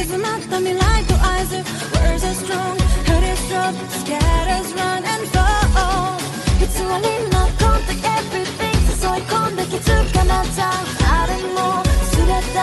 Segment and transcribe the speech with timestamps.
[0.00, 6.18] 傷まった未来と合図 Words are strong, heart is drop Scatters, run and fall
[6.58, 11.82] 偽りの contact everything 誘い込んで気づかなったあれも
[12.12, 12.56] 全て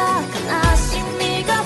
[0.43, 1.56] 悲しみが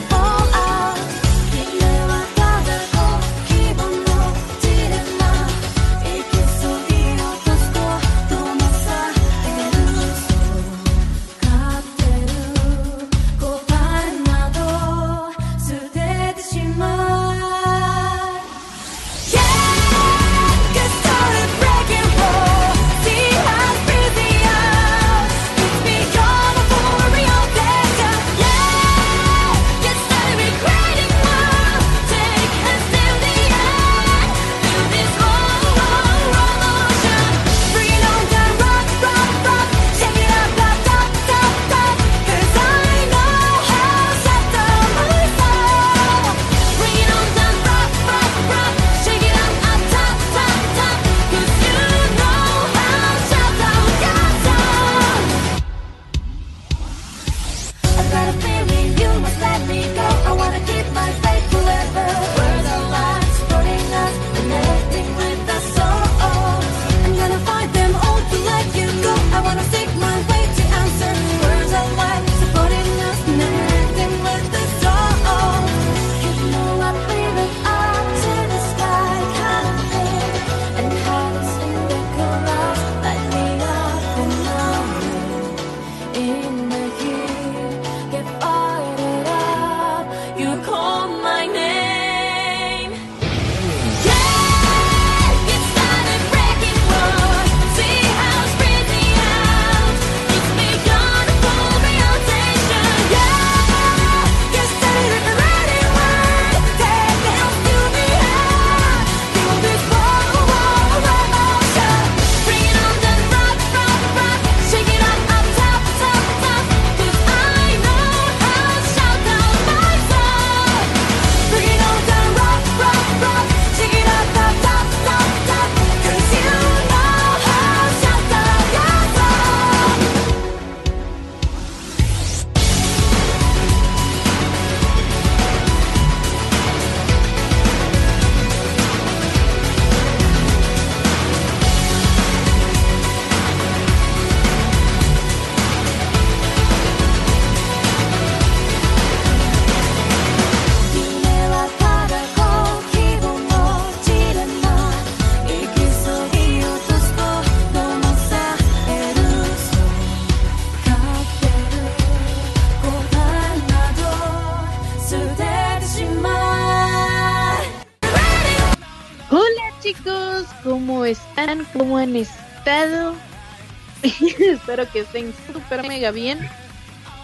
[171.12, 171.66] están?
[171.72, 173.14] ¿Cómo han estado?
[174.02, 176.38] Espero que estén súper mega bien.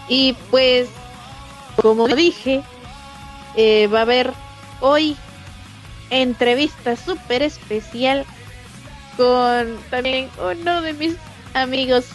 [0.07, 0.89] Y pues,
[1.81, 2.63] como dije,
[3.55, 4.33] eh, va a haber
[4.79, 5.15] hoy
[6.09, 8.25] entrevista súper especial
[9.17, 11.15] con también uno de mis
[11.53, 12.05] amigos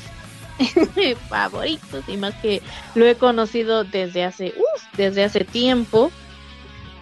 [1.29, 2.63] favoritos y más que
[2.95, 6.11] lo he conocido desde hace, uf, desde hace tiempo.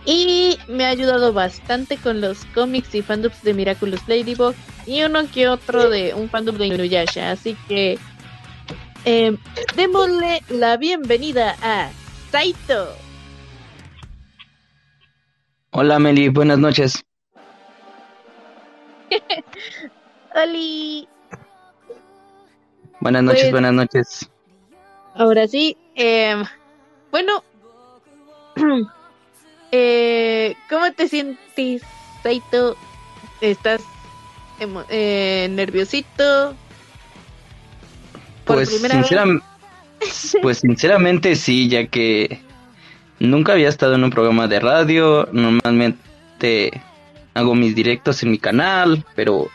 [0.04, 4.54] Y me ha ayudado bastante con los cómics y fandoms de Miraculous Ladybug
[4.86, 7.30] y uno que otro de un fandom de Inuyasha.
[7.30, 7.98] Así que
[9.04, 9.36] eh,
[9.76, 11.90] démosle la bienvenida a
[12.32, 12.96] Saito.
[15.70, 17.04] Hola Meli, buenas noches.
[20.34, 21.08] Oli.
[23.00, 24.30] Buenas noches, Pues- buenas noches.
[25.14, 26.42] Ahora sí, eh,
[27.10, 27.44] bueno,
[29.72, 31.82] eh, ¿cómo te sientes,
[32.22, 32.76] Saito?
[33.40, 33.80] ¿Estás
[34.88, 36.54] eh, nerviosito?
[38.44, 39.10] Por Pues, vez.
[40.42, 42.40] pues sinceramente sí, ya que
[43.18, 45.28] nunca había estado en un programa de radio.
[45.32, 46.82] Normalmente
[47.34, 49.48] hago mis directos en mi canal, pero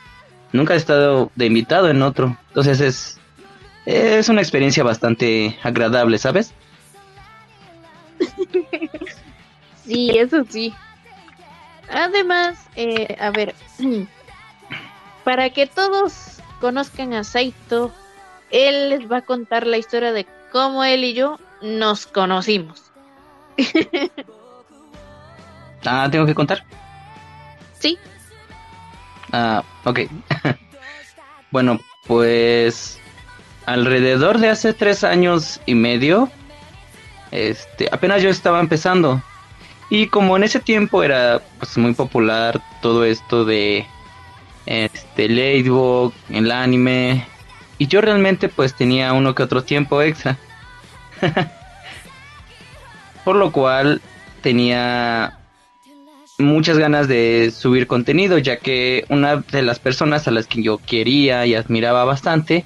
[0.51, 2.37] nunca he estado de invitado en otro.
[2.49, 3.19] Entonces es,
[3.85, 6.53] es una experiencia bastante agradable, ¿sabes?
[9.87, 10.73] Sí, eso sí.
[11.89, 13.55] Además, eh, a ver,
[15.23, 17.91] para que todos conozcan a Saito,
[18.51, 22.91] él les va a contar la historia de cómo él y yo nos conocimos.
[25.89, 26.65] Ah, tengo que contar.
[27.79, 27.97] Sí,
[29.31, 30.01] Ah, ok.
[31.51, 32.99] bueno, pues
[33.65, 36.29] alrededor de hace tres años y medio,
[37.31, 39.21] este, apenas yo estaba empezando
[39.89, 43.85] Y como en ese tiempo era pues muy popular todo esto de
[44.65, 47.25] este Ladybug, el anime,
[47.77, 50.37] y yo realmente pues tenía uno que otro tiempo extra.
[53.23, 54.01] Por lo cual
[54.41, 55.37] tenía
[56.37, 60.77] muchas ganas de subir contenido, ya que una de las personas a las que yo
[60.77, 62.63] quería y admiraba bastante,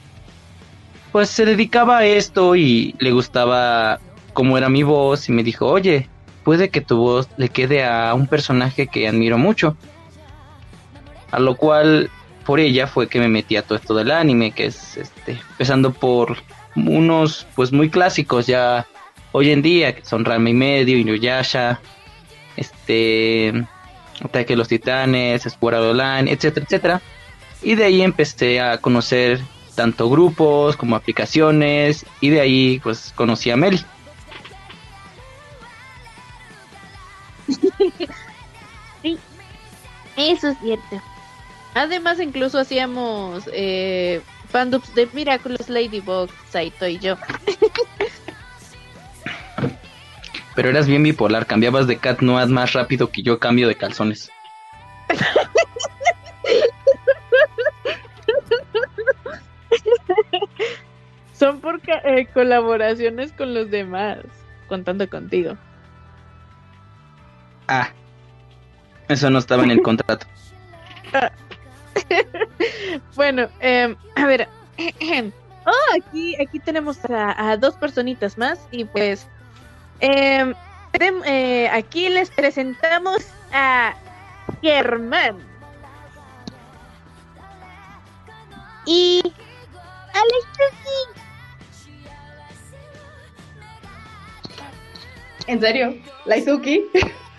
[1.11, 3.99] pues se dedicaba a esto y le gustaba
[4.33, 6.09] cómo era mi voz y me dijo, oye,
[6.51, 9.77] puede que tu voz le quede a un personaje que admiro mucho.
[11.31, 12.09] A lo cual
[12.45, 15.93] por ella fue que me metí a todo esto del anime, que es este, empezando
[15.93, 16.35] por
[16.75, 18.85] unos pues muy clásicos ya
[19.31, 21.79] hoy en día, que son Rama y medio, Inuyasha,
[22.57, 23.53] este
[24.21, 27.01] Ataque de los Titanes, Sword Online, etcétera, etcétera.
[27.61, 29.39] Y de ahí empecé a conocer
[29.73, 33.85] tanto grupos como aplicaciones y de ahí pues conocí a Mel.
[39.01, 39.17] sí,
[40.15, 41.01] eso es cierto.
[41.73, 47.15] Además, incluso hacíamos eh, fandubs de Miraculous Ladybug, Saito y yo.
[50.55, 54.29] Pero eras bien bipolar, cambiabas de Cat Noad más rápido que yo cambio de calzones.
[61.33, 64.19] Son por eh, colaboraciones con los demás,
[64.67, 65.57] contando contigo.
[67.73, 67.89] Ah,
[69.07, 70.27] eso no estaba en el contrato.
[73.15, 74.49] bueno, eh, a ver.
[75.65, 79.25] oh, aquí, aquí tenemos a, dos personitas más y pues
[80.01, 80.53] em,
[81.25, 83.93] eh, aquí les presentamos a
[84.61, 85.37] Germán
[88.85, 89.21] y
[90.13, 90.45] Alex
[95.47, 95.95] ¿En serio?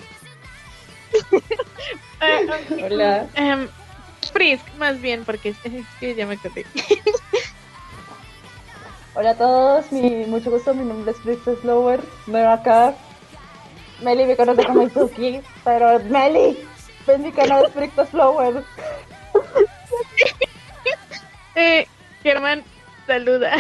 [2.21, 2.83] ¿Laizuki?
[2.83, 3.29] Hola.
[3.37, 3.69] Um,
[4.33, 5.57] Frisk, más bien, porque es
[6.01, 6.65] que ya me acordé.
[9.15, 12.95] Hola a todos, mi, mucho gusto, mi nombre es Frisk Slower, nueva acá.
[14.03, 16.59] Meli me conoce como Izuki, pero Meli,
[17.07, 18.65] ven mi canal de Frisk Slower.
[21.55, 21.87] eh,
[22.23, 22.65] Germán,
[23.07, 23.55] saluda.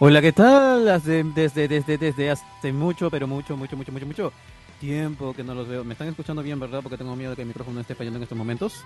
[0.00, 0.84] Hola, ¿qué tal?
[0.84, 4.32] Desde, desde, desde, desde hace mucho, pero mucho, mucho, mucho, mucho, mucho
[4.80, 5.84] tiempo que no los veo.
[5.84, 6.80] ¿Me están escuchando bien, verdad?
[6.82, 8.84] Porque tengo miedo de que el micrófono esté fallando en estos momentos.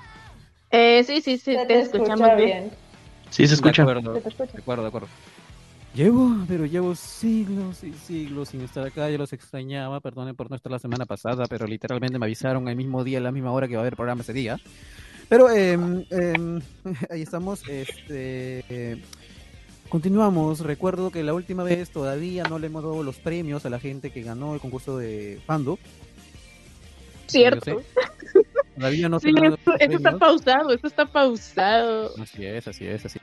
[0.71, 2.71] Eh, sí, sí, sí, te, escuchamos bien.
[3.31, 3.85] Sí, se escucha.
[3.85, 4.19] De acuerdo, de
[4.59, 5.09] acuerdo, de acuerdo.
[5.95, 10.55] Llevo, pero llevo siglos y siglos sin estar acá, ya los extrañaba, perdonen por no
[10.55, 13.67] estar la semana pasada, pero literalmente me avisaron el mismo día, a la misma hora
[13.67, 14.57] que va a haber programa ese día.
[15.29, 15.77] Pero eh,
[17.11, 19.03] ahí estamos, este...
[19.91, 20.61] Continuamos.
[20.61, 24.11] Recuerdo que la última vez todavía no le hemos dado los premios a la gente
[24.11, 25.81] que ganó el concurso de Fando.
[27.27, 27.83] Cierto.
[28.77, 32.15] Todavía no sí, esto, esto está pausado, esto está pausado.
[32.23, 33.19] Así es, así es, así.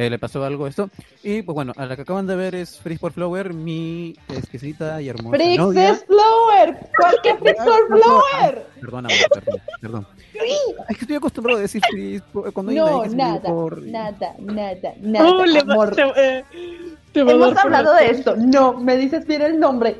[0.00, 0.88] Eh, le pasó algo esto.
[1.22, 5.02] Y pues bueno, a la que acaban de ver es Freeze por Flower, mi exquisita
[5.02, 5.36] y hermosa.
[5.36, 6.78] ¡Freeze Flower!
[6.96, 8.66] ¿Por qué Freeze por Flower?
[8.80, 10.06] Perdón, perdón, perdón.
[10.88, 13.82] Es que estoy acostumbrado a decir Freeze cuando No, nada, por...
[13.82, 15.32] nada, nada, nada.
[15.32, 15.94] Uh, le amor.
[16.16, 16.44] Eh,
[17.12, 18.36] Hemos hablado de esto.
[18.36, 19.98] No, me dices bien el nombre.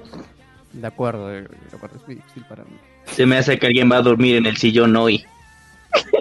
[0.73, 2.78] De acuerdo, de acuerdo, es difícil para mí.
[3.04, 5.26] Se me hace que alguien va a dormir en el sillón hoy.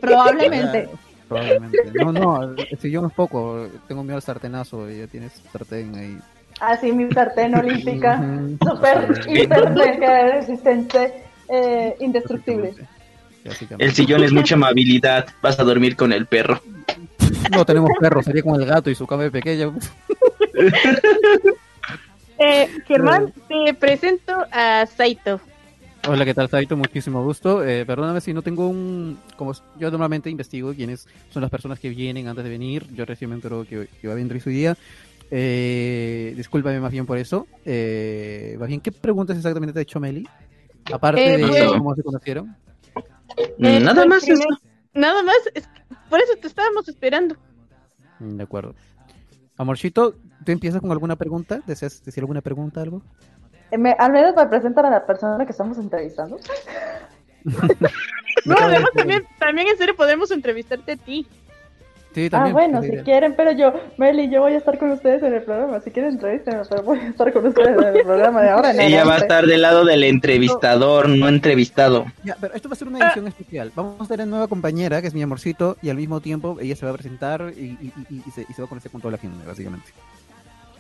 [0.02, 0.90] Probablemente.
[1.30, 1.78] Probablemente.
[1.94, 3.68] No, no, el sillón es poco.
[3.88, 4.90] Tengo miedo al sartenazo.
[4.90, 6.18] Ya tienes sartén ahí.
[6.60, 8.22] Ah, sí, mi sartén olímpica.
[8.60, 9.76] Súper, hiper
[10.34, 12.74] resistente, eh, indestructible.
[13.78, 15.28] El sillón es mucha amabilidad.
[15.42, 16.62] Vas a dormir con el perro.
[17.52, 19.72] No tenemos perro, sería con el gato y su cama pequeña.
[22.40, 25.40] eh, Germán, te presento a Saito.
[26.08, 26.78] Hola, ¿qué tal, Saito?
[26.78, 27.64] Muchísimo gusto.
[27.64, 29.20] Eh, perdóname si no tengo un...
[29.36, 32.88] Como yo normalmente investigo quiénes son las personas que vienen antes de venir.
[32.94, 34.78] Yo recién me entero que, que va a venir su día.
[35.32, 37.48] Eh, discúlpame más bien por eso.
[37.66, 40.28] Eh, más bien, ¿qué preguntas exactamente te ha hecho Meli?
[40.92, 42.56] Aparte eh, de pues, cómo se conocieron.
[43.60, 44.26] Eh, nada más.
[44.94, 45.38] Nada más.
[46.10, 47.36] por eso te estábamos esperando.
[48.20, 48.74] Mm, de acuerdo.
[49.58, 50.16] Amorcito,
[50.46, 51.62] ¿tú empiezas con alguna pregunta?
[51.68, 53.04] ¿Deseas decir alguna pregunta, algo?
[53.78, 56.38] Me, al menos me presentan a la persona que estamos entrevistando.
[58.46, 61.28] no, además también, también en serio podemos entrevistarte a ti.
[62.14, 65.22] Sí, también, ah, bueno, si quieren, pero yo, Meli, yo voy a estar con ustedes
[65.22, 65.80] en el programa.
[65.80, 68.72] Si quieren, entrevístenme, pero voy a estar con ustedes en el programa de ahora.
[68.72, 72.08] Ella va a estar del lado del entrevistador, no, entrevistado.
[72.24, 73.72] Ya, pero esto va a ser una edición especial.
[73.76, 76.84] Vamos a tener nueva compañera, que es mi amorcito, y al mismo tiempo ella se
[76.84, 79.90] va a presentar y, y, y, se, va a conocer con toda la gente, básicamente.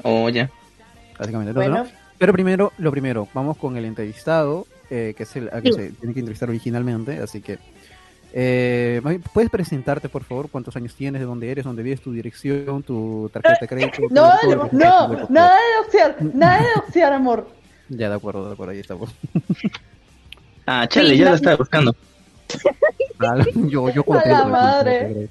[0.01, 0.50] Oh, ya.
[1.19, 1.51] Básicamente.
[1.51, 2.09] Entonces, bueno.
[2.19, 4.67] Pero primero, lo primero, vamos con el entrevistado.
[4.91, 7.59] eh, que es el a que se tiene que entrevistar originalmente, así que
[8.33, 9.01] eh,
[9.33, 10.49] ¿puedes presentarte, por favor?
[10.49, 11.19] ¿Cuántos años tienes?
[11.21, 11.63] ¿De dónde eres?
[11.63, 12.01] ¿Dónde vives?
[12.01, 12.81] ¿Tu dirección?
[12.83, 13.91] ¿Tu tarjeta de crédito?
[14.07, 17.47] tu- No, lo no, no, nada de doxear, nada de doxear, amor.
[17.89, 19.09] Ya, de acuerdo, de acuerdo, ahí estamos.
[20.65, 21.95] Ah, chale, Sí, ya la- la estaba buscando.
[23.22, 25.27] Ah, yo, yo A contento la con madre.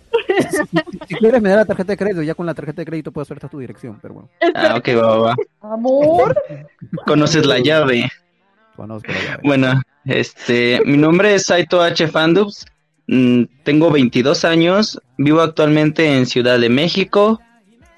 [0.51, 3.11] Si, si quieres me da la tarjeta de crédito, ya con la tarjeta de crédito
[3.13, 5.37] puedo hacerte tu dirección, pero bueno, Ah, ok, va, va, va.
[5.63, 6.37] Amor,
[7.07, 8.11] Conoces la llave.
[8.77, 9.41] conozco la llave.
[9.43, 12.09] Bueno, este, mi nombre es Saito H.
[12.09, 12.67] Fandubs.
[13.07, 15.01] mm, Tengo 22 años.
[15.17, 17.41] Vivo actualmente en Ciudad de México.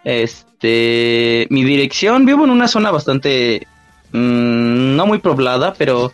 [0.04, 3.66] Este, mi dirección, vivo en una zona bastante,
[4.12, 6.12] mm, no muy poblada, pero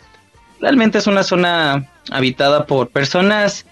[0.59, 3.65] realmente es una zona habitada por personas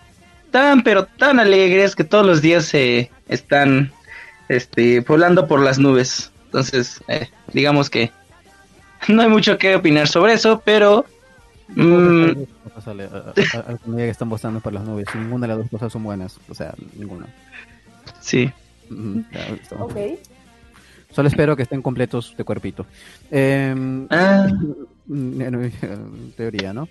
[0.51, 3.91] tan, pero tan alegres que todos los días se están,
[4.49, 6.31] este, volando por las nubes.
[6.45, 8.11] Entonces, eh, digamos que
[9.07, 11.05] no hay mucho que opinar sobre eso, pero
[11.69, 11.75] mm,
[13.85, 16.53] medida que están votando por las nubes, ninguna de las dos cosas son buenas, o
[16.53, 17.27] sea, ninguna.
[18.21, 18.51] sí.
[18.89, 19.91] Ujú, ya, estamos.
[19.91, 19.97] ok.
[21.11, 22.85] Solo espero que estén completos de cuerpito.
[23.31, 24.47] Ah,
[25.07, 26.89] Mm, En teoría, ¿no?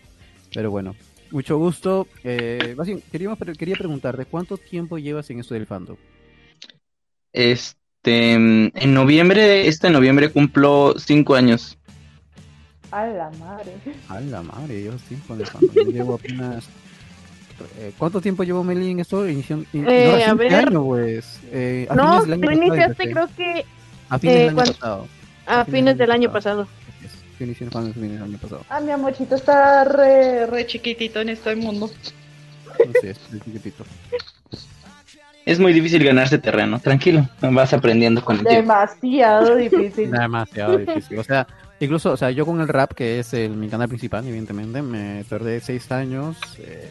[0.53, 0.95] Pero bueno,
[1.35, 2.07] mucho gusto.
[2.23, 5.97] Eh, más bien, queríamos, quería preguntarte, ¿cuánto tiempo llevas en esto del fandom?
[7.33, 11.77] este, en noviembre, este noviembre cumplo cinco años.
[12.93, 13.73] A la madre.
[14.09, 15.75] A la madre, llevas tiempo en el fandom.
[15.75, 16.65] Yo llevo apenas...
[17.79, 19.29] eh, ¿Cuánto tiempo llevo Meli en esto?
[19.29, 20.55] Inicio, in- Eh, no, a ver.
[20.55, 21.41] año, pues.
[21.51, 23.65] Eh, a No, tú iniciaste creo que
[24.09, 25.09] A fines eh, del año cuando- pasado.
[25.47, 26.69] a fines del año pasado.
[27.41, 28.65] Inicié en fines del año pasado.
[28.69, 31.91] Ah, mi amorcito está re, re chiquitito en este mundo.
[32.75, 33.85] Así es, el chiquitito.
[35.45, 38.73] Es muy difícil ganarse terreno, tranquilo, vas aprendiendo con el tiempo.
[38.73, 40.11] Demasiado difícil.
[40.11, 41.19] Demasiado difícil.
[41.19, 41.47] O sea,
[41.81, 45.23] incluso, o sea, yo con el rap, que es el, mi canal principal, evidentemente, me
[45.25, 46.89] tardé seis años eh,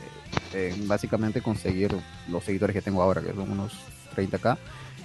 [0.54, 1.96] en básicamente conseguir
[2.30, 3.74] los seguidores que tengo ahora, que son unos
[4.16, 4.58] 30k.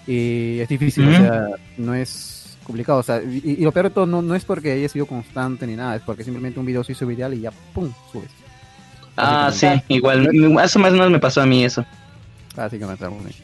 [0.07, 2.38] Y es difícil, o sea, no es
[2.68, 3.00] complicado.
[3.00, 5.66] O sea, y, y lo peor de todo no, no es porque haya sido constante
[5.66, 7.92] ni nada, es porque simplemente un video se hizo viral y ya, ¡pum!
[8.12, 8.30] subes.
[9.16, 9.94] Ah, sí, Básicamente.
[9.94, 11.84] igual, más o menos me pasó a mí eso.
[12.54, 13.42] Básicamente, algo así.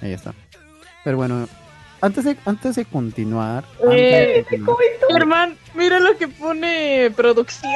[0.00, 0.32] ahí está.
[1.02, 1.48] Pero bueno,
[2.00, 4.78] antes de, antes de continuar, Eh, antes de continuar-
[5.10, 7.72] Germán, mira lo que pone producción.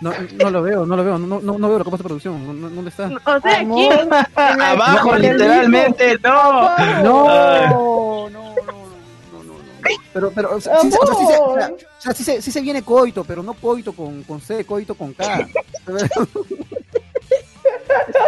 [0.00, 2.06] No, no lo veo, no lo veo, no, no, no veo lo que pasa en
[2.06, 2.46] producción.
[2.46, 3.08] no- no- ¿Dónde está?
[3.08, 3.88] O sea, aquí.
[4.36, 7.02] Abajo, no, literalmente, no.
[7.02, 8.27] No,
[10.12, 12.24] Pero, pero, o sea, sí, se- o sea, sí se- o sea, o sea, sí
[12.24, 15.48] se, sí se viene coito, pero no coito con, con C, coito con K.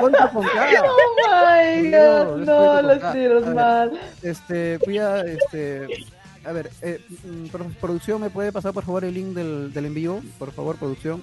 [0.01, 0.83] Coito con K.
[0.83, 1.15] Oh
[1.77, 3.07] my No, god, no, coito lo con K.
[3.09, 3.55] escribes A ver.
[3.55, 4.01] mal.
[4.23, 5.89] Este, voy a, este,
[6.45, 9.87] a ver, eh, mm, pro- producción, ¿me puede pasar por favor el link del, del
[9.87, 10.21] envío?
[10.39, 11.23] Por favor, producción.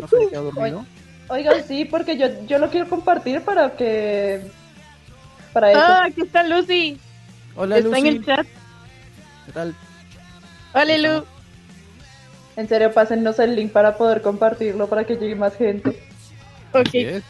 [0.00, 0.86] No se me queda dormido.
[1.28, 4.42] Oigan, sí, porque yo, yo lo quiero compartir para que.
[5.52, 5.80] Para eso.
[5.82, 6.98] Ah, aquí está Lucy.
[7.56, 8.16] Hola, está en Lucy.
[8.16, 8.46] el chat.
[9.46, 9.74] ¿Qué tal?
[10.74, 11.24] Hola, Lu.
[12.56, 16.02] En serio, pásennos el link para poder compartirlo para que llegue más gente.
[16.72, 16.88] Ok.
[16.94, 17.22] ¡Ay,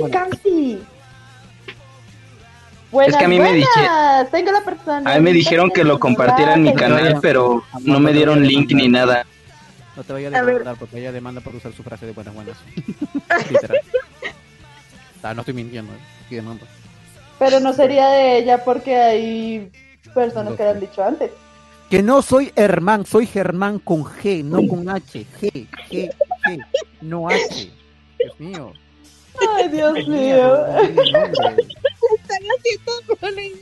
[0.00, 0.82] Bueno, Campi!
[2.90, 4.30] Buenas, Es que a mí me dije- buenas.
[4.30, 5.10] Tengo la persona.
[5.12, 8.72] A mí me dijeron que lo compartiera en mi canal, pero no me dieron link
[8.72, 9.24] ni nada.
[9.96, 12.56] No te vaya a demandar porque ella demanda por usar su frase de buenas buenas.
[13.50, 13.80] Literal.
[15.22, 15.98] Ah, no estoy mintiendo, eh.
[16.22, 16.66] estoy demandando.
[17.40, 19.72] Pero no sería de ella porque hay
[20.14, 21.32] personas que lo han dicho antes.
[21.88, 25.26] Que no soy Herman, soy Germán con G, no con H.
[25.40, 26.64] G, G, G,
[27.00, 27.72] no H.
[28.18, 28.72] Dios mío.
[29.56, 30.66] Ay, Dios Venía mío.
[30.66, 33.56] Están haciendo bullying.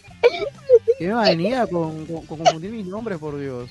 [0.98, 3.70] ¿Qué manía con, con, con confundir mis nombres, por Dios?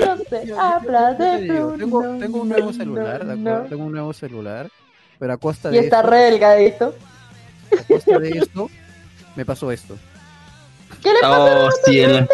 [0.00, 1.76] No sé, habla de Bruno.
[1.76, 3.62] tengo, tengo un nuevo no, celular, ¿de acuerdo?
[3.64, 3.68] no.
[3.68, 4.70] Tengo un nuevo celular,
[5.18, 6.94] pero a costa Y de está esto, re delgadito.
[7.76, 8.70] a costa de esto,
[9.36, 9.96] me pasó esto.
[11.02, 11.66] ¿Qué le pasa?
[11.66, 12.26] Oh, cielo.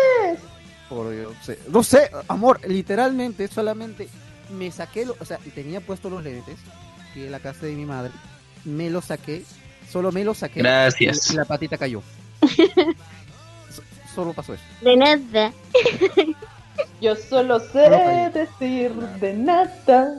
[0.89, 1.33] Por Dios,
[1.69, 4.09] no sé, amor, literalmente solamente
[4.51, 6.57] me saqué, lo- o sea, tenía puestos los lentes,
[7.13, 8.11] fui a la casa de mi madre,
[8.65, 9.45] me los saqué,
[9.89, 11.31] solo me los saqué Gracias.
[11.31, 12.03] y la patita cayó.
[13.71, 13.83] So-
[14.17, 14.65] solo pasó eso.
[14.81, 15.53] De nada.
[17.01, 17.89] Yo solo sé
[18.35, 20.19] decir de nada.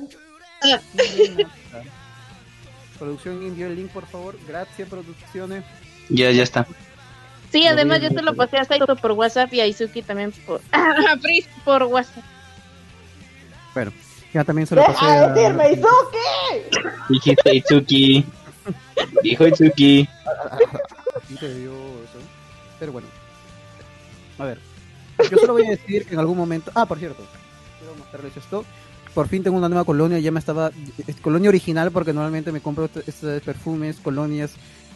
[2.98, 4.38] Producción, envió el link, por favor.
[4.48, 5.64] Gracias, producciones.
[6.12, 6.68] Ya, ya está.
[7.51, 10.32] Sí, Lo además yo te lo pasé a Saito por WhatsApp y a Izuki también
[10.46, 10.62] por.
[10.72, 12.24] A Pris por WhatsApp.
[13.74, 13.91] Bueno,
[14.34, 15.34] ya también se lo pasé ¡Deja de a...
[15.34, 16.89] decirme, Izuki!
[17.10, 18.25] Dijiste Itsuki.
[19.24, 20.08] Dijo Itsuki.
[21.27, 22.20] Sí te dio eso.
[22.80, 23.08] Pero bueno.
[24.38, 24.60] A ver.
[25.30, 26.72] Yo solo voy a decir que en algún momento.
[26.75, 27.24] Ah, por cierto.
[27.80, 28.65] quiero mostrarles esto.
[29.13, 30.72] Por fin tengo una nueva colonia, ya me estaba...
[31.06, 34.53] Es colonia original porque normalmente me compro estos perfumes, colonias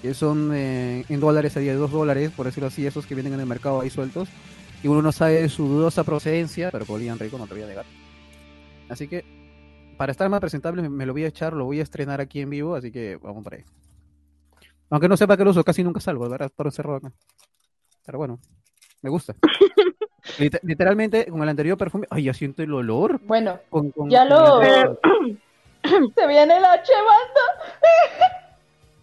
[0.07, 3.15] que son eh, en dólares a día de 2 dólares, por decirlo así, esos que
[3.15, 4.29] vienen en el mercado ahí sueltos.
[4.83, 7.85] Y uno no sabe su dudosa procedencia, pero olían rico, no te voy a negar.
[8.87, 9.25] Así que,
[9.97, 12.41] para estar más presentable, me- me lo voy a echar, lo voy a estrenar aquí
[12.41, 13.63] en vivo, así que vamos por ahí.
[14.91, 16.47] Aunque no sepa que lo uso, casi nunca salgo, ¿verdad?
[16.51, 17.11] Estar encerrado acá.
[18.05, 18.39] Pero bueno,
[19.01, 19.33] me gusta.
[20.39, 23.19] Liter- literalmente, con el anterior perfume, ay, ya siento el olor.
[23.23, 24.99] Bueno, Con, con- Ya con lo- el anterior-
[26.15, 27.41] se viene la chevanda.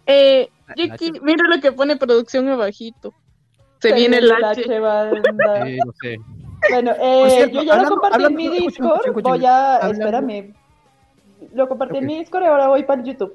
[0.05, 0.49] Eh,
[1.21, 3.13] mira lo que pone producción abajito.
[3.79, 4.63] Se, viene el H.
[4.63, 4.69] Sí,
[6.01, 6.17] sé.
[6.71, 8.85] Bueno, eh, cierto, yo ya hablando- lo compartí hablando- en mi Discord.
[8.85, 9.23] escuchen, escuchen.
[9.33, 9.75] Voy a.
[9.77, 10.53] Hablando- Espérame.
[11.53, 13.33] Lo compartí en mi Discord y ahora voy para el YouTube.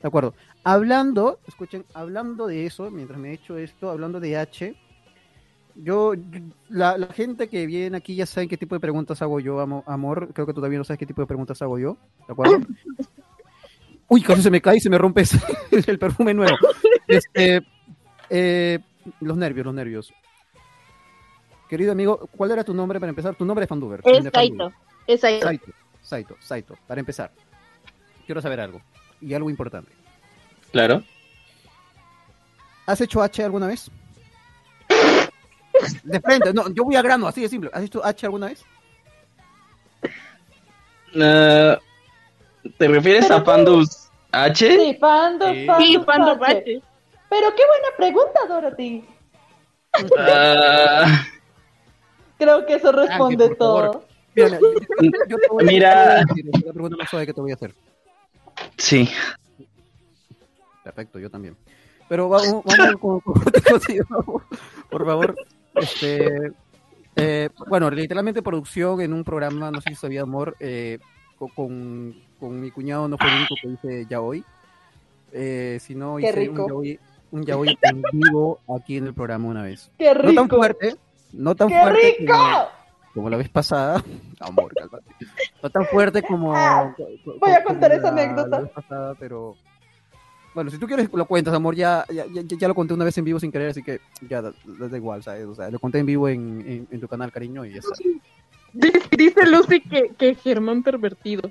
[0.00, 0.34] De acuerdo.
[0.64, 4.76] Hablando, escuchen, hablando de eso, mientras me he hecho esto, hablando de H,
[5.74, 6.12] yo,
[6.68, 9.82] la, la gente que viene aquí ya saben qué tipo de preguntas hago yo, amo-
[9.86, 10.28] amor.
[10.32, 12.58] Creo que tú también no sabes qué tipo de preguntas hago yo, ¿de acuerdo?
[14.12, 15.40] Uy, casi se me cae y se me rompe ese-
[15.86, 16.54] el perfume nuevo.
[17.08, 17.62] Este,
[18.28, 18.78] eh,
[19.20, 20.12] los nervios, los nervios.
[21.66, 23.34] Querido amigo, ¿cuál era tu nombre para empezar?
[23.34, 24.02] Tu nombre es Fanduber.
[24.04, 24.22] Es.
[24.30, 24.70] Saito.
[25.06, 25.46] Es Saito.
[25.46, 27.32] Saito, Saito, Saito, para empezar.
[28.26, 28.82] Quiero saber algo.
[29.22, 29.90] Y algo importante.
[30.72, 31.02] Claro.
[32.84, 33.90] ¿Has hecho H alguna vez?
[36.04, 37.70] De frente, no, yo voy a grano, así de simple.
[37.72, 38.62] ¿Has hecho H alguna vez?
[41.18, 41.78] Ah,
[42.76, 44.01] ¿Te refieres a Pandus
[44.32, 44.76] H?
[44.78, 45.66] Sí, Fando, Sí.
[46.04, 46.40] Fando, Sí.
[46.44, 46.82] H.
[47.30, 49.04] Pero qué buena pregunta, Dorothy.
[50.18, 51.24] Ah,
[52.38, 54.04] Creo que eso responde todo.
[54.34, 54.72] Mira, yo-
[55.28, 56.24] yo- a-
[56.64, 57.74] la pregunta más suave que te voy a hacer.
[58.76, 59.08] sí.
[60.82, 61.56] Perfecto, yo también.
[62.08, 63.86] Pero vamos, vamos con, con otra cosa,
[64.90, 65.36] por- favor.
[65.76, 66.52] Este,
[67.16, 70.98] eh, bueno, literalmente producción en un programa, no sé si sabía, amor, eh,
[71.38, 74.44] co- con, con mi cuñado no fue el único que hice ya hoy,
[75.32, 76.62] eh, sino Qué hice rico.
[76.64, 77.00] un yaoi,
[77.30, 79.90] un yaoi en vivo aquí en el programa una vez.
[79.96, 80.56] ¡Qué No tan rico!
[80.56, 80.96] fuerte,
[81.32, 82.32] no tan ¡Qué fuerte rico!
[82.32, 82.68] como,
[83.14, 84.02] como la vez pasada.
[84.40, 85.04] Amor, cálmate.
[85.62, 86.52] No tan fuerte como.
[86.52, 86.92] Ah,
[87.40, 88.48] voy a contar esa la- anécdota.
[88.56, 89.54] La vez pasada, pero.
[90.54, 93.16] Bueno, si tú quieres lo cuentas, amor, ya, ya, ya, ya lo conté una vez
[93.16, 95.46] en vivo sin querer, así que ya da- da igual, ¿sabes?
[95.46, 97.94] O sea, lo conté en vivo en, en, en tu canal, cariño, y ya está.
[99.16, 101.50] Dice, Lucy que, que Germán pervertido.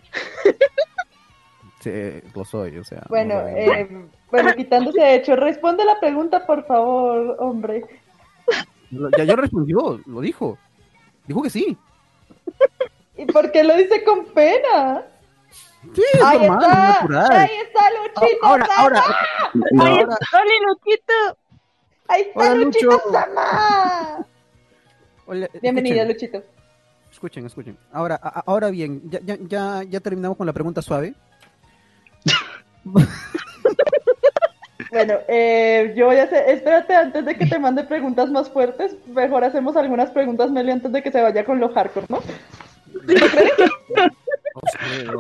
[1.79, 1.91] Sí,
[2.35, 3.03] lo soy, o sea.
[3.09, 7.83] Bueno, no, eh, bueno, quitándose de hecho, responde la pregunta, por favor, hombre.
[9.17, 10.57] Ya, ya respondió, lo dijo.
[11.27, 11.77] Dijo que sí.
[13.17, 15.05] ¿Y por qué lo dice con pena?
[15.95, 17.31] Sí, es Ahí normal, es está, natural.
[17.31, 18.81] ahí está Luchito Ahora, Sama.
[18.83, 19.03] ahora,
[19.77, 21.13] ahora, ¡Hola, Luquito!
[22.07, 23.11] Ahí está Hola, Luchito Lucho.
[23.11, 24.25] Sama.
[25.25, 26.31] Hola, Bienvenido, escuchen.
[26.31, 26.60] Luchito.
[27.21, 27.77] Escuchen, escuchen.
[27.93, 31.13] Ahora, a- ahora bien, ya, ya, ya, ya terminamos con la pregunta suave.
[34.89, 38.95] Bueno, eh, yo voy a hacer, espérate, antes de que te mande preguntas más fuertes,
[39.13, 42.21] mejor hacemos algunas preguntas, Meli, antes de que se vaya con lo hardcore, ¿no?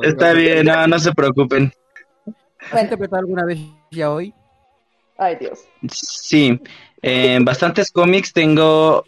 [0.01, 1.71] Está bien, no, no se preocupen.
[2.71, 3.59] ¿Has interpretado alguna vez
[3.91, 4.33] ya hoy?
[5.19, 5.65] Ay, Dios.
[5.91, 6.59] Sí,
[7.03, 9.03] en bastantes cómics tengo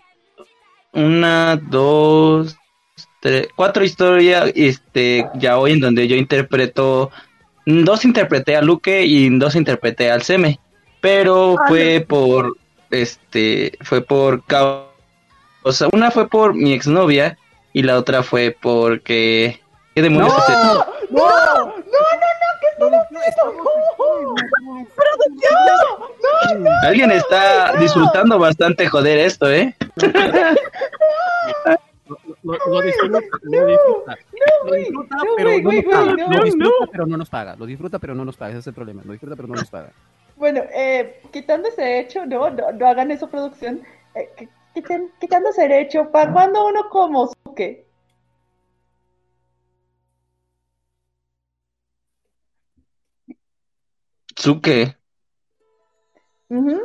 [0.94, 2.56] una, dos,
[3.24, 7.10] tres, cuatro historias, este, ya hoy en donde yo interpreto,
[7.66, 10.60] dos interpreté a Luke y dos interpreté al Seme,
[11.00, 12.58] pero Ah, fue por,
[12.92, 14.88] este, fue por cau-
[15.64, 17.38] o sea, una fue por mi exnovia
[17.72, 19.62] y la otra fue porque,
[19.96, 20.34] ¿qué demonios?
[20.50, 20.74] ¡No!
[20.74, 20.84] ¡No,
[21.14, 21.80] no, no!
[22.60, 23.24] ¿Qué están haciendo?
[26.60, 26.72] ¡No!
[26.86, 29.74] Alguien está disfrutando bastante joder esto, ¿eh?
[32.44, 34.18] Lo, lo disfruta, lo disfruta.
[34.66, 36.14] Lo disfruta, no, pero güey, no güey, nos paga.
[36.14, 37.56] güey, Lo no, disfruta, pero no nos paga.
[37.56, 38.52] Lo disfruta, pero no nos paga.
[38.52, 39.02] Ese es el problema.
[39.06, 39.92] Lo disfruta, pero no nos paga.
[40.36, 43.82] Bueno, eh, quitando ese hecho, no, no, no hagan eso, producción.
[44.16, 44.48] Eh,
[45.20, 47.86] quitando ese hecho, ¿para cuando uno como Suke?
[54.36, 54.98] Suke.
[56.50, 56.82] Ujú.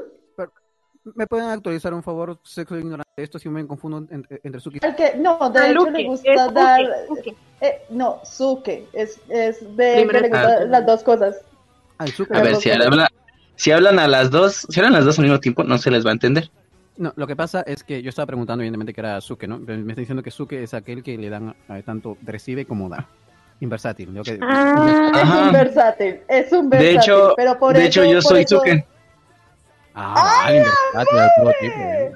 [1.14, 3.08] ¿Me pueden actualizar, un favor, sexo ignorante?
[3.16, 4.78] Esto si me confundo entre, entre Suki.
[4.82, 6.80] Al que, no, de A hecho Luke, le gusta dar.
[7.08, 7.34] Uke.
[7.60, 8.86] eh, no, Suke.
[8.92, 11.36] Es, es de que le gustan las dos cosas.
[11.98, 12.04] Ah.
[12.30, 13.06] A ver, si hablan,
[13.56, 16.04] si hablan a las dos, si hablan las dos al mismo tiempo, no se les
[16.06, 16.50] va a entender.
[16.96, 19.58] No, lo que pasa es que yo estaba preguntando, evidentemente, que era Suke, ¿no?
[19.58, 23.08] Me está diciendo que Suke es aquel que le dan eh, tanto recibe como da.
[23.60, 24.14] Inversátil.
[24.14, 24.22] ¿no?
[24.22, 27.00] Que- Ah, Es un versátil, es un De versátil.
[27.12, 28.86] hecho, pero por de eso, hecho yo por soy eso- Suke.
[30.00, 31.76] Ah, vale, inversátil de todo tipo.
[31.80, 32.12] ¿eh?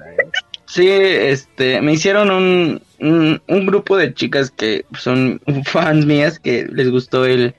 [0.65, 6.65] Sí, este, me hicieron un, un, un grupo de chicas que son fans mías que
[6.71, 7.53] les gustó el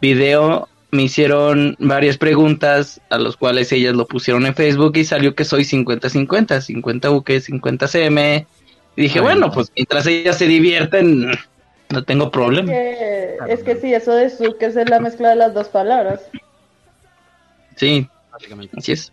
[0.00, 0.68] video.
[0.90, 5.44] Me hicieron varias preguntas a los cuales ellas lo pusieron en Facebook y salió que
[5.44, 8.46] soy 50-50, 50 UK, 50 CM.
[8.96, 9.52] Y dije, Ay, bueno, no.
[9.52, 11.30] pues mientras ellas se divierten,
[11.90, 12.72] no tengo problema.
[12.72, 16.20] Que- es que sí, eso de su que es la mezcla de las dos palabras.
[17.76, 18.74] Sí, Básicamente.
[18.78, 19.12] así es.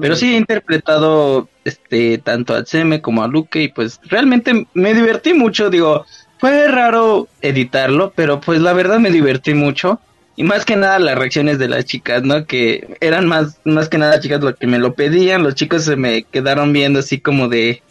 [0.00, 4.94] Pero sí he interpretado este tanto a Tseme como a Luke y pues realmente me
[4.94, 6.06] divertí mucho, digo,
[6.38, 10.00] fue raro editarlo, pero pues la verdad me divertí mucho
[10.36, 12.44] y más que nada las reacciones de las chicas, ¿no?
[12.44, 15.96] Que eran más más que nada chicas lo que me lo pedían, los chicos se
[15.96, 17.82] me quedaron viendo así como de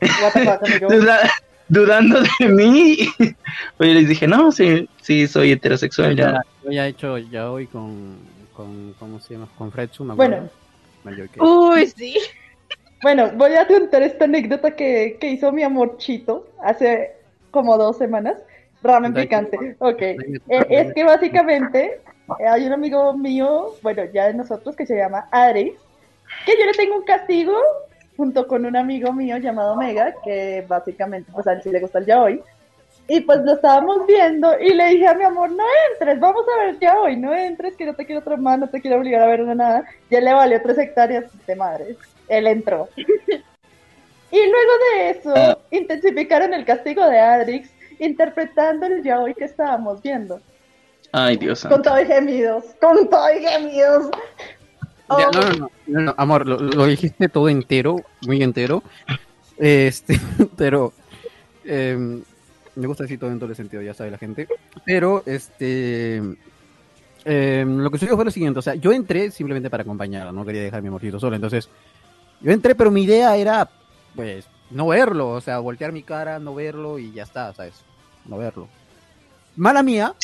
[1.68, 2.98] dudando de mí.
[3.78, 7.50] Oye, les dije, "No, sí, sí soy heterosexual ya." Ya, yo ya he hecho ya
[7.50, 8.16] hoy con,
[8.54, 9.48] con ¿cómo se llama?
[9.56, 10.61] Con Fredsu, me Bueno.
[11.04, 12.16] Mayor que- Uy, sí.
[13.02, 17.12] Bueno, voy a contar esta anécdota que, que hizo mi amor Chito hace
[17.50, 18.36] como dos semanas.
[18.82, 19.76] Ramen picante.
[19.78, 20.02] Ok.
[20.02, 20.16] Eh,
[20.48, 22.00] es que básicamente
[22.40, 25.74] eh, hay un amigo mío, bueno, ya de nosotros, que se llama Adri,
[26.46, 27.54] que yo le tengo un castigo
[28.16, 31.98] junto con un amigo mío llamado Mega, que básicamente, pues a él sí le gusta
[31.98, 32.42] el yaoi.
[33.14, 36.60] Y pues lo estábamos viendo y le dije a mi amor, no entres, vamos a
[36.60, 39.26] ver el yaoi, no entres, que no te quiero traumar, no te quiero obligar a
[39.26, 39.84] ver nada.
[40.10, 41.96] Ya le valió tres hectáreas de madre.
[42.28, 42.88] Él entró.
[42.96, 45.58] Y luego de eso, Ah.
[45.70, 50.40] intensificaron el castigo de Adrix, interpretando el yaoi que estábamos viendo.
[51.12, 51.74] Ay, Dios santo.
[51.76, 54.10] Con todo y gemidos, con todo y gemidos.
[54.10, 57.96] Ya, Oh, no, no, no, no, no, amor, lo, lo dijiste todo entero,
[58.26, 58.82] muy entero.
[59.58, 60.14] Este,
[60.56, 60.94] pero
[61.66, 62.22] eh,
[62.74, 64.48] me gusta decir todo en todo el sentido, ya sabe la gente.
[64.84, 66.22] Pero este
[67.24, 70.44] eh, lo que sucedió fue lo siguiente, o sea, yo entré simplemente para acompañarla, no
[70.44, 71.68] quería dejar a mi amorcito solo, entonces
[72.40, 73.68] yo entré, pero mi idea era
[74.16, 77.74] pues no verlo, o sea, voltear mi cara, no verlo y ya está, ¿sabes?
[78.24, 78.68] No verlo.
[79.56, 80.14] Mala mía,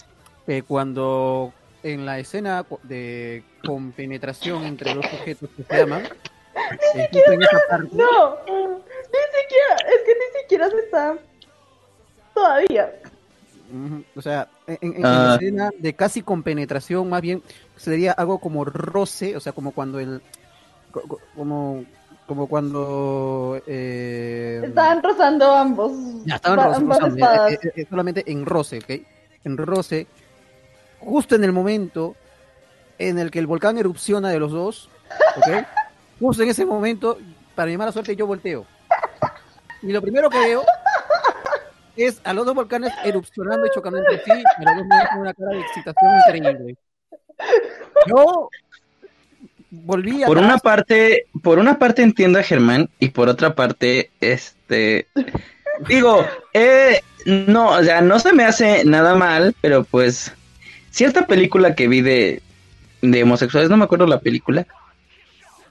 [0.46, 7.32] eh, cuando en la escena de compenetración entre dos sujetos que se aman, eh, justo
[7.32, 11.18] en esa parte, No, ni siquiera, es que ni siquiera se está
[12.38, 12.92] todavía.
[14.16, 15.24] O sea, en, en- en Ah.
[15.29, 17.42] la escena de casi compenetración, más bien
[17.77, 20.22] sería algo como roce, o sea, como cuando el.
[20.90, 21.85] co- co- Como,
[22.27, 23.61] como cuando.
[23.66, 25.92] eh, Estaban rozando ambos.
[26.24, 27.53] ya estaban rozando, espadas.
[27.53, 28.90] eh, eh, eh, solamente en roce, ¿ok?
[29.44, 30.07] En roce,
[31.01, 32.16] justo en el momento
[32.98, 34.88] en el que el volcán erupciona de los dos,
[35.37, 35.46] ¿ok?
[36.20, 37.16] Justo en ese momento,
[37.55, 38.66] para mi mala suerte, yo volteo.
[39.83, 40.64] Y lo primero que veo
[42.06, 45.34] es a los dos volcanes erupcionando y chocando entre sí, y los dos con una
[45.34, 46.76] cara de excitación increíble.
[48.06, 48.48] Yo
[49.70, 54.11] volví a Por una parte, por una parte entiendo a Germán y por otra parte,
[54.20, 55.06] este,
[55.88, 60.32] digo, eh, no, o sea, no se me hace nada mal, pero pues
[60.90, 62.42] cierta película que vi de,
[63.02, 64.66] de homosexuales, no me acuerdo la película,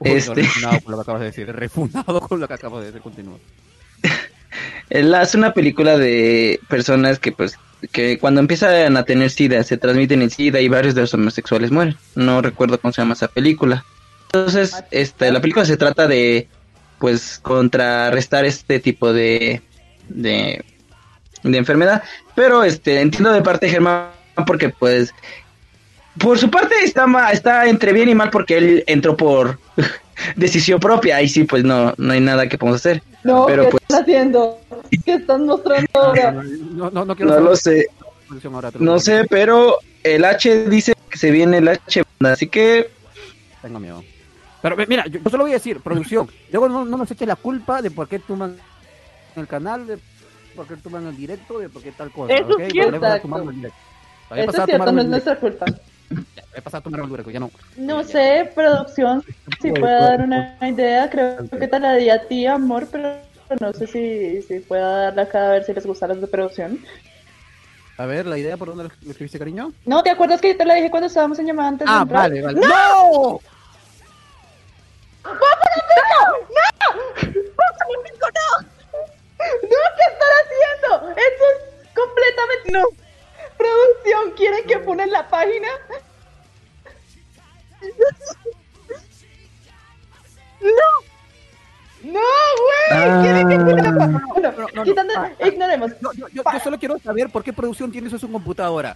[0.02, 3.02] este- Refunado con lo que acabas de decir, refunado con lo que acabas de decir,
[3.02, 3.38] continúa.
[4.90, 7.58] eh, la- es una película de personas que pues
[7.92, 11.70] que cuando empiezan a tener sida se transmiten el sida y varios de los homosexuales
[11.72, 11.96] mueren.
[12.16, 13.86] No recuerdo cómo se llama esa película.
[14.34, 16.48] Entonces, este, la película se trata de
[17.00, 19.62] pues contrarrestar este tipo de
[20.10, 20.64] de,
[21.44, 22.02] de enfermedad,
[22.36, 24.08] pero este entiendo de parte de Germán
[24.48, 25.14] porque pues
[26.18, 29.60] por su parte está está entre bien y mal porque él entró por
[30.36, 33.04] decisión propia, ahí sí pues no no hay nada que podamos hacer.
[33.24, 34.60] No, pero ¿qué pues- están haciendo?
[35.06, 36.32] ¿Qué están mostrando ahora?
[36.32, 37.88] No, no, no quiero No lo sé.
[37.90, 42.04] la producción ahora, lo No sé, pero el H dice que se viene el H,
[42.22, 42.90] así que
[43.62, 44.04] Tengo miedo.
[44.62, 47.36] Pero mira, yo, yo solo voy a decir, producción, luego no, no nos eches la
[47.36, 48.58] culpa de por qué tuman
[49.36, 50.00] el canal, de
[50.56, 52.34] por qué tuman el directo, de por qué tal cosa.
[52.34, 52.60] Eso ¿ok?
[52.62, 53.06] es cierto.
[53.06, 55.66] Eso es cierto, no es nuestra culpa.
[56.64, 57.52] Pasada tomaron el directo, ya no.
[57.78, 59.24] No sé, producción,
[59.62, 61.10] si puede dar una idea.
[61.10, 63.16] Creo que te la di a ti, amor, pero
[63.60, 66.80] no sé si, si pueda darla acá a ver si les gustan las de producción.
[67.98, 69.72] A ver, la idea por dónde lo escribiste, cariño.
[69.86, 72.02] No, ¿te acuerdas que yo te la dije cuando estábamos en llamada antes de Ah,
[72.02, 72.22] entrar?
[72.30, 72.60] vale, vale.
[72.62, 73.40] ¡No!
[78.44, 81.12] ¡No, qué están haciendo!
[81.12, 82.72] Eso es completamente...
[82.72, 83.07] No.
[83.58, 85.68] Producción, ¿quieren que ponen la página?
[90.62, 92.12] ¡No!
[92.12, 93.22] ¡No, güey!
[93.24, 94.26] ¿Quieren que pongan la página?
[94.34, 94.84] Bueno, no, no.
[94.84, 95.48] quitando- Ah, ah.
[95.48, 95.92] ignoremos.
[96.02, 98.96] Yo, yo, yo, yo solo quiero saber por qué producción tiene eso en su computadora.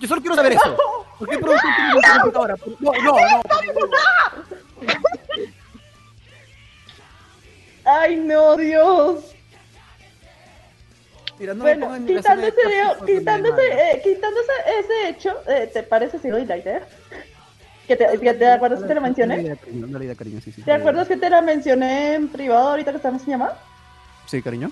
[0.00, 0.76] Yo solo quiero saber eso.
[1.18, 2.56] ¿Por qué producción tiene eso en su computadora?
[2.80, 3.42] No, no, no.
[7.84, 9.34] Ay, no, Dios.
[11.56, 13.62] Bueno, escena de ese, mala.
[13.92, 14.40] eh, quitando
[14.78, 16.82] ese, hecho, eh, ¿te parece si doy la idea?
[17.86, 19.56] ¿Que te, que te acuerdas que te la Dale mencioné?
[19.56, 20.62] cariño, dale idea, cariño, sí, sí.
[20.62, 23.58] ¿Te acuerdas que te la mencioné en privado ahorita que estamos en llamada?
[24.26, 24.70] Sí, cariño.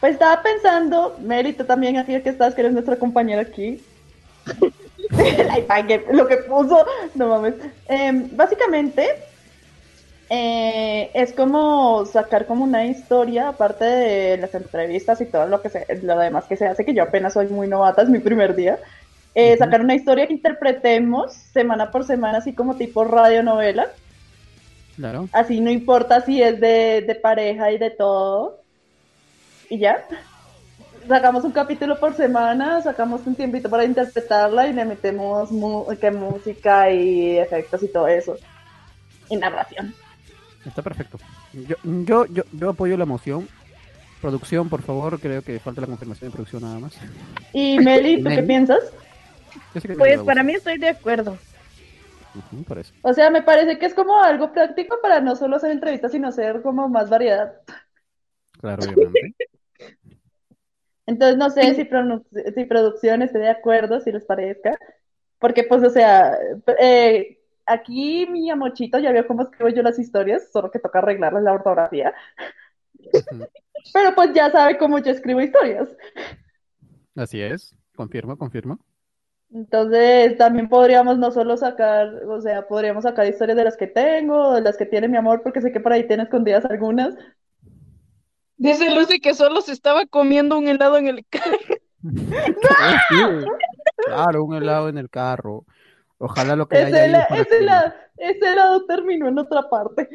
[0.00, 3.82] Pues estaba pensando, Mary, tú también aquí que estás, que eres nuestra compañera aquí.
[6.12, 7.54] Lo que puso, no mames.
[7.88, 9.08] Em, básicamente,
[10.28, 15.68] eh, es como sacar como una historia, aparte de las entrevistas y todo lo que
[15.68, 18.54] se, lo demás que se hace, que yo apenas soy muy novata, es mi primer
[18.54, 18.78] día.
[19.34, 19.56] eh.
[19.56, 23.88] Sacar una historia que interpretemos semana por semana, así como tipo radionovela.
[24.96, 25.28] Claro.
[25.32, 28.58] Así no importa si es de, de pareja y de todo.
[29.68, 30.04] Y ya.
[31.06, 36.10] Sacamos un capítulo por semana, sacamos un tiempito para interpretarla y le metemos mu- que
[36.10, 38.36] música y efectos y todo eso.
[39.28, 39.94] Y narración.
[40.66, 41.18] Está perfecto.
[41.52, 43.48] Yo, yo, yo, yo apoyo la moción.
[44.20, 46.96] Producción, por favor, creo que falta la confirmación de producción nada más.
[47.52, 48.92] Y Meli, ¿tú qué piensas?
[49.96, 51.38] Pues para mí estoy de acuerdo.
[52.34, 52.92] Ujú, por eso.
[53.02, 56.28] O sea, me parece que es como algo práctico para no solo hacer entrevistas, sino
[56.28, 57.60] hacer como más variedad.
[58.60, 59.48] Claro, obviamente.
[61.06, 61.88] Entonces no sé si,
[62.54, 64.76] si producción esté de acuerdo, si les parezca,
[65.38, 66.36] porque pues o sea,
[66.80, 71.42] eh, aquí mi amochito ya vio cómo escribo yo las historias, solo que toca arreglarles
[71.42, 72.14] la ortografía,
[73.92, 75.88] pero pues ya sabe cómo yo escribo historias.
[77.14, 77.76] Así es.
[77.94, 78.78] Confirmo, confirmo.
[79.52, 84.54] Entonces también podríamos no solo sacar, o sea, podríamos sacar historias de las que tengo,
[84.54, 87.14] de las que tiene mi amor, porque sé que por ahí tiene escondidas algunas.
[88.58, 91.56] Dice Lucy que solo se estaba comiendo un helado en el carro.
[92.06, 93.16] Sí.
[94.04, 95.64] Claro, un helado en el carro.
[96.18, 100.08] Ojalá lo que haya Ese, la- fuera ese, la- ese lado terminó en otra parte.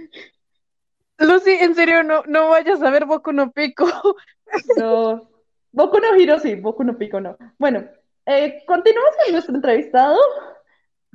[1.20, 3.86] Lucy, en serio, no, no vayas a ver Boku no Pico.
[4.78, 5.30] No.
[5.72, 7.38] Boku no Hiro sí, Boku no Pico no.
[7.58, 7.86] Bueno,
[8.26, 10.18] eh, continuamos con nuestro entrevistado.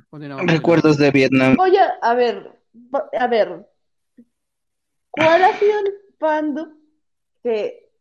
[0.09, 0.51] Continuamos.
[0.51, 1.55] Recuerdos de Vietnam.
[1.55, 2.51] Voy a, a ver,
[3.19, 3.67] a ver,
[5.11, 6.73] ¿cuál ha sido el fandom
[7.43, 7.91] que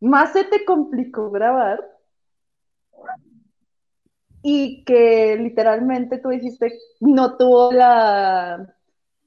[0.00, 1.84] más se te complicó grabar
[4.42, 8.74] y que literalmente tú dijiste no tuvo la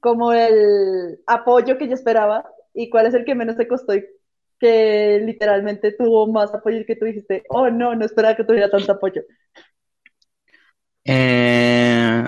[0.00, 4.04] como el apoyo que yo esperaba y cuál es el que menos te costó y
[4.60, 8.70] que literalmente tuvo más apoyo y que tú dijiste, oh no, no esperaba que tuviera
[8.70, 9.22] tanto apoyo.
[11.04, 12.24] Eh,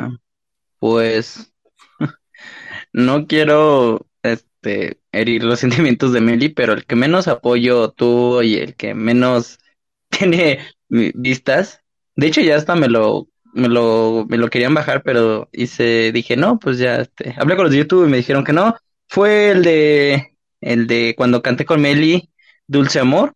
[0.79, 1.53] pues
[2.93, 8.57] no quiero este herir los sentimientos de Meli, pero el que menos apoyo tuvo y
[8.57, 9.59] el que menos
[10.11, 11.83] tiene vi- vistas,
[12.17, 16.37] de hecho ya hasta me lo me lo me lo querían bajar, pero hice dije,
[16.37, 18.75] "No, pues ya este, hablé con los de YouTube y me dijeron que no."
[19.09, 22.31] Fue el de el de cuando canté con Meli,
[22.67, 23.35] Dulce Amor.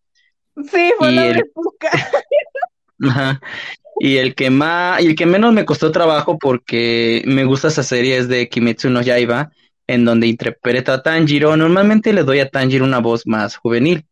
[0.56, 1.44] Sí, fue Y la el-.
[3.08, 3.40] Ajá.
[3.98, 7.82] Y el que más, y el que menos me costó trabajo porque me gusta esa
[7.82, 9.52] serie es de Kimetsu no Yaiba,
[9.86, 11.56] en donde interpreta a Tanjiro.
[11.56, 14.06] Normalmente le doy a Tanjiro una voz más juvenil.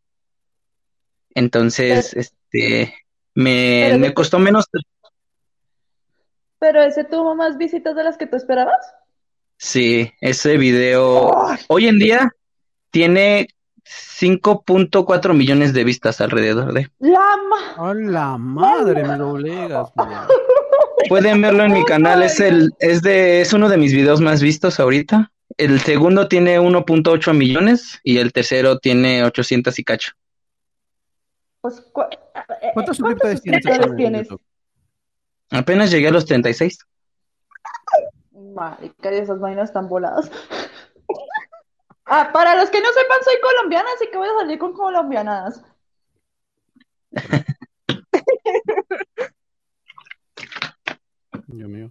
[1.35, 2.95] Entonces, este,
[3.38, 4.66] me, Pero me costó menos.
[6.59, 8.81] Pero ese tuvo más visitas de las que tú esperabas.
[9.57, 11.33] Sí, ese video
[11.68, 12.33] hoy en día
[12.90, 13.48] tiene
[13.85, 16.90] 5.4 millones de vistas alrededor de.
[16.98, 19.05] La ma- ¡A la madre!
[19.05, 19.90] Me doblegas.
[21.09, 24.42] Pueden verlo en mi canal, es el, es de, es uno de mis videos más
[24.42, 25.31] vistos ahorita.
[25.57, 30.12] El segundo tiene 1.8 millones y el tercero tiene 800 y cacho.
[31.61, 34.29] Pues, cu- eh, ¿Cuántos ¿cuántos suscriptores tienes tienes?
[35.51, 36.79] Apenas llegué a los 36.
[38.33, 40.31] Marica, esas vainas están voladas.
[42.11, 45.62] Ah, para los que no sepan, soy colombiana, así que voy a salir con colombianadas.
[51.47, 51.88] Dios mío.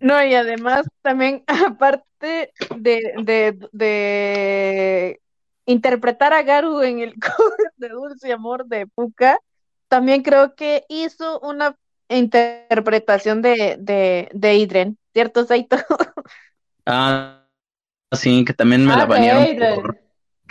[0.00, 5.20] No, y además también, aparte de, de, de
[5.66, 9.38] interpretar a Garu en el cover de Dulce Amor de Puka,
[9.88, 11.76] también creo que hizo una
[12.08, 15.76] interpretación de, de, de Idren, ¿cierto, Saito?
[16.86, 17.44] Ah,
[18.12, 19.46] sí, que también me la Ah, Adrian.
[19.74, 19.98] por-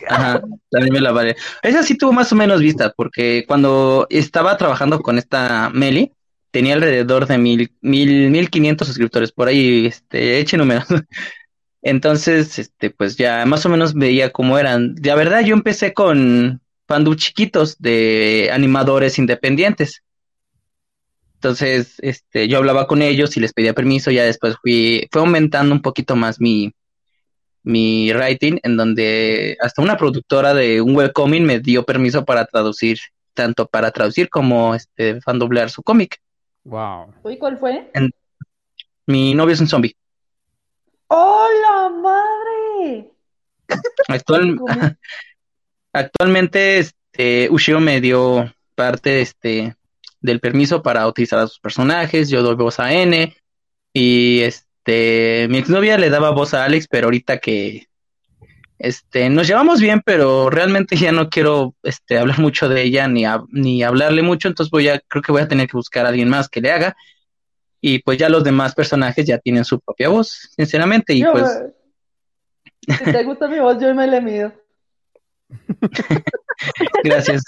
[0.09, 1.41] Ajá, también me la banearon.
[1.63, 6.11] Esa sí tuvo más o menos vistas, porque cuando estaba trabajando con esta Meli,
[6.51, 10.85] tenía alrededor de mil, mil, mil quinientos suscriptores, por ahí, este, eche números.
[11.81, 14.95] Entonces, este, pues ya más o menos veía cómo eran.
[15.03, 20.03] La verdad, yo empecé con fandom chiquitos de animadores independientes.
[21.35, 25.73] Entonces, este, yo hablaba con ellos y les pedía permiso, ya después fui, fue aumentando
[25.75, 26.73] un poquito más mi,
[27.61, 32.97] mi writing, en donde hasta una productora de un webcomic me dio permiso para traducir,
[33.35, 36.19] tanto para traducir como este fandoblear su cómic.
[36.63, 37.13] Wow.
[37.23, 37.91] Uy, ¿cuál fue?
[39.05, 39.95] Mi novio es un zombie.
[41.07, 43.11] ¡Oh, la madre!
[44.07, 44.57] Actual-.
[45.97, 49.75] actualmente, este, Ushio me dio parte, este,
[50.21, 52.29] del permiso para utilizar a sus personajes.
[52.29, 53.35] Yo doy voz a N.
[53.93, 57.87] Y este, mi exnovia le daba voz a Alex, pero ahorita que,
[58.79, 63.23] este, nos llevamos bien, pero realmente ya no quiero, este, hablar mucho de ella ni,
[63.51, 64.47] ni hablarle mucho.
[64.47, 66.71] Entonces voy a, creo que voy a tener que buscar a alguien más que le
[66.71, 66.95] haga.
[67.79, 71.13] Y pues ya los demás personajes ya tienen su propia voz, sinceramente.
[71.13, 74.51] Y Yo, pues, eh, si te gusta mi voz, yo me le mido.
[77.03, 77.43] gracias.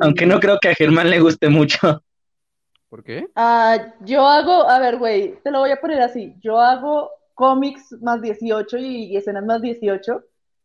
[0.00, 2.02] Aunque no creo que a Germán le guste mucho.
[2.88, 3.26] ¿Por qué?
[3.34, 6.34] Ah, yo hago, a ver, güey, te lo voy a poner así.
[6.40, 10.22] Yo hago cómics más 18 y, y escenas más 18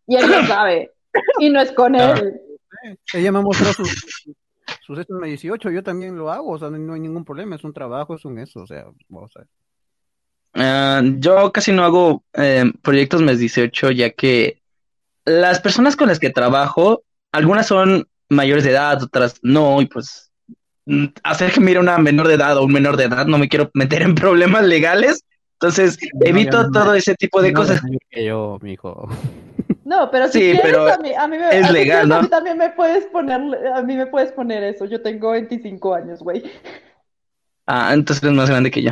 [0.07, 0.91] y él lo sabe.
[1.39, 2.15] Y no es con Ah.
[2.17, 2.41] él.
[3.13, 4.05] Ella me ha mostrado sus,
[4.81, 7.73] sus estos 18, yo también lo hago, o sea, no, hay ningún problema, es un
[7.73, 11.19] trabajo, es un eso, o sea, vamos a ver.
[11.19, 14.61] Yo casi no hago eh, proyectos mes 18, ya que
[15.27, 20.31] las personas con las que trabajo, algunas son mayores de edad, otras no, y pues
[20.85, 23.49] mm, hacer que mire una menor de edad o un menor de edad, no me
[23.49, 26.71] quiero meter en problemas legales, entonces evito no.
[26.71, 27.81] todo ese tipo de No, cosas.
[28.09, 29.09] que yo, mijo.
[29.85, 32.11] No, pero si Sí, quieres, pero a mí, a mí me, es a legal, quieres,
[32.11, 32.21] a ¿no?
[32.21, 33.41] mí también me puedes poner,
[33.73, 34.85] a mí me puedes poner eso.
[34.85, 36.43] Yo tengo 25 años, güey.
[37.67, 38.91] Ah, entonces eres más grande que yo.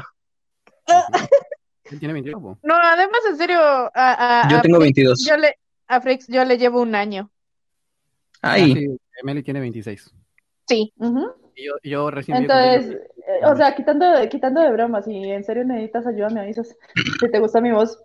[1.91, 2.41] Él tiene 21.
[2.41, 2.59] po.
[2.63, 5.25] No, además, en serio, a, a, Yo a tengo Frex, 22.
[5.27, 5.55] yo le,
[5.87, 7.31] a Frex yo le llevo un año.
[8.41, 10.13] Ah, Ay, sí, Emily tiene 26.
[10.67, 10.93] Sí.
[11.55, 15.43] Y yo, yo recién Entonces, eh, o sea, quitando, de- quitando de bromas, si en
[15.43, 16.75] serio necesitas ayuda, me avisas.
[17.19, 17.97] Si te gusta mi voz.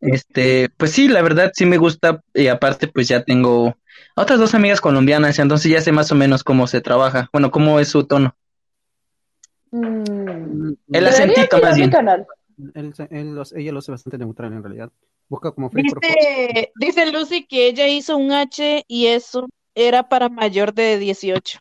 [0.00, 3.74] este, pues sí, la verdad sí me gusta, y aparte pues ya tengo
[4.16, 7.78] otras dos amigas colombianas, entonces ya sé más o menos cómo se trabaja, bueno, cómo
[7.80, 8.34] es su tono.
[9.70, 11.90] Mm, El acentito más mi bien.
[11.90, 12.26] canal.
[12.74, 14.90] Él, él lo- ella lo hace bastante neutral en realidad.
[15.28, 20.72] Busca como Dice, dice Lucy que ella hizo un H y eso era para mayor
[20.74, 21.58] de 18.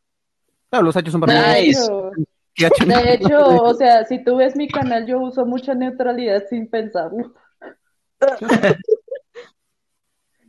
[0.69, 1.82] Claro, los hachos son De para Nice.
[1.82, 2.12] hecho,
[2.54, 2.86] ¿Qué hacho?
[2.86, 7.34] de hecho, o sea, si tú ves mi canal, yo uso mucha neutralidad sin pensarlo.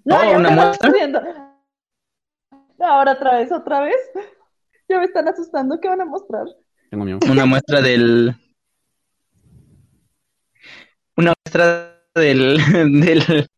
[0.07, 0.93] No, Oh, ¿una muestra?
[2.79, 3.97] Ahora otra vez, otra vez.
[4.87, 5.81] Ya me están asustando.
[5.81, 6.45] ¿Qué van a mostrar?
[6.91, 7.21] Tengo miedo.
[7.31, 8.35] Una muestra del...
[11.17, 12.59] Una muestra del,
[13.01, 13.49] del...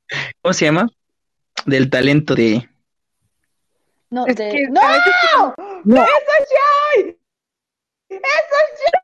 [0.42, 0.88] ¿Cómo se llama?
[1.66, 2.68] Del talento de...
[4.10, 4.50] No, Es de...
[4.50, 4.80] que ¡No!
[4.80, 5.02] veces
[5.86, 7.18] ¡Eso es Joy!
[8.08, 8.96] ¡Eso es Joy!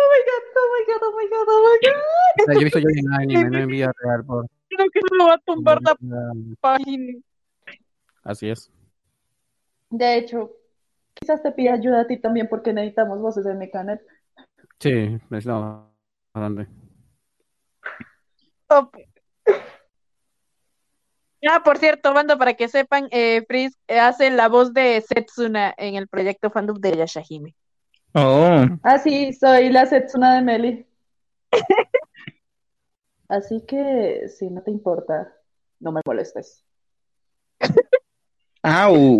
[0.00, 1.96] Oh my god, oh my god, oh my god, oh my god.
[2.40, 4.24] O sea, yo he visto yo en anime, no en vida real.
[4.24, 4.46] Por...
[4.68, 5.96] creo que me va a tumbar la
[6.60, 7.18] página.
[8.22, 8.70] Así es.
[9.90, 10.52] De hecho,
[11.14, 14.00] quizás te pida ayuda a ti también porque necesitamos voces en mi canal.
[14.80, 15.86] Sí, necesitamos
[16.32, 16.68] bastante.
[18.70, 18.90] Oh.
[21.48, 25.72] Ah, por cierto, banda, para que sepan, eh, Freeze eh, hace la voz de Setsuna
[25.76, 27.54] en el proyecto fandom de Yashahime.
[28.14, 30.86] Oh, Ah, sí, soy la Setsuna de Meli.
[33.28, 35.32] Así que, si no te importa,
[35.80, 36.64] no me molestes.
[38.62, 39.18] au.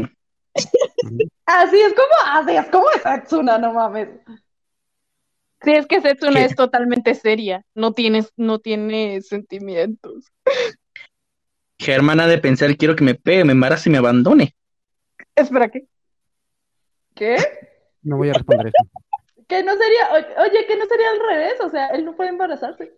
[1.46, 4.08] Así es como, así es como es Setsuna, no mames.
[5.62, 6.44] Sí, es que Setsuna ¿Qué?
[6.44, 10.30] es totalmente seria, no tiene, no tiene sentimientos.
[11.78, 14.54] Germán ha de pensar, quiero que me pegue, me embarace y me abandone.
[15.34, 15.86] Espera, ¿qué?
[17.14, 17.36] ¿Qué?
[18.02, 18.90] No voy a responder eso.
[19.48, 20.10] Que no sería,
[20.42, 22.92] oye, que no sería al revés, o sea, él no puede embarazarse.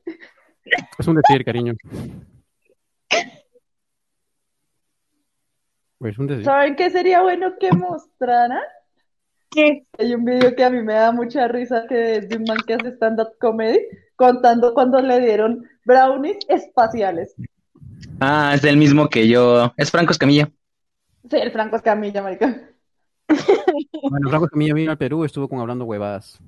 [0.99, 1.75] Es un decir, cariño.
[5.99, 6.47] Pues un decir.
[6.47, 8.63] ¿Saben qué sería bueno que mostraran?
[9.51, 9.85] ¿Qué?
[9.99, 12.59] Hay un video que a mí me da mucha risa que es de un man
[12.67, 13.81] que hace stand-up comedy
[14.17, 17.35] contando cuando le dieron brownies espaciales.
[18.21, 19.73] Ah, es del mismo que yo.
[19.77, 20.51] Es Franco Escamilla.
[21.29, 22.69] Sí, el Franco Escamilla, marica.
[24.09, 26.39] Bueno, Franco Escamilla vino al Perú, estuvo con hablando huevadas.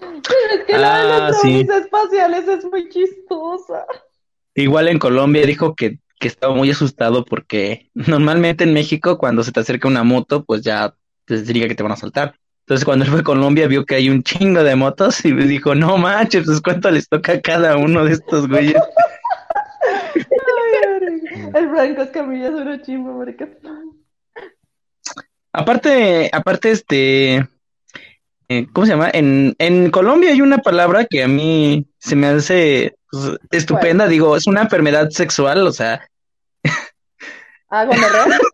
[0.00, 0.14] Pero
[0.60, 1.64] es que la de Ah, los sí.
[1.64, 3.84] brownies espaciales es muy chistosa.
[4.54, 9.52] Igual en Colombia dijo que, que estaba muy asustado porque normalmente en México cuando se
[9.52, 10.94] te acerca una moto, pues ya
[11.36, 12.34] te diría que te van a saltar.
[12.60, 15.74] Entonces cuando él fue a Colombia vio que hay un chingo de motos y dijo,
[15.74, 18.76] no manches, pues cuánto les toca a cada uno de estos güeyes.
[21.54, 23.48] El Franco Escamilla es marica.
[25.52, 27.46] Aparte, aparte, este,
[28.72, 29.10] ¿cómo se llama?
[29.12, 34.06] En, en Colombia hay una palabra que a mí se me hace pues, estupenda.
[34.06, 36.00] Digo, es una enfermedad sexual, o sea,
[37.72, 38.38] Ah, gonorrea.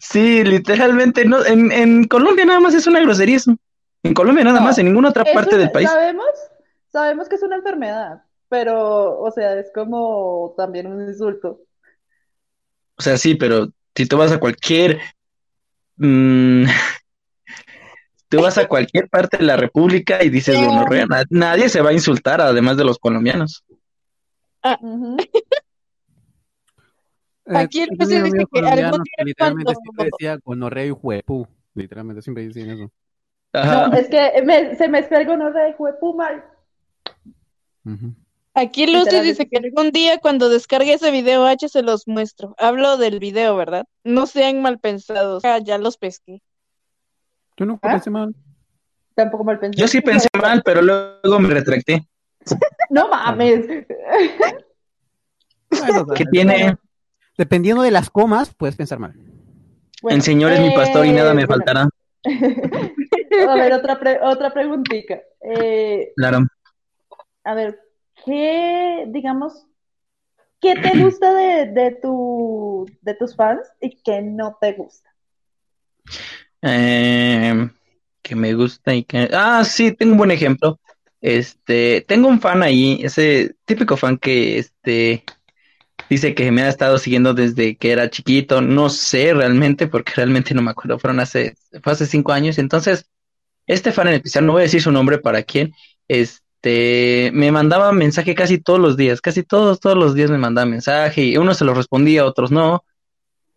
[0.00, 3.56] sí, literalmente, no, en, en Colombia nada más es una grosería eso.
[4.02, 5.88] En Colombia nada No, más, en ninguna otra parte del país.
[5.88, 6.26] Sabemos,
[6.92, 11.60] sabemos que es una enfermedad, pero, o sea, es como también un insulto.
[12.98, 15.00] O sea, sí, pero si tú vas a cualquier,
[15.96, 16.64] mm,
[18.28, 21.90] tú vas a cualquier parte de la República y dices gonorrea, na- nadie se va
[21.90, 23.64] a insultar, además de los colombianos.
[24.64, 25.16] Ujú.
[27.48, 31.46] Aquí el tenido dice que algún colombianos día literalmente cuando- siempre decía gonorrea y juepú.
[31.74, 32.90] Literalmente siempre dicen eso.
[33.52, 33.88] Ajá.
[33.88, 36.44] No, es que me- se mezcla el gonorrea y juepumal.
[37.84, 38.14] Ujú.
[38.54, 42.54] Aquí Lucy dice que algún día cuando descargue ese video H se los muestro.
[42.58, 43.84] Hablo del video, ¿verdad?
[44.02, 45.44] No sean mal pensados.
[45.44, 46.40] Ah, ya los pesqué.
[47.58, 47.92] Yo nunca ¿Ah?
[47.92, 48.34] pensé mal.
[49.14, 49.78] Tampoco mal pensé.
[49.78, 52.06] Yo sí pensé mal, pero luego me retracté.
[52.90, 53.66] No mames.
[56.14, 56.76] ¿Qué tiene?
[57.36, 59.14] Dependiendo de las comas, puedes pensar mal.
[60.02, 61.64] Bueno, El Señor es mi pastor y nada me eh, bueno.
[61.64, 61.88] faltará.
[63.48, 65.20] A ver, otra, pre- otra preguntita.
[65.42, 66.46] Eh, Claro.
[67.44, 67.78] a ver,
[68.24, 69.66] ¿qué, digamos,
[70.60, 75.10] qué te gusta de, de tu, de tus fans y qué no te gusta?
[76.62, 77.68] Eh,
[78.22, 79.28] que me gusta y que...
[79.32, 80.80] Ah, sí, tengo un buen ejemplo.
[81.20, 85.24] Este, tengo un fan ahí, ese típico fan que, este,
[86.10, 88.60] dice que me ha estado siguiendo desde que era chiquito.
[88.60, 92.58] No sé realmente, porque realmente no me acuerdo, fueron hace, fue hace cinco años.
[92.58, 93.06] Entonces,
[93.66, 95.74] este fan en especial, no voy a decir su nombre para quién,
[96.08, 100.66] este, me mandaba mensaje casi todos los días, casi todos, todos los días me mandaba
[100.66, 102.84] mensaje y unos se los respondía, otros no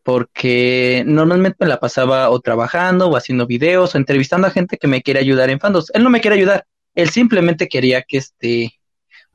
[0.04, 4.88] porque normalmente me la pasaba o trabajando o haciendo videos o entrevistando a gente que
[4.88, 5.92] me quiere ayudar en fandos.
[5.94, 8.74] Él no me quiere ayudar, él simplemente quería que este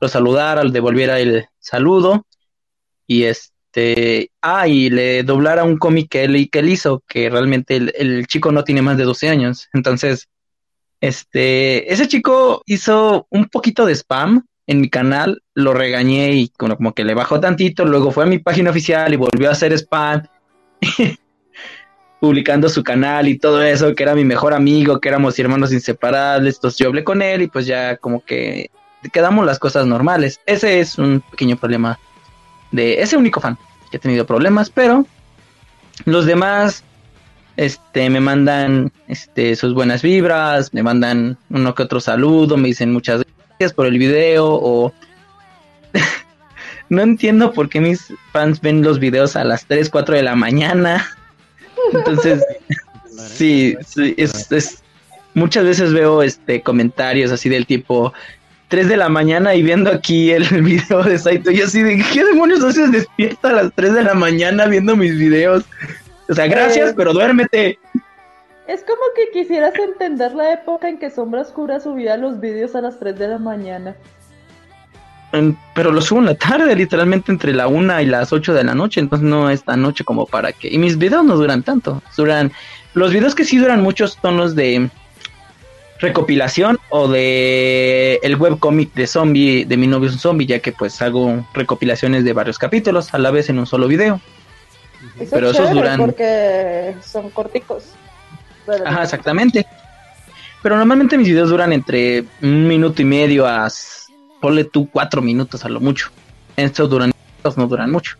[0.01, 2.25] lo saludara, le devolviera el saludo
[3.07, 7.75] y este, ah, y le doblara un cómic que él, que él hizo, que realmente
[7.75, 9.69] el, chico no tiene más de 12 años.
[9.73, 10.27] Entonces,
[11.01, 16.75] este, ese chico hizo un poquito de spam en mi canal, lo regañé y como,
[16.75, 19.73] como que le bajó tantito, luego fue a mi página oficial y volvió a hacer
[19.73, 20.23] spam
[22.19, 26.55] publicando su canal y todo eso, que era mi mejor amigo, que éramos hermanos inseparables,
[26.55, 28.71] entonces yo hablé con él y pues ya como que
[29.13, 30.39] quedamos las cosas normales.
[30.47, 31.99] Ese es un pequeño problema
[32.75, 33.57] de ese único fan
[33.91, 35.05] que ha tenido problemas, pero
[36.05, 36.83] los demás
[37.57, 42.91] este me mandan este sus buenas vibras, me mandan uno que otro saludo, me dicen
[42.91, 44.91] muchas gracias por el video o
[46.89, 50.35] no entiendo por qué mis fans ven los videos a las 3, 4 de la
[50.35, 51.07] mañana.
[51.93, 52.43] Entonces,
[53.33, 54.83] sí, sí, es, es-
[55.33, 58.13] muchas veces veo este comentarios así del tipo
[58.67, 62.03] 3 de la mañana y viendo aquí el video de Saito, y yo así de
[62.13, 65.63] ¿qué demonios haces despierta a las 3 de la mañana viendo mis videos?
[66.27, 66.93] O sea, gracias, Eh.
[66.97, 67.77] pero duérmete.
[68.67, 72.81] Es como que quisieras entender la época en que Sombra Oscura subía los vídeos a
[72.81, 73.95] las 3 de la mañana.
[75.75, 78.73] Pero lo subo en la tarde, literalmente entre la 1 y las 8 de la
[78.73, 80.69] noche, entonces no es tan noche como para que...
[80.69, 82.51] Y mis videos no duran tanto, duran...
[82.93, 84.89] Los videos que sí duran muchos tonos de
[85.99, 90.71] recopilación o de el webcomic de zombie, de mi novio es un zombie, ya que
[90.71, 94.19] pues hago recopilaciones de varios capítulos a la vez en un solo video.
[95.19, 97.83] Eso Pero es esos duran- porque son corticos.
[98.65, 99.65] Pero- Ajá, exactamente.
[100.63, 103.67] Pero normalmente mis videos duran entre un minuto y medio a,
[104.41, 106.09] ponle tú, cuatro minutos a lo mucho.
[106.57, 108.17] Estos duran, estos no duran mucho.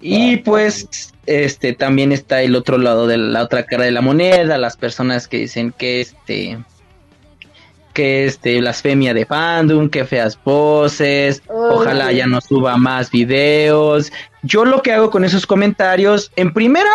[0.00, 4.56] Y pues, este, también está el otro lado de la otra cara de la moneda,
[4.58, 6.58] las personas que dicen que este,
[7.94, 14.12] que este, blasfemia de fandom, que feas poses, ojalá ya no suba más videos.
[14.42, 16.90] Yo lo que hago con esos comentarios, en primera,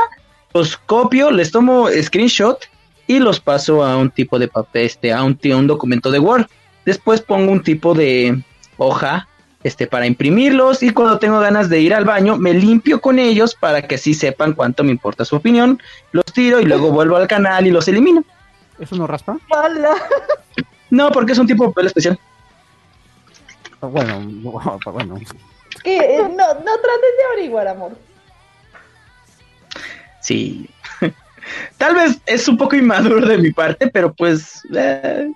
[0.53, 2.57] los copio, les tomo screenshot
[3.05, 6.19] y los paso a un tipo de papel, este, a un, ti- un documento de
[6.19, 6.45] Word.
[6.85, 8.41] Después pongo un tipo de
[8.77, 9.27] hoja,
[9.63, 13.55] este, para imprimirlos y cuando tengo ganas de ir al baño, me limpio con ellos
[13.55, 15.81] para que así sepan cuánto me importa su opinión.
[16.11, 18.23] Los tiro y luego vuelvo al canal y los elimino.
[18.79, 19.37] ¿Eso no raspa?
[19.51, 19.95] ¡Hala!
[20.89, 22.19] No, porque es un tipo de papel especial.
[23.81, 24.21] Ah, Bueno,
[24.85, 25.19] bueno.
[25.83, 27.97] Que, eh, no, no trates de averiguar, amor.
[30.21, 30.69] Sí.
[31.77, 35.29] Tal vez es un poco inmaduro de mi parte, pero pues eh,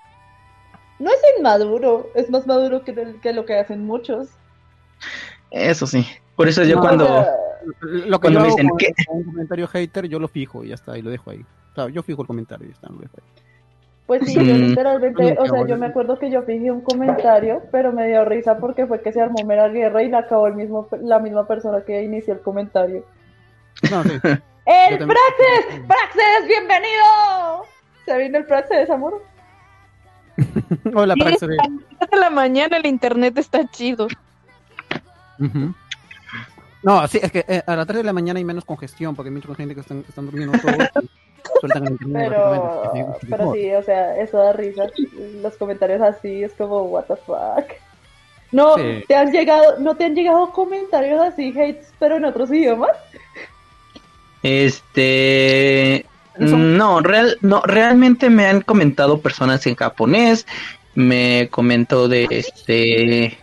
[0.98, 4.28] No es inmaduro, es más maduro que, que lo que hacen muchos.
[5.50, 6.06] eso sí.
[6.36, 7.32] Por eso yo No, cuando O sea,
[7.82, 8.68] Lo que Cuando yo me dicen,
[9.06, 11.44] con un comentario hater, yo lo fijo y ya está, y lo dejo ahí.
[11.72, 13.42] O sea, yo fijo el comentario y ya está, lo dejo ahí.
[14.06, 14.68] Pues sí, yo Mm.
[14.68, 18.56] literalmente, o sea, yo me acuerdo que yo fijé un comentario, pero me dio risa
[18.56, 21.82] porque fue que se armó mera guerra y la acabó el mismo, la misma persona
[21.82, 23.04] que inició el comentario.
[23.90, 24.10] No, sí.
[24.66, 25.82] ¡El Praxis!
[25.86, 27.64] ¡Praxis, bienvenido!
[28.06, 29.22] ¿Se vino el Praxis, amor?
[30.94, 31.42] Hola, Sí, Praxis.
[31.42, 31.46] a
[32.00, 34.08] las de la mañana el internet está chido.
[36.82, 39.28] No, sí, es que eh, a las 3 de la mañana hay menos congestión porque
[39.30, 40.76] hay mucha gente que están, están durmiendo todos
[41.60, 42.28] sueltan el internet.
[42.30, 43.26] Pero, básicamente.
[43.28, 44.84] pero sí, o sea, eso da risa.
[45.42, 47.72] Los comentarios así es como, what the fuck.
[48.52, 49.04] No, Sí.
[49.08, 52.96] te han llegado, no te han llegado comentarios así, hates, pero en otros idiomas.
[54.42, 56.06] Este.
[56.38, 60.46] No, real, no, realmente me han comentado personas en japonés,
[60.94, 63.38] me comentó de este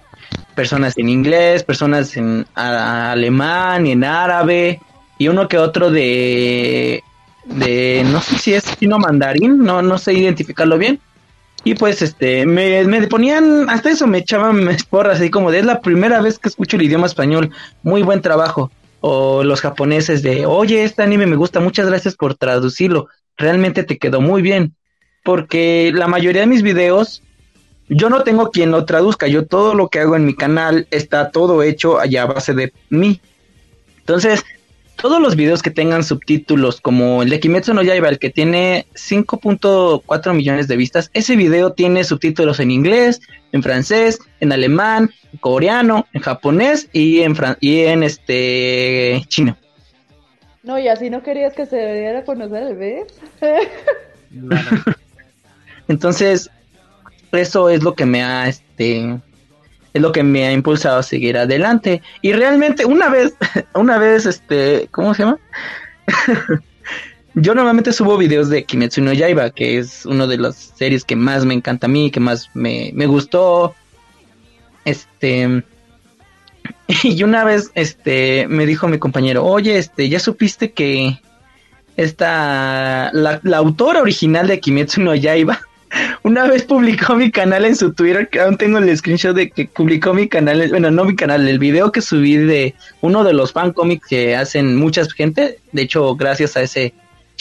[0.55, 4.79] personas en inglés, personas en a- alemán y en árabe,
[5.17, 7.03] y uno que otro de
[7.45, 10.99] de no sé si es chino mandarín, no, no sé identificarlo bien.
[11.63, 15.59] Y pues este, me, me ponían, hasta eso me echaban mis porras, así como de
[15.59, 17.51] es la primera vez que escucho el idioma español,
[17.83, 18.71] muy buen trabajo
[19.07, 23.99] o los japoneses de, oye, este anime me gusta, muchas gracias por traducirlo, realmente te
[23.99, 24.73] quedó muy bien,
[25.23, 27.21] porque la mayoría de mis videos,
[27.87, 31.29] yo no tengo quien lo traduzca, yo todo lo que hago en mi canal está
[31.29, 33.21] todo hecho allá a base de mí.
[33.99, 34.43] Entonces,
[34.99, 38.87] todos los videos que tengan subtítulos, como el de Kimetsu no Yaiba, el que tiene
[38.95, 43.21] 5.4 millones de vistas, ese video tiene subtítulos en inglés,
[43.55, 49.57] en francés, en alemán, en coreano, en japonés y en, fran- y en este chino.
[50.63, 53.05] No, y así no querías que se diera a conocer el B.
[53.39, 54.83] Claro.
[55.87, 56.49] Entonces,
[57.31, 59.19] eso es lo que me ha, este,
[59.93, 62.01] es lo que me ha impulsado a seguir adelante.
[62.21, 63.35] Y realmente, una vez,
[63.75, 65.39] una vez, este, ¿cómo se llama?
[67.37, 71.17] Yo normalmente subo videos de Kimetsu no Yaiba, que es una de las series que
[71.17, 73.75] más me encanta a mí, que más me, me gustó.
[74.85, 75.63] Este,
[77.03, 81.19] y una vez, este, me dijo mi compañero, oye, este, ¿ya supiste que
[81.97, 85.59] esta, la, la autora original de Kimetsu no Yaiba,
[86.23, 89.65] una vez publicó mi canal en su Twitter, que aún tengo el screenshot de que
[89.65, 93.51] publicó mi canal, bueno, no mi canal, el video que subí de uno de los
[93.51, 96.93] fan cómics que hacen mucha gente, de hecho, gracias a ese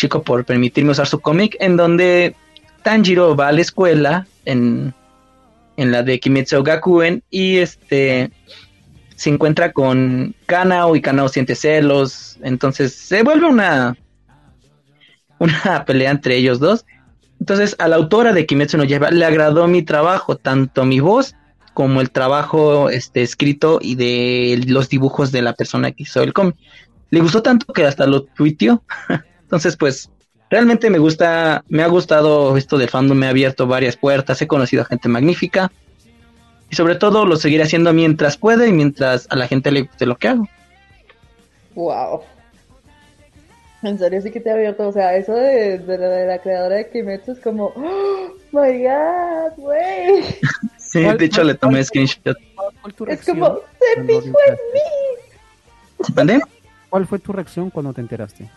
[0.05, 2.35] chico por permitirme usar su cómic, en donde
[2.83, 4.93] Tanjiro va a la escuela en,
[5.79, 8.31] en la de Kimetsu Gakuen y este
[9.17, 13.97] se encuentra con Kanao y Kanao siente celos, entonces se vuelve una
[15.39, 16.85] una pelea entre ellos dos.
[17.41, 21.35] Entonces, a la autora de Kimetsu no Yaiba le agradó mi trabajo, tanto mi voz
[21.73, 26.33] como el trabajo este escrito y de los dibujos de la persona que hizo el
[26.33, 26.57] cómic.
[27.11, 28.83] Le gustó tanto que hasta lo tuiteó.
[29.55, 30.11] Entonces, pues,
[30.51, 34.49] realmente me gusta, me ha gustado esto del fandom, me ha abierto varias puertas, he
[34.49, 35.71] conocido a gente magnífica.
[36.69, 40.07] Y sobre todo lo seguiré haciendo mientras pueda y mientras a la gente le guste
[40.07, 40.49] lo que hago.
[41.77, 42.23] Wow.
[43.85, 46.39] En serio sí que te ha abierto, o sea, eso de, de la, de la
[46.41, 50.25] creadora de Kimetsu es como, oh my god, güey.
[50.79, 52.37] Sí, ¿Cuál- de hecho le tomé screenshot.
[52.57, 56.41] ¿Cuál fue tu Es como, se fijó en mí.
[56.91, 58.51] ¿Cuál fue tu reacción cuando te enteraste?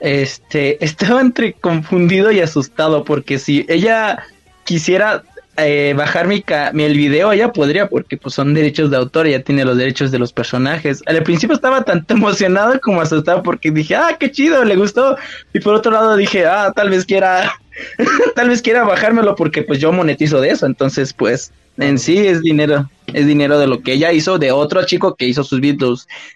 [0.00, 4.18] Este, estaba entre confundido y asustado porque si ella
[4.64, 5.22] quisiera
[5.56, 9.42] eh, bajar mi, ca- el video, ella podría porque pues son derechos de autor, ella
[9.42, 11.02] tiene los derechos de los personajes.
[11.06, 15.16] Al principio estaba tanto emocionado como asustado porque dije, ah, qué chido, le gustó.
[15.52, 17.52] Y por otro lado dije, ah, tal vez quiera,
[18.34, 20.66] tal vez quiera bajármelo porque pues yo monetizo de eso.
[20.66, 24.84] Entonces, pues, en sí es dinero, es dinero de lo que ella hizo, de otro
[24.86, 25.60] chico que hizo sus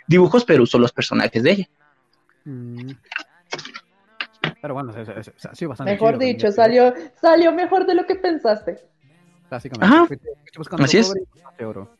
[0.06, 1.68] dibujos, pero usó los personajes de ella.
[4.64, 7.94] Pero bueno, es, es- es- ha sido bastante Mejor chido dicho, salió, salió mejor de
[7.94, 8.78] lo que pensaste.
[9.50, 9.94] Básicamente.
[9.94, 10.06] Ajá.
[10.82, 11.06] Así es.
[11.08, 11.90] cobre y encontraste oro.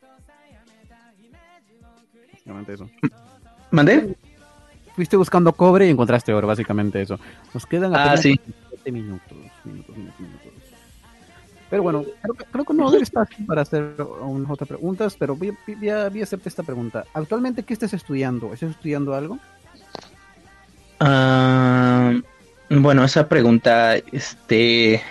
[2.33, 2.89] Básicamente eso.
[3.69, 4.15] ¿Mandé?
[4.95, 7.19] Fuiste buscando cobre y encontraste oro, básicamente eso.
[7.53, 8.39] Nos quedan Ah, apenas sí.
[8.69, 10.51] 7 minutos, minutos, minutos, minutos.
[11.69, 15.35] Pero bueno, creo que, creo que no hay espacio para hacer unas otras preguntas, pero
[15.35, 17.05] voy, a- voy, a, voy a hacerte esta pregunta.
[17.13, 18.51] ¿Actualmente qué estás estudiando?
[18.53, 19.37] ¿Estás estudiando algo?
[20.99, 22.11] Ah,
[22.69, 25.01] bueno, esa pregunta, este,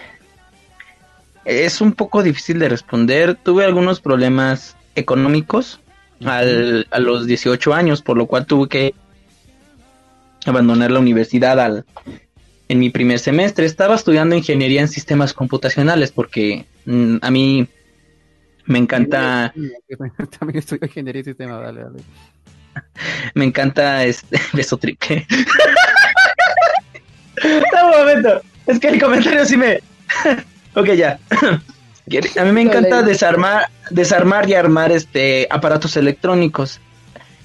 [1.45, 3.37] es un poco difícil de responder.
[3.37, 5.81] Tuve algunos problemas económicos
[6.25, 8.95] al, a los 18 años, por lo cual tuve que
[10.47, 11.85] abandonar la universidad al,
[12.69, 13.67] en mi primer semestre.
[13.67, 17.69] Estaba estudiando ingeniería en sistemas computacionales porque mm, a mí
[18.67, 19.53] me encanta...
[20.39, 21.99] También estudio ingeniería y sistema, dale, dale.
[23.35, 25.27] me encanta este beso triple.
[27.85, 29.81] un momento, es que el comentario sí me.
[30.75, 31.19] ok, ya.
[32.39, 36.81] A mí me encanta desarmar, desarmar y armar este aparatos electrónicos.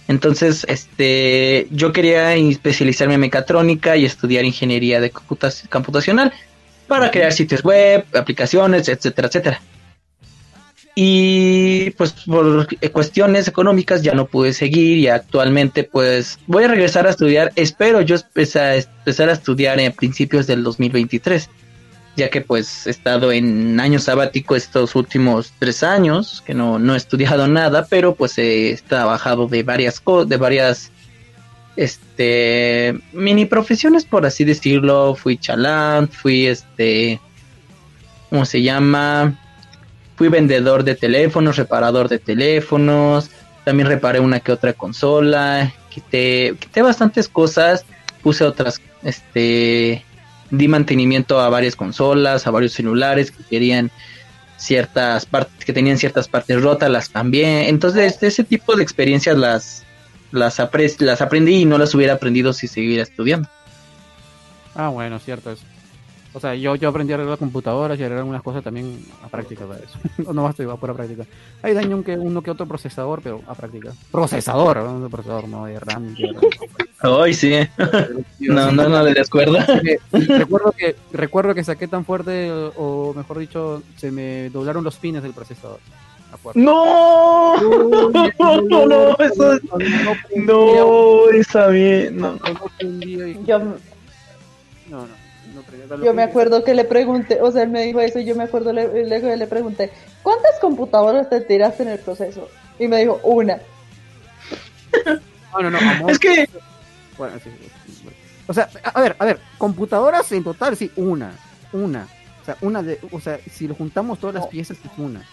[0.10, 6.34] Entonces, este, yo quería especializarme en mecatrónica y estudiar ingeniería de computacional
[6.88, 9.62] para crear sitios web, aplicaciones, etcétera, etcétera.
[11.02, 17.08] Y pues por cuestiones económicas ya no pude seguir y actualmente pues voy a regresar
[17.08, 21.50] a estudiar, espero yo empezar, a estudiar en principios del 2023
[22.18, 26.96] ya que pues he estado en año sabático estos últimos tres años, que no, no
[26.96, 30.92] he estudiado nada, pero pues he trabajado de varias cosas, de varias
[31.78, 37.22] este mini profesiones por así decirlo, fui chalán, fui este
[38.30, 39.40] ¿cómo se llama?
[40.20, 43.32] Fui vendedor de teléfonos, reparador de teléfonos,
[43.64, 47.86] también reparé una que otra consola, quité, quité bastantes cosas,
[48.22, 50.04] puse otras este
[50.52, 53.92] di mantenimiento a varias consolas, a varios celulares que querían
[54.58, 57.70] ciertas partes, que tenían ciertas partes rotas, las también.
[57.70, 59.86] Entonces, ese tipo de experiencias las,
[60.34, 60.62] las,
[61.00, 63.48] las aprendí y no las hubiera aprendido si seguiera estudiando.
[64.76, 65.64] Ah, bueno, cierto eso.
[66.40, 69.28] O sea, yo, yo aprendí a arreglar computadoras y a arreglar algunas cosas también a
[69.28, 70.00] práctica para eso.
[70.34, 71.26] no basta, iba por práctica.
[71.62, 73.92] Hay daño que uno que otro procesador, pero a práctica.
[74.10, 76.16] Procesador, no procesador, no de RAM.
[77.02, 77.56] Ay, sí.
[78.40, 79.58] no, no, no le descuerdo.
[80.14, 85.22] recuerdo que recuerdo que saqué tan fuerte, o mejor dicho, se me doblaron los pines
[85.22, 85.82] del procesador.
[86.56, 88.10] No, no,
[88.62, 89.60] no, no, eso
[90.38, 92.40] no, está bien, no.
[93.46, 93.76] Yo, no,
[94.90, 95.19] no.
[95.98, 98.44] Yo me acuerdo que le pregunté, o sea, él me dijo eso y yo me
[98.44, 102.48] acuerdo, le, le, le pregunté, ¿cuántas computadoras te tiraste en el proceso?
[102.78, 103.60] Y me dijo, una.
[105.52, 106.48] No, no, no, Es que...
[107.18, 107.50] Bueno, sí,
[108.46, 111.34] O sea, a ver, a ver, computadoras en total, sí, una,
[111.74, 112.08] una.
[112.44, 115.26] O sea, una de, o sea, si lo juntamos todas las piezas, es una.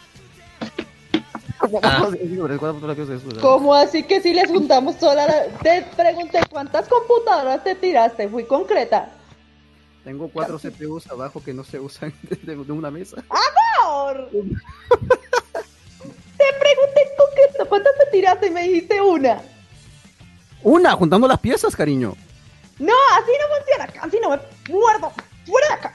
[1.82, 2.08] Ah.
[3.42, 5.58] ¿Cómo así que si les juntamos todas las...
[5.60, 9.10] Te pregunté cuántas computadoras te tiraste, fui concreta.
[10.06, 13.24] Tengo cuatro CPUs abajo que no se usan de, una mesa.
[13.28, 14.30] ¡Amor!
[14.30, 14.38] te
[16.60, 17.00] pregunté
[17.68, 19.42] cuántas te tiraste y me dijiste una.
[20.62, 22.14] Una, juntando las piezas, cariño.
[22.78, 23.92] No, así no funciona.
[24.06, 24.38] Así no me
[24.72, 25.10] muerdo.
[25.44, 25.92] ¡Fuera de acá!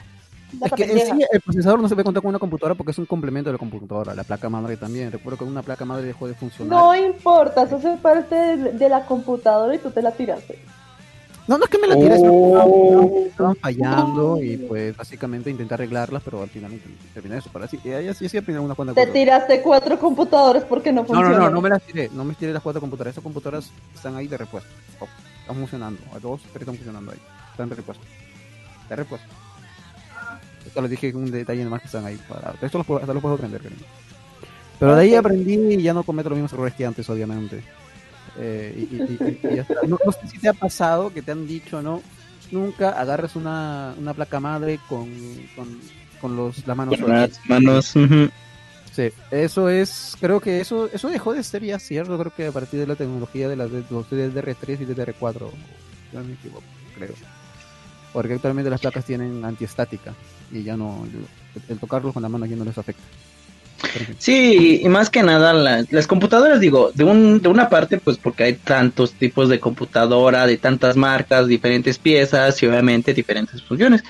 [0.62, 2.98] Es que en sí, el procesador no se puede contar con una computadora porque es
[2.98, 4.14] un complemento de la computadora.
[4.14, 5.10] La placa madre también.
[5.10, 6.78] Recuerdo que una placa madre dejó de funcionar.
[6.78, 10.62] No importa, eso es parte de la computadora y tú te la tiraste.
[11.48, 13.24] No, no es que me la tires, oh.
[13.26, 16.80] estaban fallando y pues básicamente intenté arreglarlas, pero al final
[17.12, 17.50] terminé eso.
[17.50, 21.32] Para así, y ahí sí, sí una cuanta Te tiraste cuatro computadores porque no funcionan.
[21.32, 23.14] No, no, no, no me las tiré, no me tiré las cuatro computadoras.
[23.14, 24.70] Esas computadoras están ahí de repuesto.
[25.00, 25.08] Oh,
[25.40, 27.18] están funcionando, a dos, pero están funcionando ahí.
[27.50, 28.04] Están de repuesto.
[28.88, 29.28] De repuesto.
[30.64, 32.18] Esto les dije un detalle más que están ahí.
[32.28, 32.54] Para...
[32.62, 33.60] Esto lo puedo, hasta lo puedo aprender,
[34.78, 37.64] Pero de ahí aprendí y ya no cometo los mismos errores que antes, obviamente.
[38.38, 42.02] Eh, y, no, sé si te ha pasado que te han dicho, ¿no?
[42.50, 45.08] Nunca agarres una, una placa madre con,
[46.20, 46.98] con, los, las manos.
[47.00, 47.94] Las manos.
[48.92, 52.52] Sí, eso es, creo que eso eso dejó de ser ya cierto, creo que a
[52.52, 55.50] partir de la tecnología de las de, los DDR3 y DDR4,
[56.12, 56.62] no me equivoco,
[56.94, 57.14] creo.
[58.12, 60.12] Porque actualmente las placas tienen antiestática
[60.50, 61.06] y ya no,
[61.68, 63.02] el, tocarlos con la mano ya no les afecta.
[64.18, 68.44] Sí, y más que nada las computadoras, digo, de, un, de una parte, pues porque
[68.44, 74.02] hay tantos tipos de computadora, de tantas marcas, diferentes piezas y obviamente diferentes funciones.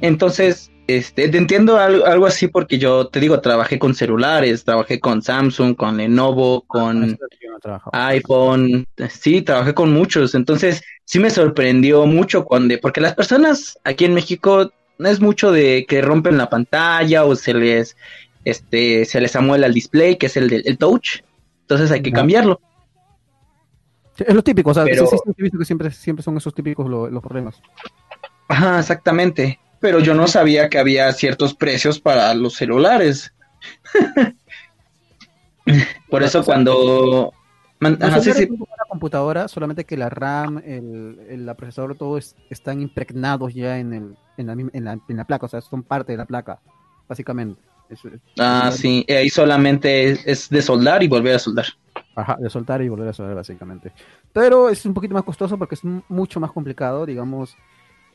[0.00, 5.00] Entonces, este, te entiendo algo, algo, así porque yo te digo, trabajé con celulares, trabajé
[5.00, 7.18] con Samsung, con Lenovo, con
[7.92, 10.34] ah, iPhone, sí, trabajé con muchos.
[10.34, 15.50] Entonces, sí me sorprendió mucho cuando, porque las personas aquí en México no es mucho
[15.52, 17.96] de que rompen la pantalla o se les
[18.44, 21.22] este, se les amuela el display, que es el del touch,
[21.62, 22.60] entonces hay que cambiarlo.
[24.18, 25.08] es lo típico, o sea, Pero...
[25.08, 27.60] que siempre, siempre son esos típicos los problemas.
[28.48, 29.58] Ajá, exactamente.
[29.80, 33.34] Pero yo no sabía que había ciertos precios para los celulares.
[36.10, 37.32] Por eso cuando...
[37.80, 38.48] Ajá, sí, sí.
[38.50, 44.16] Una computadora, solamente que la RAM, el, el procesador, todo están impregnados ya en, el,
[44.36, 46.60] en, la, en, la, en la placa, o sea, son parte de la placa,
[47.08, 47.60] básicamente
[48.38, 51.66] ah, sí, ahí solamente es, de soldar y volver a soldar.
[52.16, 53.92] Ajá, de soltar y volver a soldar básicamente.
[54.32, 57.56] Pero es un poquito más costoso porque es mucho más complicado, digamos.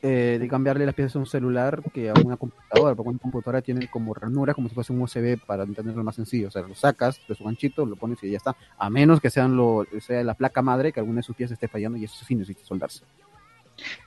[0.02, 3.60] eh, de cambiarle las piezas a un celular que a una computadora, porque una computadora
[3.60, 6.48] tiene como ranuras como si fuese un USB para entenderlo más sencillo.
[6.48, 8.56] O sea, lo sacas de su ganchito, lo pones y ya está.
[8.78, 11.68] A menos que sean lo, sea la placa madre, que alguna de sus piezas esté
[11.68, 13.04] fallando y eso sí necesita soldarse.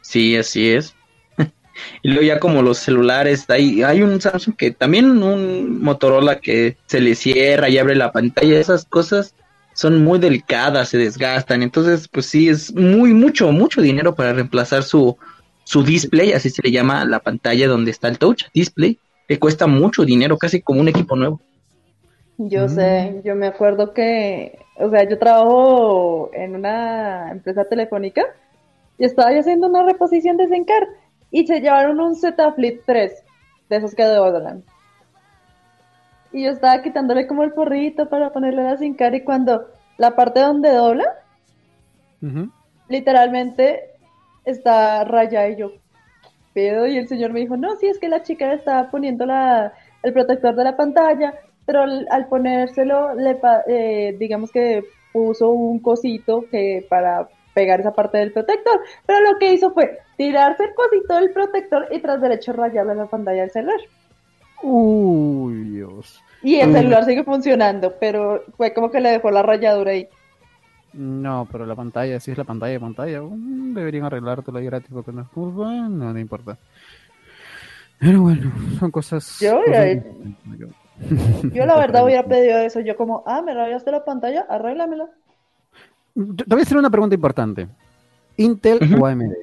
[0.02, 0.96] Sí, así es.
[2.02, 6.78] Y luego ya como los celulares, hay, hay un Samsung que también un Motorola que
[6.86, 9.36] se le cierra y abre la pantalla, esas cosas
[9.74, 11.64] son muy delicadas, se desgastan.
[11.64, 15.18] Entonces, pues sí, es muy, mucho, mucho dinero para reemplazar su,
[15.64, 19.68] su display, así se le llama la pantalla donde está el touch display, le cuesta
[19.68, 21.40] mucho dinero, casi como un equipo nuevo.
[22.38, 28.24] Yo sé, yo me acuerdo que, o sea, yo trabajo en una empresa telefónica
[28.98, 30.88] y estaba haciendo una reposición de Zencar
[31.34, 33.24] y se llevaron un Z Flip 3
[33.68, 34.64] de esos que doblan.
[36.32, 39.68] Y yo estaba quitándole como el porrito para ponerle la Zencar y cuando
[39.98, 41.06] la parte donde dobla,
[42.88, 43.90] literalmente
[44.46, 45.72] está raya y yo
[46.54, 49.74] pedo y el señor me dijo, no, sí, es que la chica estaba poniendo la,
[50.04, 51.34] el protector de la pantalla,
[51.66, 58.18] pero al, ponérselo, le, eh, digamos que puso un cosito que para pegar esa parte
[58.18, 62.54] del protector, pero lo que hizo fue tirarse el cosito del protector y tras derecho
[62.54, 63.80] rayarle la pantalla del celular.
[64.62, 66.22] Uy, Dios.
[66.42, 70.08] Y el celular sigue funcionando, pero fue como que le dejó la rayadura ahí.
[70.94, 74.90] No, pero la pantalla, si es la pantalla de pantalla, um, deberían arreglártelo ahí gratis
[74.94, 76.58] porque no es curva, no, no importa.
[78.00, 79.40] Pero bueno, son cosas.
[79.40, 79.62] Yo,
[81.54, 82.80] yo, la verdad hubiera pedido eso.
[82.82, 85.10] Yo, como, ah, me rayaste la pantalla, arréglamela.
[86.14, 87.68] Te voy a hacer una pregunta importante:
[88.38, 89.34] ¿Intel o AMD?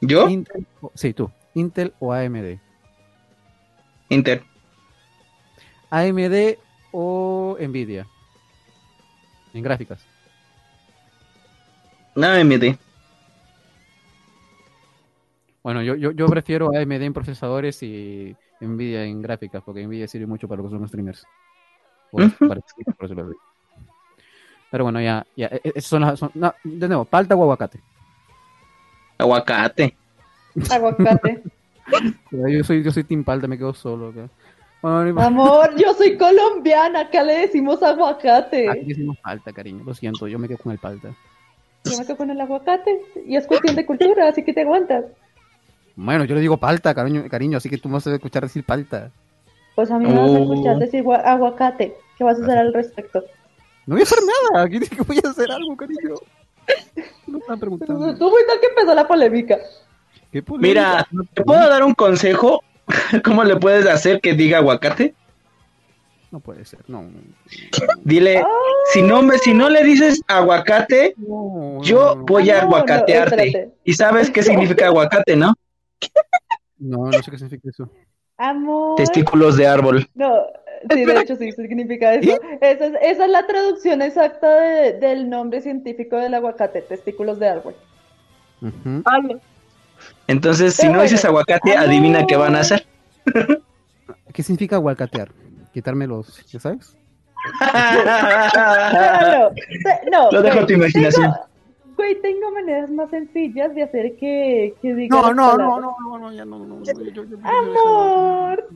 [0.00, 0.28] ¿Yo?
[0.94, 1.30] sí, tú.
[1.54, 2.58] ¿Intel o AMD?
[4.10, 4.42] Intel.
[5.90, 6.58] AMD
[6.92, 8.06] o Nvidia?
[9.54, 10.04] En gráficas.
[12.14, 12.76] No, AMD.
[15.62, 20.26] Bueno, yo, yo, yo prefiero AMD en procesadores y Nvidia en gráficas, porque Nvidia sirve
[20.26, 21.26] mucho para los que son streamers.
[24.70, 27.80] Pero bueno, ya, ya, e, e, son las, son, no, de nuevo, palta o aguacate.
[29.18, 29.96] Aguacate.
[30.70, 31.42] Aguacate.
[32.30, 34.10] yo soy, yo soy team palta, me quedo solo.
[34.10, 34.28] acá.
[34.82, 38.68] Amor, yo soy colombiana, acá le decimos aguacate.
[38.68, 41.08] Aquí decimos palta, cariño, lo siento, yo me quedo con el palta.
[41.84, 45.06] Yo me quedo con el aguacate, y es cuestión de cultura, así que te aguantas.
[45.96, 48.64] Bueno, yo le digo palta, cariño, cariño así que tú me vas a escuchar decir
[48.64, 49.10] palta.
[49.78, 50.78] Pues a mí me vas a escuchar oh.
[50.80, 51.96] decir aguacate.
[52.16, 53.22] ¿Qué vas a hacer al respecto?
[53.86, 54.18] No voy a hacer
[54.50, 56.16] nada, aquí dice que voy a hacer algo, cariño.
[57.28, 58.18] No me preguntando.
[58.18, 59.56] Tú fuiste el que empezó la polémica.
[60.58, 62.60] Mira, ¿te puedo dar un consejo?
[63.24, 65.14] ¿Cómo le puedes hacer que diga aguacate?
[66.32, 67.08] No puede ser, no.
[68.02, 68.42] Dile,
[68.92, 71.14] si no me, si no le dices aguacate,
[71.82, 73.70] yo voy a aguacatearte.
[73.84, 75.54] y sabes qué significa aguacate, ¿no?
[76.80, 77.88] No, no sé qué significa eso.
[78.38, 78.96] Amor.
[78.96, 80.08] Testículos de árbol.
[80.14, 80.46] No,
[80.90, 82.38] sí, de hecho sí significa eso.
[82.60, 84.48] Esa es, esa es la traducción exacta
[84.92, 87.74] del nombre científico del aguacate, testículos de árbol.
[90.26, 92.86] Entonces, si no dices aguacate, adivina qué van a hacer.
[94.32, 95.30] ¿Qué significa aguacatear?
[95.72, 96.96] Quitarme los, ¿ya sabes?
[98.52, 99.50] no,
[100.10, 101.32] no, Lo dejo a tu imaginación.
[101.98, 105.20] Güey, tengo maneras más sencillas de hacer que, que diga.
[105.20, 106.80] No, no, no, no, no, no, ya no, no.
[107.44, 108.68] amor,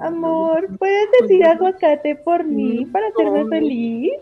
[0.00, 4.12] amor, ¿puedes decir aguacate por mí para hacerme feliz?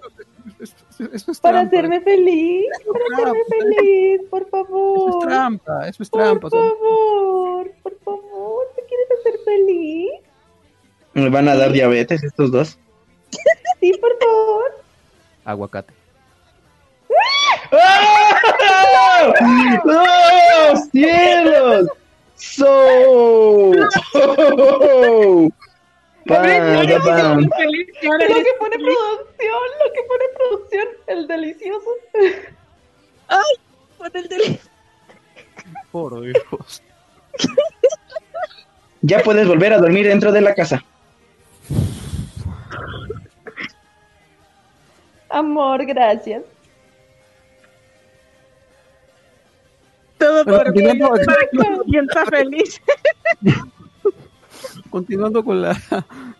[1.12, 5.09] Eso es para hacerme feliz, para hacerme feliz, por favor.
[5.11, 6.48] Eso es trampa, eso es trampa.
[6.48, 10.11] Por favor, por favor, ¿te quieres hacer feliz?
[11.12, 12.78] ¿Me van a dar diabetes estos dos?
[13.80, 14.64] Sí, por favor.
[15.44, 15.95] Aguacate.
[17.72, 19.32] ¡Oh!
[19.84, 20.76] ¡Oh!
[20.92, 21.88] ¡Cielos!
[22.34, 22.66] ¡So!
[24.14, 25.48] ¡Oh!
[26.26, 31.90] Lo que pone producción, lo que pone producción, el delicioso.
[33.28, 33.54] Ay,
[33.96, 34.70] pone el delicioso.
[35.92, 36.82] Por Dios.
[39.02, 40.84] Ya puedes volver a dormir dentro de la casa.
[45.28, 46.42] Amor, gracias.
[50.26, 52.82] Todo por mí, para que está feliz.
[54.90, 55.76] Continuando con la,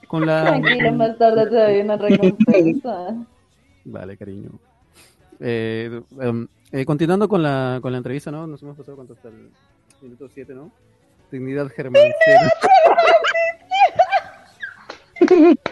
[0.09, 0.43] con la.
[0.45, 3.15] Tranquilo, más tarde te doy una recompensa.
[3.85, 4.51] Vale, cariño.
[5.39, 8.47] Eh, em, eh, continuando con la, con la entrevista, ¿no?
[8.47, 9.51] Nos hemos pasado cuánto hasta el
[10.03, 10.73] minuto 7, ¿no?
[11.31, 12.03] Dignidad Germán.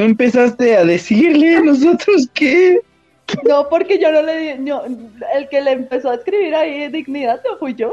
[0.00, 2.80] tú empezaste a decirle, ¿nosotros qué?
[3.46, 4.82] No, porque yo no le di, no,
[5.34, 7.92] el que le empezó a escribir ahí dignidad no fui yo.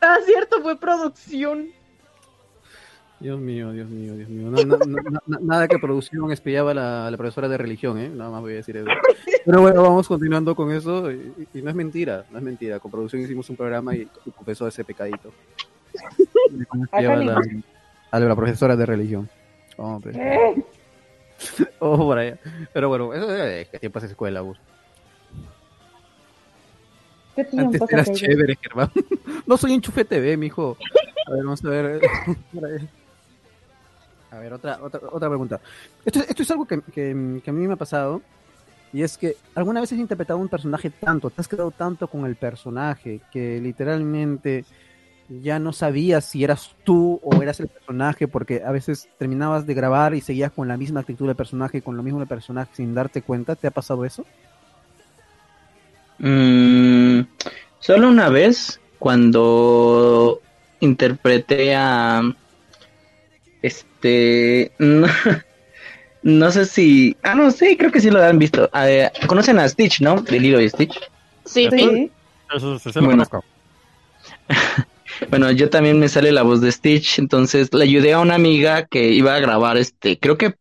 [0.00, 1.66] Ah, cierto, fue producción.
[3.18, 4.50] Dios mío, Dios mío, Dios mío.
[4.50, 8.08] No- no- no- no- nada que producción espiaba a la, la profesora de religión, ¿eh?
[8.08, 8.86] Nada más voy a decir eso.
[9.44, 11.10] Pero bueno, vamos continuando con eso.
[11.10, 12.78] Y, y no es mentira, no es mentira.
[12.78, 15.32] Con producción hicimos un programa y, y confesó ese pecadito.
[16.84, 17.40] Espiaba la,
[18.10, 19.28] a la profesora de religión.
[19.76, 20.12] Hombre.
[20.12, 20.64] ¿Qué?
[21.80, 22.38] Oh, por allá.
[22.72, 24.58] Pero bueno, eso es que tiempo es escuela, Gus.
[27.36, 28.90] ¿Qué Antes eras chévere, Germán.
[29.46, 30.76] No soy enchufe TV, mijo.
[31.26, 32.00] A ver, vamos a ver.
[32.54, 32.88] Ahí.
[34.30, 35.60] A ver, otra, otra, otra pregunta.
[36.04, 38.22] Esto, esto es algo que, que- que a mí me ha pasado.
[38.92, 42.24] Y es que alguna vez has interpretado un personaje tanto, te has quedado tanto con
[42.26, 44.64] el personaje, que literalmente
[45.28, 49.74] ya no sabías si eras tú o eras el personaje, porque a veces terminabas de
[49.74, 52.94] grabar y seguías con la misma actitud del personaje, con lo mismo del personaje sin
[52.94, 53.56] darte cuenta.
[53.56, 54.24] ¿Te ha pasado eso?
[56.18, 57.20] Mm,
[57.78, 60.40] solo una vez, cuando
[60.80, 62.22] interpreté a...
[63.62, 64.72] Este...
[64.78, 65.06] No,
[66.22, 67.16] no sé si...
[67.22, 68.70] Ah, no, sí, creo que sí lo han visto.
[68.74, 70.20] Eh, Conocen a Stitch, ¿no?
[70.20, 71.00] De Lilo y Stitch.
[71.44, 71.78] Sí, sí.
[71.78, 72.10] Sí.
[72.54, 73.24] Eso se Bueno.
[75.30, 78.86] Bueno, yo también me sale la voz de Stitch, entonces le ayudé a una amiga
[78.86, 80.54] que iba a grabar este, creo que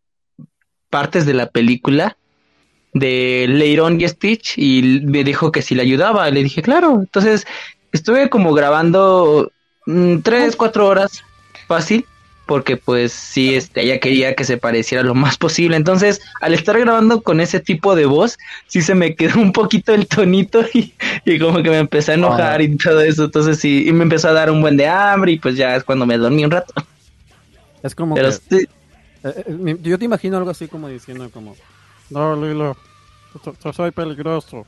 [0.89, 2.18] partes de la película
[2.93, 7.45] de Leiron y Stitch y me dijo que si le ayudaba, le dije, claro, entonces
[7.91, 9.51] estuve como grabando
[9.86, 11.24] mm, tres, cuatro horas
[11.68, 12.05] fácil,
[12.46, 16.80] porque pues sí, este, ella quería que se pareciera lo más posible, entonces al estar
[16.80, 18.38] grabando con ese tipo de voz,
[18.68, 20.94] sí se me quedó un poquito el tonito y,
[21.26, 24.30] y como que me empecé a enojar y todo eso, entonces sí, y me empezó
[24.30, 26.74] a dar un buen de hambre y pues ya es cuando me dormí un rato,
[27.82, 28.32] Es como pero que...
[28.32, 28.66] sí,
[29.26, 31.56] Eh, eh, yo te imagino algo así como diciendo como
[32.10, 32.76] no Lilo
[33.46, 34.66] yo, yo soy peligroso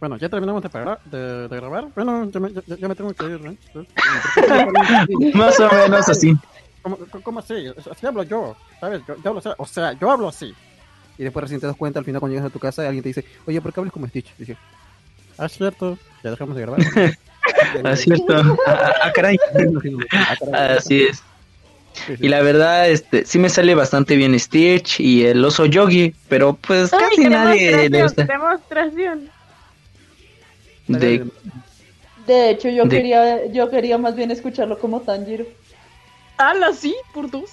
[0.00, 1.84] bueno ya terminamos de, pagar- de, de grabar.
[1.94, 3.56] Bueno ya me, ya, ya me tengo que ir ¿eh?
[5.34, 6.34] más o menos así.
[6.82, 7.54] ¿Cómo, cómo así?
[7.90, 10.52] así hablo yo sabes yo, yo hablo así o sea yo hablo así
[11.18, 13.08] y después recién te das cuenta al final cuando llegas a tu casa alguien te
[13.10, 14.32] dice oye ¿por qué hablas como Stitch?
[14.38, 14.56] Y dije
[15.38, 16.80] ah cierto ya dejamos de grabar
[17.84, 18.34] Ah, cierto.
[18.66, 19.36] Ah, ah, caray.
[20.52, 20.76] Ah.
[20.78, 21.22] Así es.
[21.92, 22.26] Sí, sí.
[22.26, 26.54] Y la verdad, este, sí me sale bastante bien Stitch y el oso Yogi, pero
[26.54, 28.24] pues Ay, casi nadie le gusta.
[28.24, 29.28] demostración.
[30.88, 31.26] De,
[32.26, 35.44] De hecho, yo De- quería, yo quería más bien escucharlo como Tanjiro.
[36.36, 37.50] Ala, sí, por dos.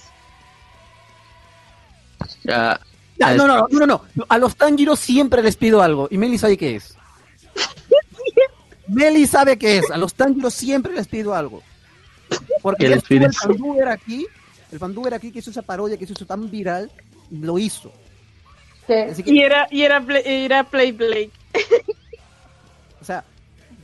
[2.48, 2.78] ah,
[3.22, 4.24] Ah, no, no, no, no, no.
[4.30, 6.08] A los Tanjiro siempre les pido algo.
[6.10, 6.96] Y Meli sabe qué es.
[8.88, 9.90] Meli sabe qué es.
[9.90, 11.62] A los Tanjiro siempre les pido algo.
[12.62, 13.36] Porque ¿Qué ya les estuvo el pides?
[13.38, 14.26] Fanduber aquí.
[14.72, 16.90] El Fanduber aquí que hizo esa parodia que se hizo tan viral.
[17.30, 17.92] Lo hizo.
[18.86, 19.02] ¿Qué?
[19.12, 21.30] Así que, Y era, y era, Play, era Play Blake.
[23.02, 23.22] o sea,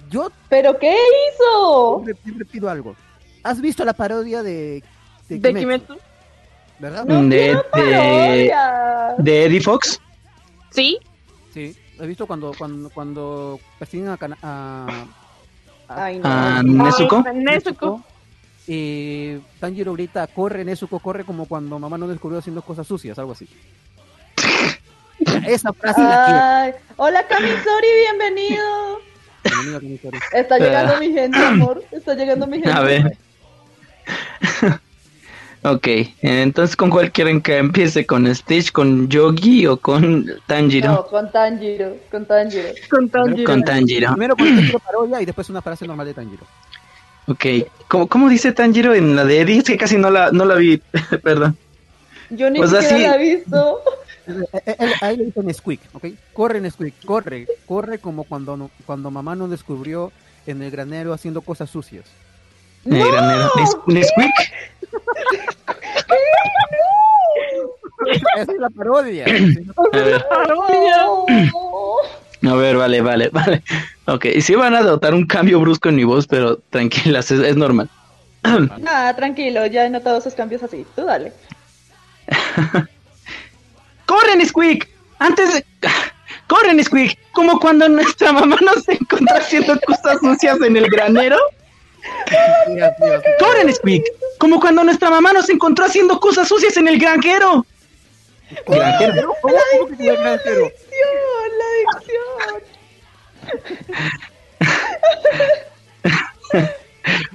[0.08, 2.02] yo ¿Pero qué hizo?
[2.04, 2.96] siempre, siempre pido algo.
[3.50, 4.82] ¿Has visto la parodia de,
[5.28, 5.96] de, De Kimetsu, Kimetsu.
[6.78, 7.04] ¿Verdad?
[7.04, 8.52] No de, de,
[9.18, 10.00] de Eddie Fox.
[10.70, 10.98] Sí.
[11.54, 11.76] Sí.
[11.98, 14.86] ¿Has visto cuando, cuando, cuando persiguen a, a,
[15.88, 16.28] a- Ay, no.
[16.28, 17.24] a Nezuko.
[17.26, 18.02] Ay, Nezuko.
[18.66, 23.32] Y Tanjiro grita, corre Nezuko, corre como cuando mamá no descubrió haciendo cosas sucias, algo
[23.32, 23.48] así.
[25.46, 26.40] Esa frase la quiero.
[26.44, 28.98] Ay, hola Camisori, bienvenido.
[29.44, 30.20] Bienvenido a mi historia.
[30.32, 31.82] Está llegando mi gente, amor.
[31.92, 32.72] Está llegando mi gente.
[32.72, 33.16] A ver.
[35.62, 35.88] ok,
[36.22, 38.06] entonces ¿con cuál quieren que empiece?
[38.06, 40.92] ¿Con Stitch, con Yogi o con Tanjiro?
[40.92, 42.68] No, con Tanjiro, con Tanjiro.
[42.88, 43.44] Con Tanjiro.
[43.50, 44.10] Con Tanjiro.
[44.12, 46.44] Primero con Tanjiro parodia y después una frase normal de Tanjiro.
[47.28, 47.44] Ok,
[47.88, 49.58] ¿cómo, cómo dice Tanjiro en la de Eddie?
[49.58, 50.80] Es que casi no la, no la vi,
[51.22, 51.56] perdón.
[52.30, 53.02] Yo ni siquiera sí.
[53.02, 53.80] la he visto.
[54.28, 56.04] Eh, eh, él- Ahí le dicen Squeak, ¿ok?
[56.32, 60.10] Corre Nesquik, corre, corre como cuando, no- cuando mamá no descubrió
[60.46, 62.04] en el granero haciendo cosas sucias.
[62.86, 63.50] Granero.
[63.56, 64.30] Nes- Nesquik.
[68.36, 69.24] Esa es la parodia.
[69.92, 70.24] A ver,
[72.42, 72.52] No.
[72.52, 73.62] a ver, vale, vale, vale.
[74.06, 77.40] Ok, y sí van a notar un cambio brusco en mi voz, pero tranquilas, es,
[77.40, 77.88] es normal.
[78.86, 80.86] Ah, tranquilo, ya he notado esos cambios así.
[80.94, 81.32] Tú dale.
[84.06, 84.88] ¡Corre, Nesquik!
[85.18, 85.64] Antes de...
[86.46, 87.18] ¡Corre, Nesquik!
[87.32, 91.36] Como cuando nuestra mamá nos encontró haciendo cosas sucias en el granero.
[92.68, 93.22] Dios, Dios.
[93.38, 94.04] ¡Corre, Nesquik!
[94.38, 97.64] Como cuando nuestra mamá nos encontró haciendo cosas sucias en el granjero.
[98.66, 99.34] Granjero.
[99.40, 100.72] ¿Cómo, cómo que se llama granjero?
[101.58, 102.62] La adicción.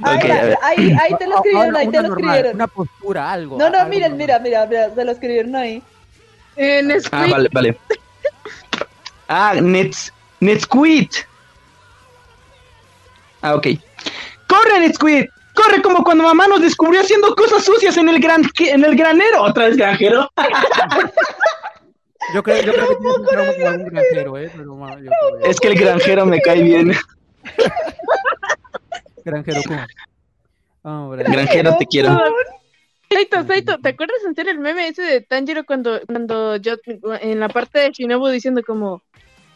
[0.03, 0.29] Ahí,
[0.61, 2.55] ahí, ahí te lo escribieron, Ahora, ahí te lo normal, escribieron.
[2.55, 3.57] Una postura, algo.
[3.57, 4.17] No, no, algo miren, normal.
[4.27, 5.81] mira, mira, mira, se lo escribieron ahí.
[6.57, 7.77] En Ah, vale, vale.
[9.27, 10.11] Ah, Nets,
[10.41, 11.07] Netsquid.
[13.41, 13.67] Ah, ok.
[14.51, 15.25] ¡Corre, Netsquid!
[15.53, 19.43] ¡Corre como cuando mamá nos descubrió haciendo cosas sucias en el gran en el granero!
[19.43, 20.29] ¿Otra vez granjero?
[22.33, 24.49] Yo creo, yo creo que un trauma con algún granjero, ¿eh?
[24.55, 24.63] Pero,
[24.99, 26.93] yo todavía- Es que el granjero me cae bien.
[29.25, 29.79] Granjero Kun.
[30.83, 31.23] Hombre.
[31.23, 32.17] Granjero, te quiero.
[33.11, 36.75] Saito, Saito, ¿te acuerdas serio el meme ese de Tanjiro cuando, cuando yo
[37.19, 39.01] en la parte de Shinobu diciendo como,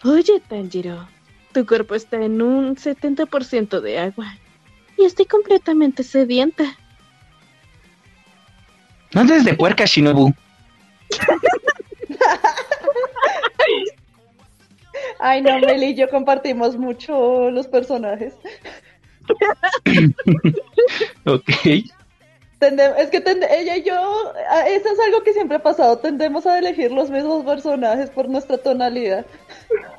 [0.03, 1.07] oye Tanjiro,
[1.53, 4.37] tu cuerpo está en un 70% de agua
[4.97, 6.63] y estoy completamente sedienta.
[9.13, 10.33] No andes de puerca, Shinobu.
[15.19, 18.33] Ay, no, Meli y yo compartimos mucho los personajes.
[21.25, 21.49] Ok.
[22.59, 23.95] Tende- es que ella y yo,
[24.49, 28.29] ah, eso es algo que siempre ha pasado, tendemos a elegir los mismos personajes por
[28.29, 29.25] nuestra tonalidad.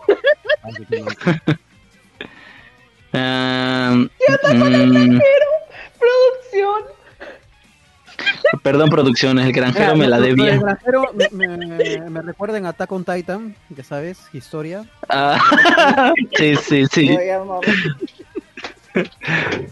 [3.17, 4.09] Mm,
[5.99, 6.83] Producción.
[8.63, 10.59] perdón, producción, el granjero me la del debía.
[10.59, 14.85] granjero me, me, me recuerda en Attack on Titan, ya sabes, historia.
[15.09, 15.39] Ah,
[16.37, 17.17] sí, sí, sí.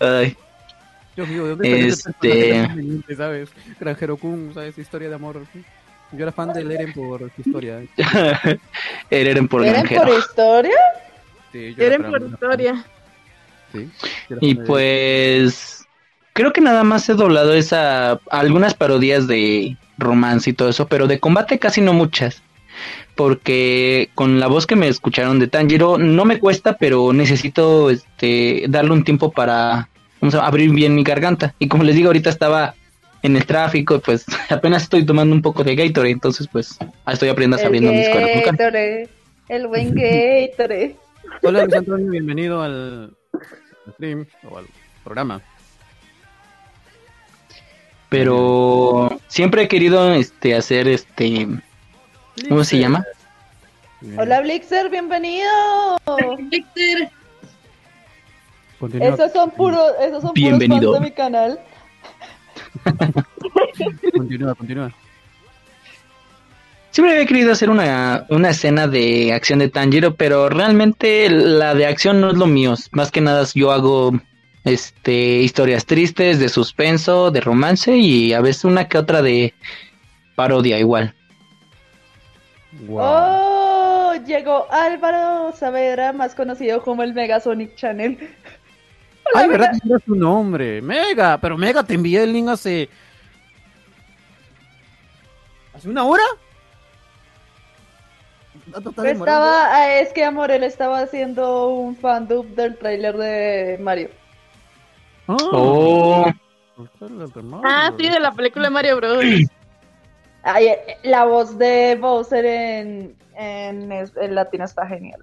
[0.00, 0.36] Ay,
[1.16, 3.50] Dios mío, ¿de dónde Este- conveniente, ¿sabes?
[3.78, 4.76] Granjero Kun, ¿sabes?
[4.78, 5.42] Historia de amor.
[6.12, 7.82] Yo era fan de Eren por historia.
[9.10, 10.02] Eren por ¿Eran granjero.
[10.02, 10.76] por historia?
[11.52, 12.84] Sí, yo Eren por historia.
[13.74, 13.90] Sí,
[14.40, 15.84] Y pues
[16.32, 21.06] creo que nada más he doblado esa algunas parodias de romance y todo eso, pero
[21.06, 22.42] de combate casi no muchas.
[23.14, 28.64] Porque con la voz que me escucharon de Tanjiro no me cuesta, pero necesito este
[28.68, 29.88] darle un tiempo para
[30.20, 31.54] vamos a abrir bien mi garganta.
[31.58, 32.74] Y como les digo, ahorita estaba
[33.22, 37.56] en el tráfico, pues apenas estoy tomando un poco de Gatorade, entonces pues estoy aprendiendo
[37.58, 38.08] El abriendo mis.
[38.44, 39.08] Gatorade,
[39.48, 40.96] el buen Gatorade.
[41.42, 43.16] Hola Luis Antonio, bienvenido al
[43.92, 44.66] stream o al
[45.02, 45.40] programa.
[48.08, 51.48] Pero siempre he querido este hacer este
[52.48, 53.04] ¿cómo se llama?
[54.18, 55.50] Hola Blixer, bienvenido.
[58.78, 59.08] Continúa.
[59.08, 60.92] Esos son puros, esos son puros Bienvenido.
[60.92, 61.60] fans de mi canal.
[64.14, 64.92] Continúa, continúa.
[66.94, 71.86] Siempre había querido hacer una, una escena de acción de Tanjiro, pero realmente la de
[71.86, 72.76] acción no es lo mío.
[72.92, 74.12] Más que nada yo hago
[74.62, 79.54] este historias tristes, de suspenso, de romance y a veces una que otra de
[80.36, 81.12] parodia igual.
[82.86, 83.00] Wow.
[83.00, 88.16] Oh, llegó Álvaro Saavedra, más conocido como el Megasonic Channel.
[89.34, 90.80] Ay, ¿verdad que era su nombre?
[90.80, 92.88] Mega, pero Mega, te envié el link hace.
[95.74, 96.22] ¿Hace una hora?
[98.76, 104.08] Estaba, ah, es que Amorel estaba haciendo un fandub del tráiler de Mario.
[105.28, 106.26] Ah, Oh,
[106.78, 107.68] el trailer de Mario.
[107.68, 109.24] Ah, sí, de la película de Mario Bros.
[110.42, 115.20] Ay, eh, la voz de Bowser en, en, latino está genial.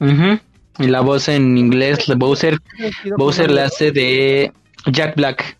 [0.00, 0.38] ujú.
[0.78, 2.56] y la voz en inglés, Bowser,
[3.18, 4.52] Bowser la hace de
[4.86, 5.58] Jack Black.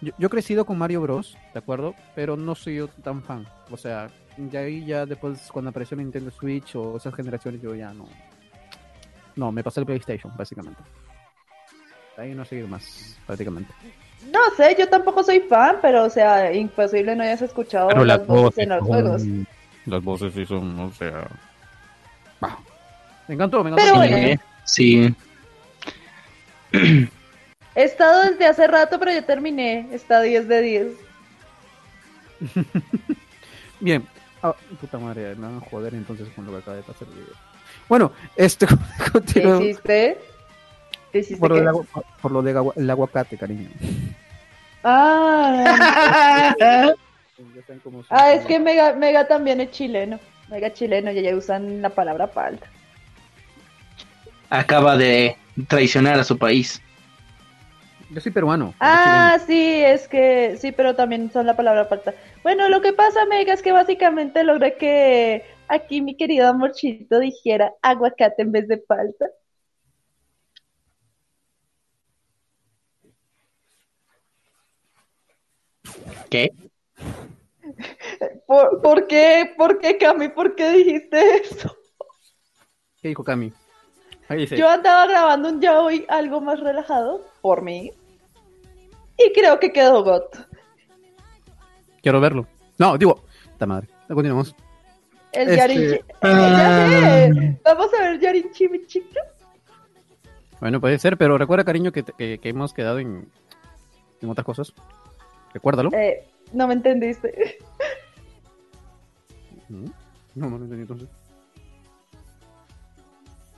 [0.00, 1.94] Yo, yo he crecido con Mario Bros, ¿de acuerdo?
[2.14, 3.46] Pero no soy yo tan fan.
[3.70, 4.08] O sea,
[4.50, 8.08] ya ahí ya después cuando apareció Nintendo Switch o esas generaciones yo ya no...
[9.36, 10.82] No, me pasé el PlayStation, básicamente.
[12.16, 13.72] De ahí no seguir más, prácticamente.
[14.32, 18.58] No sé, yo tampoco soy fan, pero o sea, imposible no hayas escuchado las voces
[18.58, 19.22] en los juegos.
[19.86, 21.28] Las voces sí son, o sea...
[22.40, 22.58] bah.
[23.28, 24.00] Me encantó, me encantó.
[24.00, 25.14] Pero Sí, bueno.
[26.74, 27.08] sí.
[27.74, 29.88] He estado desde hace rato, pero ya terminé.
[29.92, 30.86] Está 10 de 10.
[33.80, 34.04] Bien.
[34.42, 37.14] Ah, puta madre, me van a joder entonces con lo que acaba de pasar el
[37.14, 37.34] video.
[37.88, 38.66] Bueno, este
[39.04, 39.60] ¿Qué continúo.
[39.62, 40.18] hiciste?
[41.12, 41.40] ¿Qué hiciste?
[41.40, 41.60] Por lo, qué?
[41.60, 41.86] del agua-
[42.22, 43.68] por lo de el aguacate, cariño.
[44.84, 46.54] Ah,
[47.38, 47.74] Ya
[48.10, 50.18] ah, es que Mega, Mega también es chileno.
[50.48, 52.66] Mega chileno y ya usan la palabra palta.
[54.50, 55.36] Acaba de
[55.68, 56.80] traicionar a su país.
[58.10, 58.74] Yo soy peruano.
[58.80, 62.14] Ah, sí, es que sí, pero también son la palabra palta.
[62.42, 67.74] Bueno, lo que pasa, Mega, es que básicamente logré que aquí mi querido amorchito dijera
[67.82, 69.26] aguacate en vez de palta.
[76.30, 76.52] ¿Qué?
[78.46, 80.28] ¿Por, por qué, por qué, Cami?
[80.28, 81.76] ¿Por qué dijiste eso?
[83.00, 83.52] ¿Qué dijo Cami?
[84.28, 87.92] Ahí dice, Yo andaba grabando un ya hoy algo más relajado por mí.
[89.16, 90.47] Y creo que quedó got.
[92.02, 92.46] Quiero verlo.
[92.78, 93.88] No, digo, esta madre.
[94.06, 94.54] Continuamos.
[95.32, 95.98] El Este, Yarin.
[96.22, 97.28] ah.
[97.28, 97.60] Ya sé.
[97.64, 99.20] Vamos a ver Yarin Chimichica.
[100.60, 103.30] Bueno, puede ser, pero recuerda, cariño, que, que, que hemos quedado en,
[104.20, 104.72] en otras cosas.
[105.52, 105.90] Recuérdalo.
[105.92, 107.58] Eh, no me entendiste.
[109.68, 109.84] Mm.
[110.34, 111.08] No, no lo entendí entonces.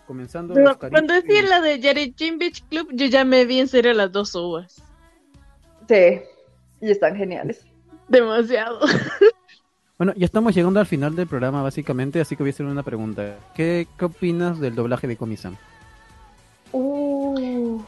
[0.07, 0.55] Comenzando.
[0.55, 1.79] Pero cuando decía la de
[2.37, 4.83] Beach Club, yo ya me vi en serio las dos uvas.
[5.89, 6.21] Sí.
[6.81, 7.65] Y están geniales.
[8.11, 8.81] Demasiado.
[9.99, 12.83] Bueno, ya estamos llegando al final del programa, básicamente, así que voy a hacer una
[12.83, 13.37] pregunta.
[13.55, 15.59] ¿Qué, qué opinas del doblaje de Comisan?
[16.73, 17.83] Uh.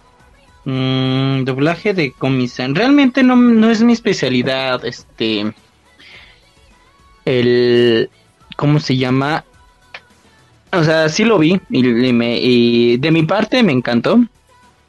[0.66, 2.74] Mm, doblaje de comisan.
[2.74, 4.84] Realmente no, no es mi especialidad.
[4.84, 5.54] Este.
[7.24, 8.10] El.
[8.58, 9.44] ¿Cómo se llama?
[10.70, 11.58] O sea, sí lo vi.
[11.70, 14.20] Y, y me- y de mi parte me encantó.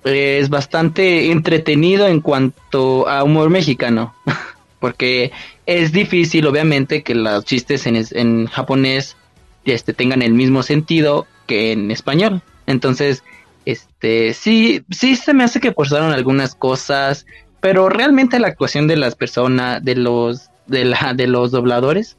[0.04, 4.14] Es bastante entretenido en cuanto a humor mexicano.
[4.84, 5.32] Porque
[5.66, 9.16] es difícil, obviamente, que los chistes en, en japonés
[9.64, 12.42] este, tengan el mismo sentido que en español.
[12.68, 13.24] Entonces,
[13.64, 17.26] este, sí, sí se me hace que forzaron algunas cosas,
[17.62, 22.18] pero realmente la actuación de las personas, de los, de la, de los dobladores,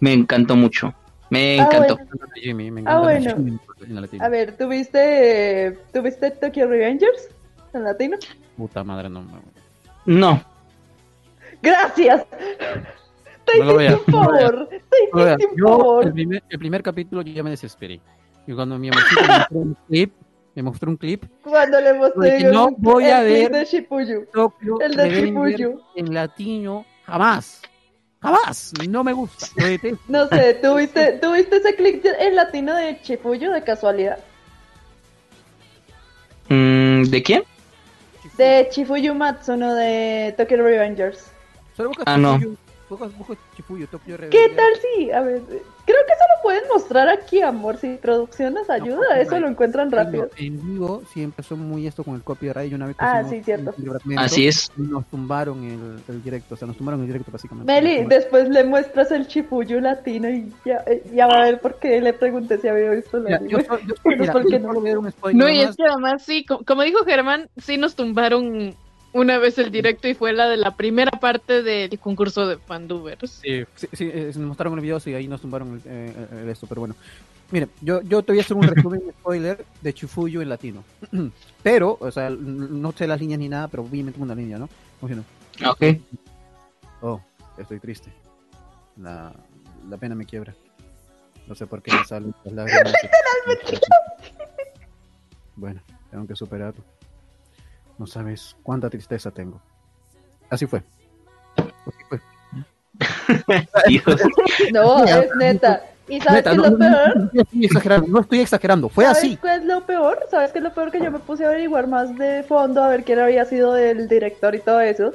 [0.00, 0.92] me encantó mucho.
[1.30, 2.00] Me Ah, encantó.
[2.86, 3.60] Ah, bueno.
[4.18, 7.28] A ver, ¿tuviste, ¿tuviste Tokyo Revengers
[7.72, 8.16] en latino?
[8.56, 9.24] Puta madre, no.
[10.04, 10.53] no.
[11.64, 12.26] No, ¡Gracias!
[13.44, 14.68] Te No hiciste un no favor.
[14.68, 14.80] Te
[15.12, 16.12] Oiga, hiciste un yo el favor.
[16.12, 18.00] primer, el primer capítulo yo ya me desesperé.
[18.46, 20.12] Y cuando mi amorcito me mostró un clip,
[20.54, 23.60] me mostró un clip, Cuando le mostré Dije, no el- voy a el clip ver.
[23.60, 24.26] de Shipuyu.
[24.32, 25.68] Tokyo El de Shibuya.
[25.96, 27.62] en latino, jamás.
[28.22, 28.72] Jamás.
[28.88, 29.46] No me gusta.
[30.08, 34.18] No sé, ¿tuviste, ¿tuviste ese clip en latino de Shipuyu de casualidad?
[36.48, 37.42] Mm, ¿de quién?
[38.38, 41.30] De Chifuyu Matsuno de Tokyo Revengers.
[41.76, 42.38] Solo busca Ah, no.
[42.38, 42.56] Chifuyo,
[42.88, 45.10] busca- busca Chifuyo, Tokyo ¿Qué tal si?
[45.10, 47.76] A ver, creo que eso lo pueden mostrar aquí, amor.
[47.78, 50.28] Si producción nos ayuda, eso lo encuentran rápido.
[50.36, 53.74] En vivo sí empezó muy esto con el copyright una vez que Ah, sí, cierto.
[54.16, 54.70] Así es.
[54.76, 57.72] Nos tumbaron el, el directo, o sea, nos tumbaron el directo básicamente.
[57.72, 61.76] Meli, después le muestras el Chifuyu latino y ya, eh, ya va a ver por
[61.80, 65.10] qué le pregunté si había visto la yo, yo- yo- mira, ¿por qué yo no?
[65.10, 68.76] spoiler No, y es que además sí, co- como dijo Germán, sí nos tumbaron
[69.14, 73.40] una vez el directo y fue la de la primera parte del concurso de Fandubers.
[73.42, 76.48] Sí, sí, sí, eh, nos mostraron el video y ahí nos tumbaron el, eh, el
[76.48, 76.96] esto, pero bueno.
[77.50, 80.82] Mire, yo, yo te voy a hacer un resumen spoiler de Chifuyo en latino.
[81.62, 84.68] pero, o sea, no sé las líneas ni nada, pero obviamente una línea, ¿no?
[84.98, 85.70] ¿Cómo se llama?
[85.70, 86.00] Ok.
[87.00, 87.20] Oh,
[87.56, 88.12] estoy triste.
[88.96, 89.32] La,
[89.88, 90.54] la pena me quiebra.
[91.46, 92.94] No sé por qué me salen las lágrimas.
[95.56, 96.82] Bueno, tengo que superarlo.
[97.98, 99.60] No sabes cuánta tristeza tengo.
[100.50, 100.82] Así fue.
[101.56, 102.20] Así fue.
[104.72, 105.82] No, es neta.
[106.06, 107.16] ¿Y sabes Neta, qué es no, lo peor?
[107.16, 109.36] no, no estoy exagerando, no estoy exagerando, fue ¿Sabes así.
[109.38, 110.18] qué es lo peor?
[110.30, 110.90] ¿Sabes qué es lo peor?
[110.90, 114.06] Que yo me puse a averiguar más de fondo a ver quién había sido el
[114.06, 115.12] director y todo eso.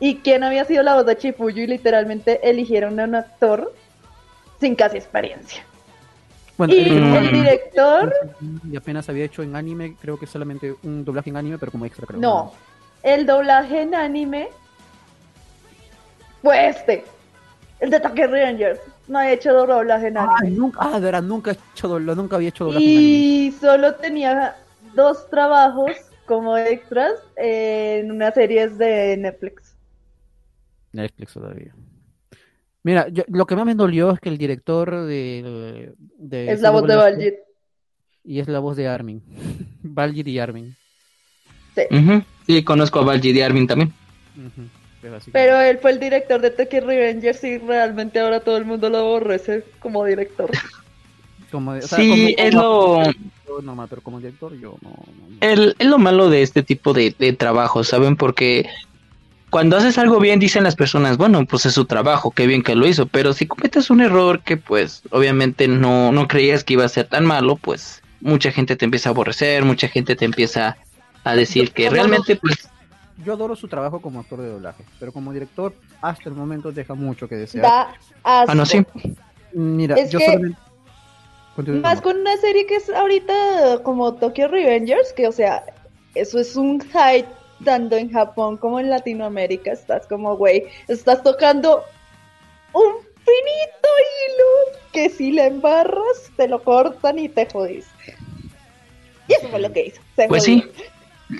[0.00, 3.72] Y quién había sido la voz de Chifuyu y literalmente eligieron a un actor
[4.60, 5.64] sin casi experiencia.
[6.68, 8.14] Bueno, Y el director,
[8.70, 11.86] y apenas había hecho en anime, creo que solamente un doblaje en anime, pero como
[11.86, 12.20] extra, creo.
[12.20, 12.52] no.
[13.02, 14.48] El doblaje en anime
[16.40, 17.04] fue este.
[17.80, 18.78] El de Tokyo Rangers.
[19.08, 20.56] No ha hecho doblaje en Ah, anime.
[20.56, 23.10] nunca, ah, de verdad, nunca he hecho doblaje, nunca había hecho doblaje en anime.
[23.12, 24.56] Y solo tenía
[24.94, 25.90] dos trabajos
[26.26, 29.74] como extras en unas series de Netflix.
[30.92, 31.74] Netflix todavía.
[32.84, 36.70] Mira, yo- lo que más me dolió es que el director de, de Es la
[36.70, 37.34] voz de Baljit.
[38.24, 39.22] Y es la voz de Armin.
[39.82, 40.74] Baljit y Armin.
[41.74, 41.82] Sí.
[42.46, 43.92] Sí, conozco a Valji de Armin también.
[45.00, 48.56] Pero así que- Pero él fue el director de Tokyo Revengers y realmente ahora todo
[48.56, 50.50] el mundo lo aborrece como director.
[51.50, 54.90] como, o sea, Sí, como- es lo, normal, pero como director yo no.
[54.90, 55.36] no- no.
[55.40, 58.16] el- es lo malo de este tipo de, de trabajo, ¿saben?
[58.16, 58.66] Porque
[59.52, 62.74] cuando haces algo bien dicen las personas, bueno, pues es su trabajo, qué bien que
[62.74, 66.86] lo hizo, pero si cometes un error que pues obviamente no, no creías que iba
[66.86, 70.78] a ser tan malo, pues mucha gente te empieza a aborrecer, mucha gente te empieza
[71.22, 72.66] a decir que realmente pues
[73.26, 76.94] Yo adoro su trabajo como actor de doblaje, pero como director hasta el momento deja
[76.94, 77.62] mucho que desear.
[77.62, 77.80] Da
[78.24, 78.52] asco.
[78.52, 78.82] Ah, no, sí.
[79.52, 80.58] Mira, Es yo que- solamente.
[81.54, 83.34] Continúa, Más con una serie que es ahorita
[83.82, 85.62] como Tokyo Revengers, que o sea,
[86.14, 87.28] eso es un hype
[87.64, 89.72] tanto en Japón como en Latinoamérica.
[89.72, 91.84] Estás como, güey, estás tocando
[92.72, 98.16] un finito hilo que si le embarras te lo cortan y te jodiste.
[99.28, 100.00] Y eso fue lo que hizo.
[100.16, 100.62] Se Pues jodió.
[100.62, 100.70] sí,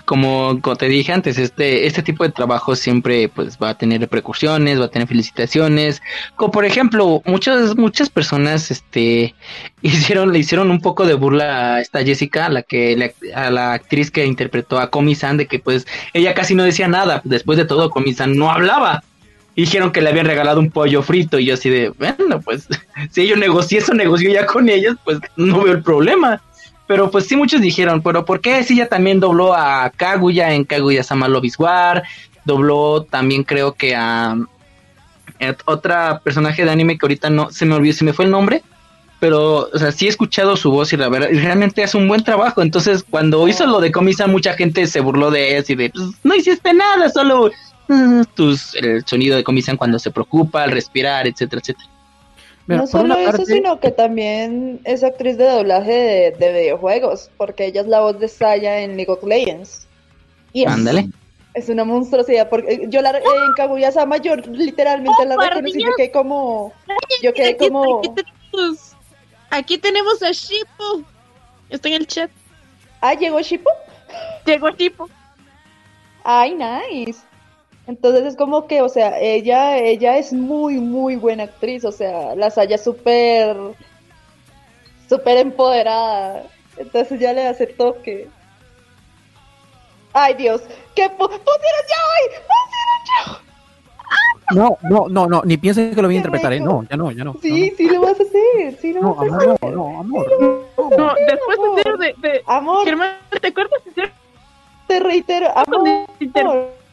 [0.05, 4.81] como, te dije antes, este, este tipo de trabajo siempre pues va a tener repercusiones,
[4.81, 6.03] va a tener felicitaciones.
[6.37, 9.35] Como por ejemplo, muchas, muchas personas este
[9.83, 13.73] hicieron, le hicieron un poco de burla a esta Jessica, a la que a la
[13.75, 17.21] actriz que interpretó a Komi-san, de que pues ella casi no decía nada.
[17.25, 19.03] Después de todo, Komi-san no hablaba.
[19.55, 22.69] Dijeron que le habían regalado un pollo frito y yo así de, bueno, pues
[23.11, 26.41] si yo negocié eso, negoció ya con ellos, pues no veo el problema.
[26.87, 30.65] Pero pues sí, muchos dijeron, pero ¿por qué si ella también dobló a Kaguya en
[30.65, 31.57] Kaguya Sama Love?
[32.45, 37.75] Dobló también creo que a, a otra personaje de anime que ahorita no se me
[37.75, 38.63] olvidó, se me fue el nombre.
[39.21, 42.25] Pero, o sea, sí he escuchado su voz y la verdad, realmente hace un buen
[42.25, 42.61] trabajo.
[42.61, 46.09] Entonces, cuando hizo lo de Komisa, mucha gente se burló de él y de, pues,
[46.25, 47.45] no hiciste nada, solo
[47.89, 51.89] uh, tus, el sonido de Komisa cuando se preocupa, al respirar, etcétera, etcétera.
[52.67, 56.53] Mira, no solo una eso, parte- sino que también es actriz de doblaje de, de
[56.53, 59.87] videojuegos, porque ella es la voz de Saya en League of Legends.
[60.53, 61.09] Y es, Ándale.
[61.55, 63.25] es una monstruosidad, porque yo la, en
[63.57, 65.91] Kaguya-sama yo literalmente la ¡Oh, reconocí, Dios!
[65.91, 66.73] yo quedé como,
[67.23, 68.93] yo quedé Aquí, como, aquí tenemos,
[69.51, 71.03] aquí tenemos a Shippo.
[71.69, 72.31] Está en el chat.
[73.01, 73.71] ah, llegó Shippo,
[74.47, 75.09] Llegó Shippo.
[76.23, 77.21] ay, nice.
[77.87, 82.35] Entonces es como que, o sea, ella, ella es muy, muy buena actriz, o sea,
[82.37, 83.57] la Saya es súper,
[85.09, 86.45] súper empoderada.
[86.77, 88.29] Entonces ya le hace toque.
[90.13, 90.63] Ay, Dios,
[90.95, 92.43] ¿qué pu- pusieron ya hoy?
[94.55, 96.61] No, no, no, no, ni pienses que lo voy a interpretar, ¿eh?
[96.61, 97.35] No, ya no, ya no.
[97.41, 99.49] Sí, sí lo vas a hacer, sí lo No, vas a hacer.
[99.49, 100.27] amor, no, no, amor.
[100.99, 101.99] No, después amor.
[101.99, 104.13] de, de Amor, Germán, ¿te acuerdas que
[104.87, 106.05] te reitero, amor.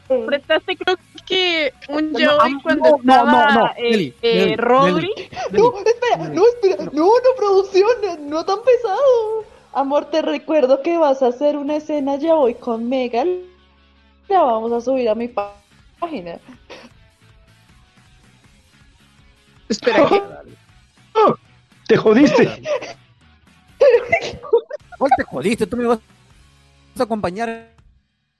[0.09, 4.15] Interpretaste creo que un No, Joey am- cuando no, no, estaba no, no, eh, Nelly,
[4.21, 5.09] eh, Nelly, Rodri?
[5.51, 9.45] No, espera, no, espera, no, no, producción, no, no tan pesado.
[9.73, 13.43] Amor, te recuerdo que vas a hacer una escena ya hoy con Megan.
[14.27, 15.53] La vamos a subir a mi pá-
[15.99, 16.39] página.
[19.67, 20.21] Espera, ¿qué?
[21.87, 22.47] Te jodiste.
[24.97, 25.65] ¿Cuál te jodiste?
[25.65, 25.99] ¿Tú me vas
[26.99, 27.49] a acompañar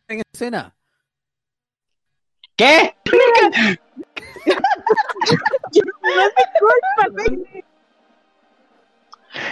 [0.07, 0.71] en escena?
[2.59, 2.93] ¿Qué?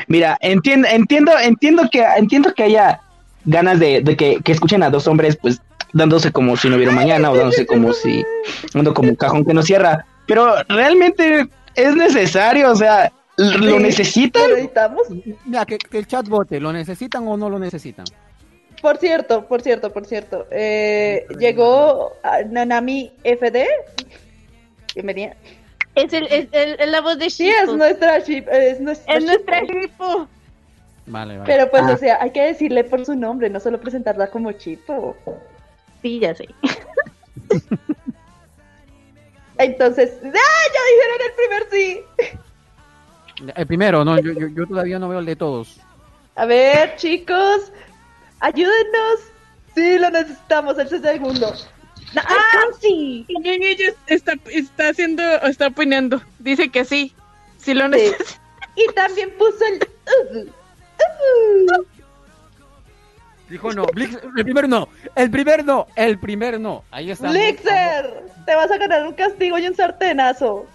[0.08, 3.00] Mira, entiendo, entiendo, entiendo que, entiendo que haya
[3.46, 5.62] ganas de, de que, que escuchen a dos hombres, pues,
[5.94, 8.26] dándose como si no hubiera mañana, o dándose como si,
[8.74, 10.06] dando como un cajón que no cierra.
[10.26, 14.50] Pero realmente es necesario, o sea, lo Sí, necesitan.
[14.50, 15.04] ¿Lo editamos?
[15.46, 18.06] Mira, que, que el chat vote, ¿lo necesitan o no lo necesitan?
[18.88, 20.48] Por cierto, por cierto, por cierto.
[20.50, 23.66] eh, llegó a Nanami FD.
[24.96, 25.36] Bienvenida.
[25.94, 27.74] Es, el, es, el- es la voz de Sí, es Shippo.
[27.76, 29.60] nuestra ship, es nuestra Es nuestra.
[29.64, 30.30] Shippo.
[31.06, 31.54] Vale, vale.
[31.54, 31.92] Pero pues, Ah.
[31.96, 35.18] o sea, hay que decirle por su nombre, no solo presentarla como Chipo.
[36.02, 36.48] Sí, ya sé.
[39.58, 40.26] Entonces, ¡ah!
[40.74, 42.02] Ya dijeron el primer sí.
[43.54, 45.82] El primero, no, yo, yo, yo todavía no veo el de todos.
[46.36, 47.74] A ver, chicos,
[48.40, 49.20] ayúdennos.
[49.76, 51.54] Sí, lo necesitamos, el segundo.
[52.16, 53.26] ¡Ah, sí!
[53.34, 56.22] También ella está, está haciendo, está opinando.
[56.40, 57.14] Dice que sí.
[57.58, 57.90] Sí lo Sí.
[57.92, 58.42] necesita.
[58.76, 59.88] Y también puso el.
[60.44, 60.50] uh,
[61.80, 61.86] uh.
[63.50, 66.84] Dijo no, Blix- el primero no, el primer no, el primer no.
[66.92, 67.30] Ahí está.
[67.30, 70.66] Blixer, te vas a ganar un castigo y un sartenazo.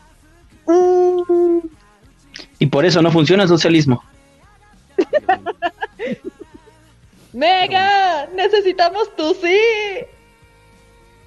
[2.59, 4.03] Y por eso no funciona el socialismo.
[7.33, 9.59] Mega, necesitamos tu sí.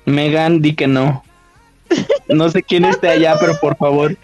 [0.05, 1.23] Megan, di que no.
[2.29, 4.15] No sé quién esté allá, pero por favor.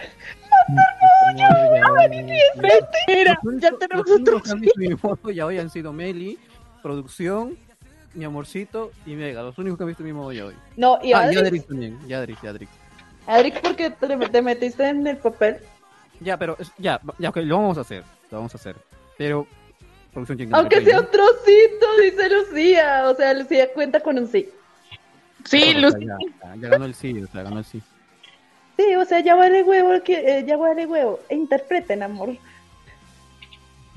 [3.08, 4.34] Mira, Los ya únicos- tenemos los otro.
[4.36, 6.38] únicos que han visto mi modo ya hoy han sido Meli,
[6.82, 7.58] producción,
[8.14, 9.41] mi amorcito y Mega.
[9.41, 10.56] Los únicos que han visto mi modo ya hoy.
[10.78, 12.72] No, y Ah, y Adrix, también, Yadrix, Yadrix.
[13.28, 15.58] Adrix, ¿por qué te, te metiste en el papel?
[16.20, 18.76] Ya, pero ya, ya, ok, lo vamos a hacer, lo vamos a hacer.
[19.18, 19.48] Pero,
[20.14, 23.10] producción Aunque sea un trocito, dice Lucía.
[23.10, 24.50] O sea, Lucía cuenta con un sí.
[25.46, 25.94] Sí, Luz.
[25.94, 27.82] sea, ya, ganó el sí, o sea, ganó el sí.
[28.78, 31.20] Sí, o sea, ya vale huevo, que, eh, ya vale huevo.
[31.30, 32.36] E interpreten, amor.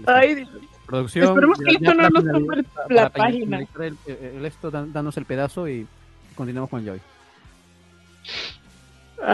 [0.07, 0.47] Ay,
[0.87, 1.25] Producción.
[1.29, 3.59] Esperemos que esto no nos tome la página.
[3.79, 5.87] El, el- el esto, dan- danos el pedazo y
[6.35, 7.01] continuamos con el Joy.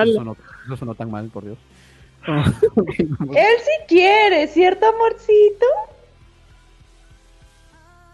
[0.02, 0.36] Eso sonó,
[0.66, 1.58] eso sonó tan mal, por Dios.
[2.26, 5.66] Él sí quiere, ¿cierto, amorcito?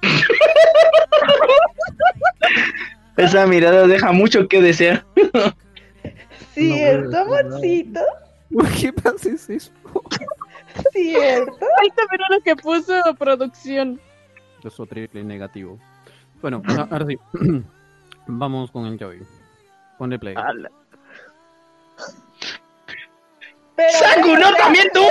[3.17, 5.05] Esa mirada deja mucho que desear.
[6.53, 8.01] ¿Cierto, amorcito?
[8.53, 9.73] ¿Por qué haces eso?
[10.93, 11.67] ¿Cierto?
[11.81, 14.01] Ahí mira lo que puso producción.
[14.63, 15.79] eso triple negativo.
[16.43, 17.17] Bueno, ahora sí.
[18.27, 19.23] Vamos con el Joy.
[19.99, 20.35] Ponle play.
[20.37, 20.71] Ala.
[23.77, 25.01] Pero, ¡Sangu, no, también tú!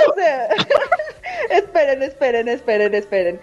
[1.50, 3.40] esperen, esperen, esperen, esperen.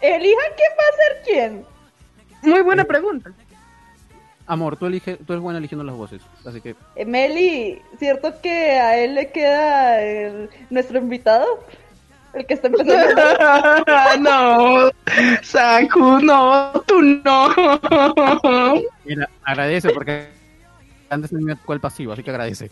[0.00, 1.64] Elijan quién va a ser quién.
[2.42, 3.32] Muy buena pregunta.
[4.46, 6.22] Amor, tú, elige, tú eres buena eligiendo las voces.
[6.44, 8.50] Así que Eh, Meli, ¿cierto que
[8.80, 11.46] a él le queda el- nuestro invitado?
[12.32, 13.02] El que está empezando.
[14.20, 14.90] no,
[15.42, 17.48] Saku, no, tú no.
[19.04, 20.28] Mira, agradece porque
[21.10, 22.70] antes me tocó el pasivo, así que agradece.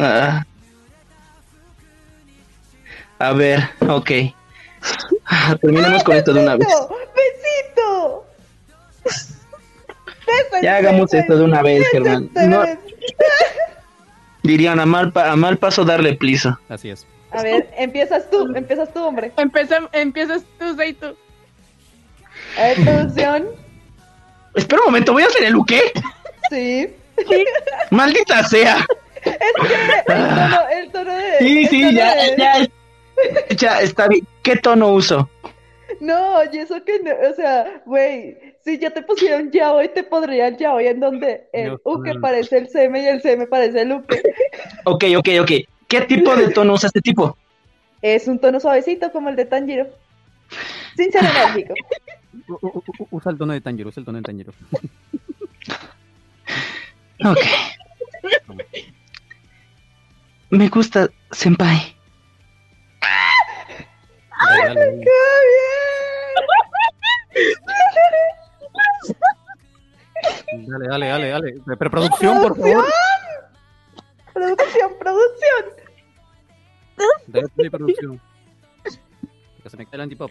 [0.00, 0.44] Ah.
[3.18, 4.10] A ver, ok.
[5.60, 6.68] Terminemos con esto de una vez.
[6.68, 8.26] ¡Besito!
[9.04, 12.30] ¡Bésense, Ya hagamos esto de una vez, Germán.
[12.34, 12.64] No,
[14.42, 16.58] dirían a mal, pa- a mal paso darle prisa.
[16.68, 17.06] Así es.
[17.30, 19.32] A ver, empiezas tú, empiezas tú, hombre.
[19.36, 20.66] Empezam- empiezas tú.
[20.70, 23.46] A ver, producción.
[24.54, 25.92] Espera un momento, ¿voy a hacer el qué?
[26.50, 26.88] Sí.
[27.90, 28.78] Maldita sea.
[29.24, 31.38] Es que el tono, el tono de.
[31.40, 32.66] Sí, sí, ya, de- ya,
[33.56, 34.26] ya está bien.
[34.48, 35.28] ¿Qué tono uso?
[36.00, 40.56] No, y eso que no, o sea, güey, si ya te pusieron yaoi, te podrían
[40.56, 42.20] yaoi en donde el Dios uke mío.
[42.22, 44.22] parece el seme y el seme parece el uke.
[44.84, 45.50] Ok, ok, ok.
[45.86, 47.36] ¿Qué tipo de tono usa este tipo?
[48.00, 49.86] Es un tono suavecito como el de Tanjiro.
[50.96, 51.74] Sin ser enérgico.
[52.48, 54.52] U- u- u- Usa el tono de Tanjiro, usa el tono de Tanjiro.
[57.24, 57.38] Ok.
[60.50, 61.94] Me gusta, senpai.
[64.38, 65.08] Dale, dale, dale.
[70.66, 71.54] Dale, dale, dale, dale.
[71.78, 72.84] Pero producción, por favor.
[74.32, 75.64] Producción, producción.
[77.26, 78.20] Dale play, producción.
[79.62, 80.30] Que se me cae el antipop.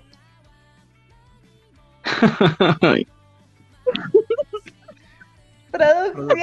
[5.71, 6.37] Producción.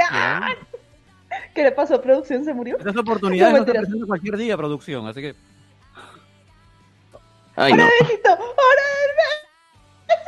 [1.55, 2.01] ¿Qué le pasó?
[2.01, 2.79] ¿Producción se murió?
[2.79, 5.35] Estas oportunidades no, No, cualquier día, producción, así que
[7.57, 7.85] Ay, no.
[8.01, 8.31] Besito.
[8.33, 10.25] ¡Hora del beso!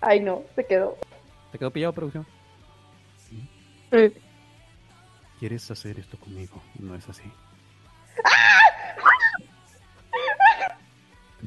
[0.00, 0.98] Ay, no, se quedó.
[1.52, 2.26] te quedó pillado, producción.
[3.92, 4.12] Eh,
[5.38, 6.60] ¿Quieres hacer esto conmigo?
[6.78, 7.30] No es así.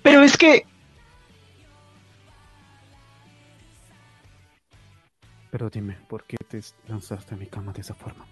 [0.03, 0.65] Pero es que.
[5.49, 8.26] Pero dime, ¿por qué te lanzaste a mi cama de esa forma?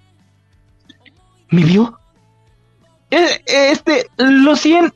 [1.49, 1.99] ¿Me vio?
[3.14, 4.95] Eh, este, lo siento.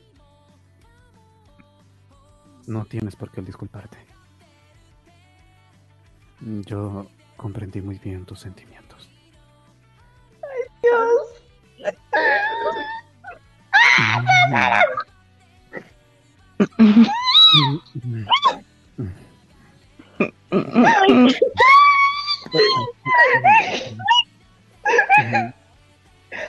[2.66, 3.96] No tienes por qué disculparte.
[6.40, 9.08] Yo comprendí muy bien tus sentimientos.
[10.82, 11.28] Dios.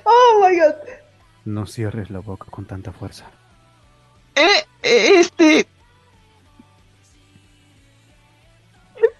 [0.05, 0.98] Oh my god.
[1.45, 3.29] No cierres la boca con tanta fuerza.
[4.35, 5.67] Eh, eh, este.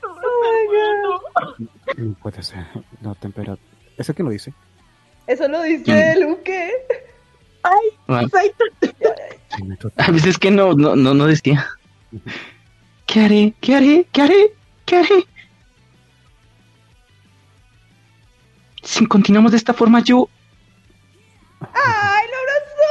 [0.03, 1.21] Oh.
[1.97, 2.65] No puede ser.
[3.01, 3.61] La temperatura.
[3.97, 4.53] ¿Eso quién lo dice?
[5.27, 6.71] Eso lo dice Luque.
[7.63, 8.63] Ah, Zaito.
[9.57, 9.91] Dime tú.
[9.97, 11.67] A veces que no, no, no, no decía.
[13.05, 13.53] ¿Qué haré?
[13.59, 14.07] ¿Qué haré?
[14.11, 14.53] ¿Qué haré?
[14.85, 15.25] ¿Qué haré?
[18.83, 20.29] Si continuamos de esta forma, yo.
[21.61, 22.89] ¡Ay, lo abrazó!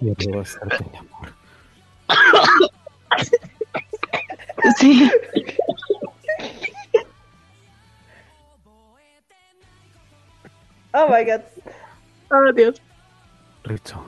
[0.00, 1.34] ¡Qué Quiero hacerte el amor.
[4.78, 5.10] Sí.
[10.92, 11.40] Oh my god.
[12.30, 12.80] Oh, Dios.
[13.64, 14.04] Rizzo,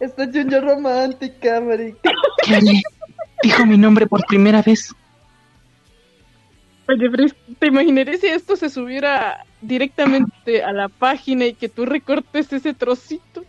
[0.00, 2.10] Esto es Junjo romántica, marica.
[2.44, 2.82] ¿Qué haré?
[3.42, 4.94] Dijo mi nombre por primera vez.
[6.90, 11.68] Oye, pero es- ¿te imaginaré si esto se subiera directamente a la página y que
[11.68, 13.44] tú recortes ese trocito?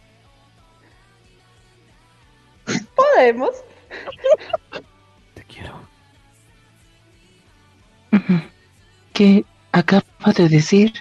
[2.95, 3.49] Podemos.
[5.33, 5.81] te quiero.
[9.13, 10.03] ¿Qué acaba
[10.35, 10.93] de decir?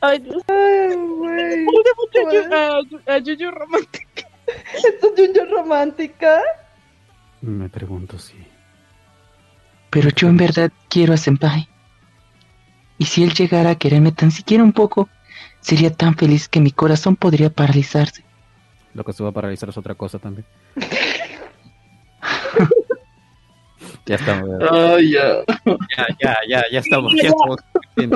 [0.00, 0.42] Ay, Dios.
[0.48, 1.66] Ay, güey.
[2.14, 2.52] Yuyu-
[3.06, 4.09] a- a Yuyu romántico.
[4.74, 6.40] Esto es Junjo romántica.
[7.40, 8.34] Me pregunto si.
[9.90, 11.68] Pero yo en verdad quiero a Senpai.
[12.98, 15.08] Y si él llegara a quererme tan siquiera un poco,
[15.60, 18.24] sería tan feliz que mi corazón podría paralizarse.
[18.94, 20.46] Lo que se va a paralizar es otra cosa también.
[24.06, 24.48] Ya estamos.
[24.70, 25.42] Ay, ya.
[25.64, 27.12] Ya, ya, ya, ya estamos.
[27.14, 27.56] Ya estamos.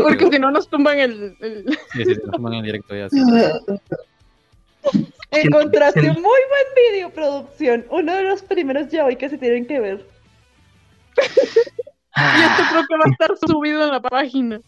[0.02, 1.36] Porque si no nos tumban el...
[1.40, 3.08] el- Sí, sí, nos toman en directo ya.
[3.08, 3.18] sí.
[5.30, 7.84] Encontraste un muy buen video, producción.
[7.90, 10.06] Uno de los primeros ya hoy que se tienen que ver.
[12.16, 14.60] Y esto creo que va a estar subido en la página.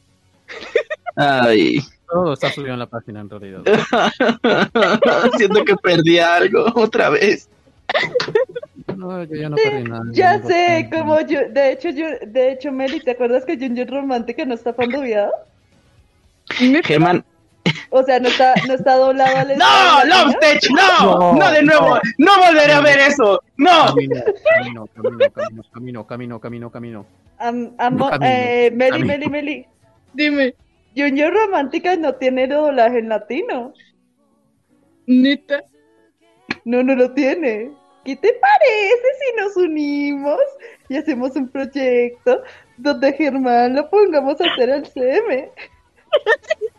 [1.15, 1.79] Ay.
[2.09, 3.63] Todo está subido en la página en realidad.
[5.37, 7.49] Siento que perdí algo otra vez.
[8.97, 10.05] No, yo ya no perdí nada.
[10.13, 13.57] Ya no sé, perdí como yo, de hecho, yo, de hecho, Meli, ¿te acuerdas que
[13.57, 15.33] Junior Romántica no está fandoviado?
[16.85, 17.25] Germán.
[17.91, 19.65] O sea, no está, no está doblado al ¡No!
[19.99, 20.77] estilo latino.
[20.77, 21.33] ¡Love ¡No!
[21.33, 21.99] No, ¡No de nuevo!
[22.19, 23.43] ¡No volveré a ver eso!
[23.57, 23.87] ¡No!
[23.87, 24.23] Camino,
[24.55, 24.87] camino,
[25.33, 27.07] camino, camino, camino, camino, camino.
[27.39, 29.07] Am- amo- Camino, eh, Meli, camino.
[29.07, 29.67] Meli, Meli.
[30.15, 30.55] Dime,
[30.97, 33.73] Junior Romántica no tiene doblaje en latino.
[35.07, 35.63] neta.
[36.65, 37.71] No, no lo tiene.
[38.05, 40.39] ¿Qué te parece si nos unimos
[40.89, 42.43] y hacemos un proyecto
[42.77, 45.51] donde Germán lo pongamos a hacer al CM?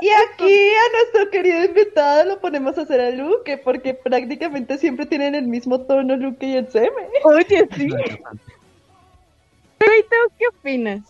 [0.00, 5.06] Y aquí a nuestro querido invitado lo ponemos a hacer a Luque, porque prácticamente siempre
[5.06, 6.92] tienen el mismo tono Luque y el CM.
[7.24, 7.88] Oye, sí.
[9.78, 11.00] Pero, ¿y tú qué opinas?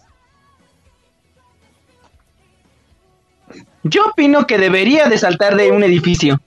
[3.82, 6.40] Yo opino que debería de saltar de un edificio.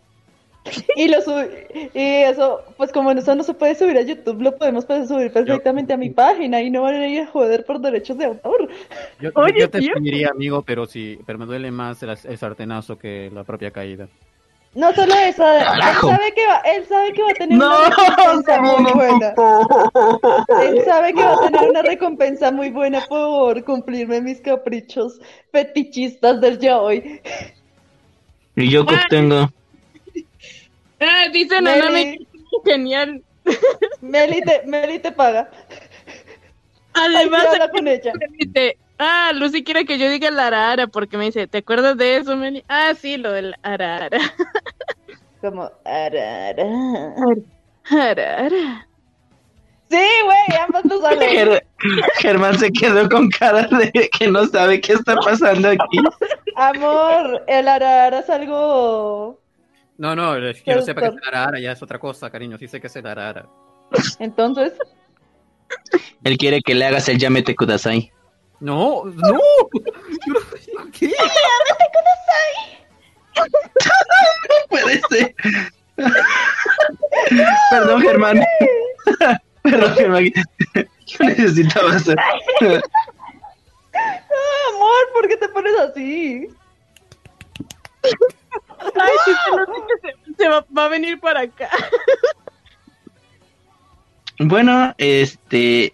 [0.95, 4.55] Y lo sub- y eso, pues como eso no se puede subir a YouTube, lo
[4.57, 7.79] podemos pues, subir perfectamente a mi página y no van a ir a joder por
[7.79, 8.69] derechos de autor.
[9.19, 9.93] Yo, Oye, yo te tío.
[9.95, 14.07] pediría, amigo, pero sí, pero me duele más el, el sartenazo que la propia caída.
[14.73, 15.61] No solo eso, él
[15.99, 17.67] sabe que va, él sabe que va a tener ¡No!
[17.67, 19.33] una recompensa muy buena.
[20.63, 25.19] Él sabe que va a tener una recompensa muy buena por cumplirme mis caprichos
[25.51, 27.19] fetichistas del yaoi.
[28.55, 29.49] ¿Y yo qué tengo?
[31.01, 31.79] Ah, dice Meli.
[31.81, 32.27] Nanami,
[32.65, 33.23] genial.
[34.01, 35.49] Meli te, Meli te paga.
[36.93, 38.11] Además, con ella.
[38.37, 42.17] dice, ah, Lucy quiere que yo diga la arara, porque me dice, ¿te acuerdas de
[42.17, 42.63] eso, Meli?
[42.67, 44.09] Ah, sí, lo del arara.
[45.41, 46.65] Como, arara.
[47.89, 48.87] Arara.
[49.89, 51.19] Sí, güey, ambos lo saben.
[51.19, 51.63] Ger-
[52.19, 55.97] Germán se quedó con cara de que no sabe qué está pasando aquí.
[56.55, 59.40] Amor, el arara es algo.
[60.01, 62.81] No, no, que no sepa que es arara, ya es otra cosa, cariño, sí sé
[62.81, 63.47] que es el arara.
[64.17, 64.73] Entonces,
[66.23, 68.11] Él quiere que le hagas el llámete Kudasai.
[68.59, 69.13] No, no.
[70.25, 71.11] Yo no- ¿Qué?
[74.69, 75.35] Puede ser.
[77.69, 78.41] Perdón, Germán.
[79.61, 80.25] Perdón, Germán.
[81.05, 82.15] Yo necesitaba hacer.
[82.19, 82.81] ah,
[84.73, 86.47] amor, ¿por qué te pones así?
[88.81, 91.69] Ay, sí, se lo sé que se, se va, va a venir para acá.
[94.39, 95.93] Bueno, este.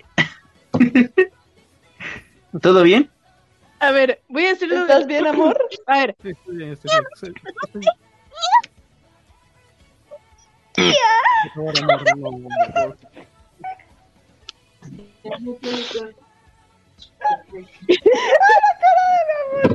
[2.62, 3.10] ¿Todo bien?
[3.80, 4.82] A ver, voy a hacerlo.
[4.82, 5.58] ¿Estás de- bien, amor?
[5.86, 7.84] A ver, Sí, estoy bien, estoy bien, estoy-.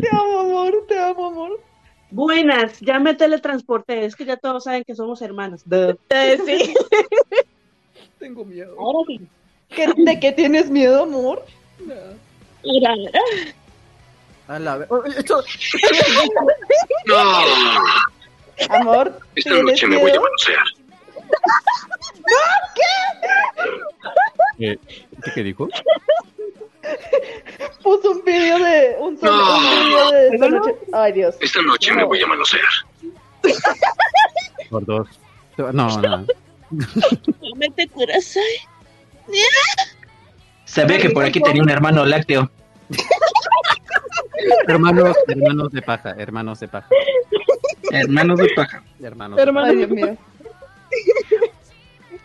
[0.01, 1.61] Te amo, amor, te amo, amor.
[2.13, 5.65] Buenas, ya me teletransporté, es que ya todos saben que somos hermanas.
[6.11, 6.75] eh, sí.
[8.19, 8.77] Tengo miedo.
[8.79, 9.21] Ahora sí.
[9.71, 11.43] ¿Qué- ¿De qué tienes miedo, amor?
[12.85, 13.11] Arara.
[14.47, 14.87] A la
[15.17, 15.43] esto-
[18.69, 20.23] Amor, ¿tienes miedo?
[24.59, 24.79] Eh,
[25.25, 25.69] ¿Qué, qué dijo?
[27.83, 30.75] Puso un video de un solo un video de esta noche.
[30.93, 31.37] Ay, Dios.
[31.41, 32.63] Esta noche me voy a manosear.
[34.71, 35.09] Por dos.
[35.57, 36.27] No, no.
[37.57, 38.43] Mete Kurasai.
[40.65, 42.51] Sabía que por aquí tenía un hermano lácteo.
[44.67, 46.89] Hermanos, hermanos de paja, hermanos de paja.
[47.91, 48.83] Hermanos de paja.
[49.01, 49.67] Hermanos de Hermano.
[49.69, 50.17] Ay, Dios mío.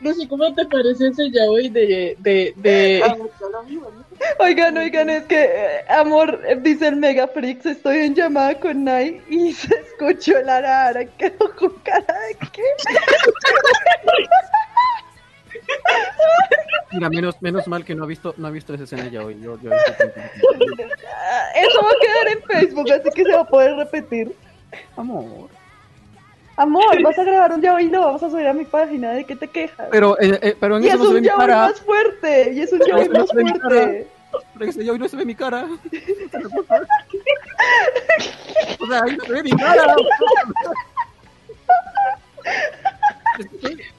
[0.02, 3.04] Lucy, ¿cómo te parece ese yaoi de, de, de...
[4.40, 9.22] Oigan, oigan, es que, eh, amor, dice el Mega Freaks, estoy en llamada con Nai
[9.30, 12.62] y se escuchó el arara, quedó con cara de qué.
[16.92, 19.40] Mira, menos, menos mal que no ha visto, no ha visto esa escena ya hoy.
[19.42, 19.82] Yo, yo Eso
[21.82, 24.34] va a quedar en Facebook, así que se va a poder repetir.
[24.96, 25.50] Amor.
[26.58, 29.24] Amor, vas a grabar un yaoi y lo vamos a subir a mi página, ¿de
[29.24, 29.88] qué te quejas?
[29.92, 31.56] Pero, eh, eh, pero en Y eso es no se ve un yaoi cara.
[31.68, 34.08] más fuerte, y es un yaoi más fuerte.
[34.54, 35.68] Pero ese yaoi no se ve mi cara.
[38.80, 39.96] O sea, ahí no se ve mi cara.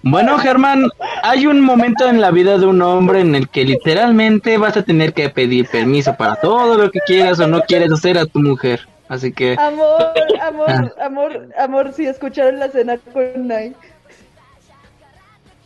[0.02, 0.88] Bueno, Germán,
[1.22, 4.82] hay un momento en la vida de un hombre en el que literalmente vas a
[4.82, 8.40] tener que pedir permiso para todo lo que quieras o no quieres hacer a tu
[8.40, 8.88] mujer.
[9.08, 10.12] Así que, Amor,
[10.42, 13.74] amor, amor, amor, si escucharon la cena con Nai.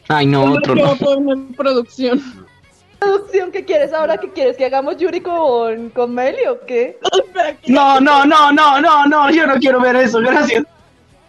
[0.09, 0.97] ay no, otro no.
[1.57, 2.47] producción.
[3.01, 4.17] Producción, ¿qué quieres ahora?
[4.17, 4.57] ¿Qué quieres?
[4.57, 7.01] ¿Que hagamos Yuri con, con Meli o qué?
[7.67, 10.65] No, no, no, no, no, no, yo no quiero ver eso, gracias.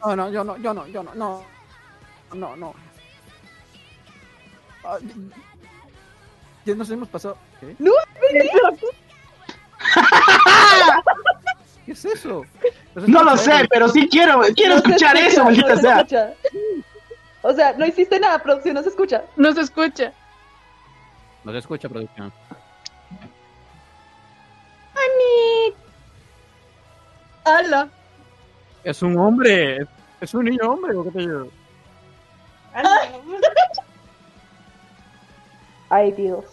[0.06, 1.44] No, no, yo no, yo no, yo no, no.
[2.36, 2.74] No, no.
[4.84, 4.98] Ah,
[6.66, 7.38] ya nos hemos pasado.
[7.60, 7.76] ¿Qué?
[7.80, 7.92] No,
[11.86, 12.46] ¿Qué es eso?
[12.96, 15.82] No lo sé, pero sí quiero, quiero No se escuchar escucha, eso, no maldita se
[15.82, 15.98] sea.
[15.98, 16.34] escucha.
[17.42, 19.24] O sea, no hiciste nada, producción, no se escucha.
[19.36, 20.14] No se escucha.
[21.44, 22.32] No se escucha, producción.
[27.46, 27.90] ¡Hala!
[28.84, 29.86] Es un hombre.
[30.22, 31.48] Es un niño hombre, ¿o qué te digo?
[35.90, 36.46] Ay, Dios.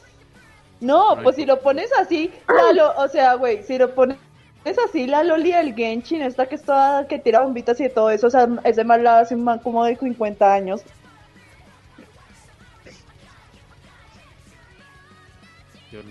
[0.80, 4.16] No, pues si lo pones así, Lalo, o sea, güey, si lo pones
[4.64, 8.26] así, la Loli del Genshin, esta que está, que tira bombitas y de todo eso,
[8.26, 10.82] o sea, ese man la hace un man como de 50 años.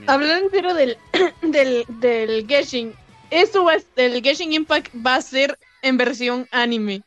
[0.08, 0.98] Hablando serio del,
[1.42, 2.94] del, del Genshin.
[3.30, 7.04] Esto va, el Genshin Impact va a ser en versión anime.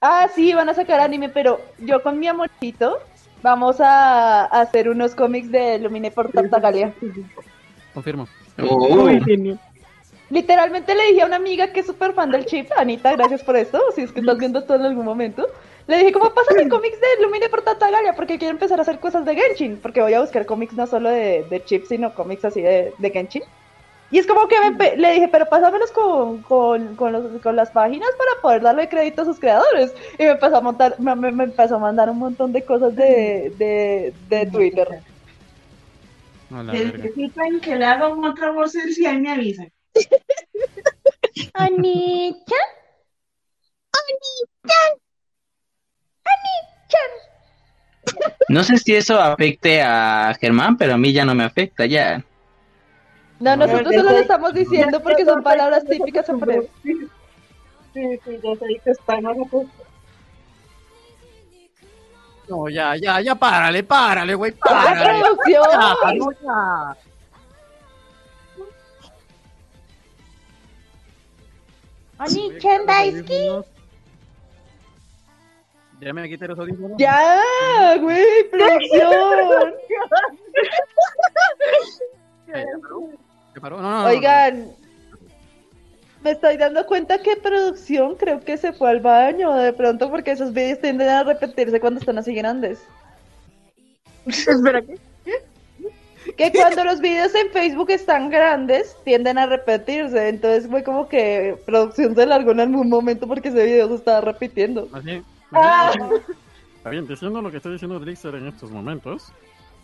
[0.00, 2.98] Ah, sí, van a sacar anime, pero yo con mi amorcito
[3.42, 6.92] vamos a, a hacer unos cómics de Lumine por Tartagalia.
[7.94, 8.28] Confirmo.
[8.60, 9.08] Oh.
[10.32, 13.56] Literalmente le dije a una amiga que es súper fan del chip, Anita, gracias por
[13.56, 15.46] esto, si es que estás viendo esto en algún momento.
[15.86, 18.14] Le dije, ¿cómo pásame cómics de Lumine por Tartagalia?
[18.14, 21.10] Porque quiero empezar a hacer cosas de Genshin, porque voy a buscar cómics no solo
[21.10, 23.42] de, de chip, sino cómics así de, de Genshin.
[24.10, 27.70] Y es como que me le dije, pero pásamelos con, con, con, los- con las
[27.72, 29.94] páginas para poder darle crédito a sus creadores.
[30.18, 32.94] Y me empezó a montar, me, me- me empezó a mandar un montón de cosas
[32.96, 34.88] de, de, de Twitter.
[36.70, 39.70] Necesitan que le haga un otra voz si ahí me avisan.
[41.54, 42.56] Anita.
[48.48, 52.22] No sé si eso afecte a Germán, pero a mí ya no me afecta, ya.
[53.40, 56.70] No, nosotros solo lo estamos diciendo porque son palabras típicas en breve.
[56.82, 56.98] Sí,
[57.94, 59.66] sí, ya sé que están nosotros.
[62.48, 65.20] No, ya, ya, ya, párale, párale, güey, ¡Ah, párale.
[65.20, 66.96] producción!
[72.28, 73.64] Ya, no,
[76.00, 76.12] ya.
[76.12, 76.96] Me quité los audífonos.
[76.98, 78.50] ¡Ya, güey!
[78.50, 79.74] ¡Producción!
[83.54, 83.80] ¿Qué paró?
[83.80, 84.08] No, no, no, no.
[84.08, 84.72] Oigan,
[86.22, 90.32] me estoy dando cuenta que producción creo que se fue al baño de pronto porque
[90.32, 92.84] esos vídeos tienden a repetirse cuando están así grandes.
[94.26, 94.98] Espera, ¿qué?
[96.36, 100.28] Que cuando los vídeos en Facebook están grandes, tienden a repetirse.
[100.28, 104.20] Entonces fue como que producción se largó en algún momento porque ese video se estaba
[104.20, 104.88] repitiendo.
[105.02, 105.92] Bien, Ah.
[105.94, 106.22] bien,
[106.76, 109.32] está bien, diciendo lo que está diciendo Drixer en estos momentos,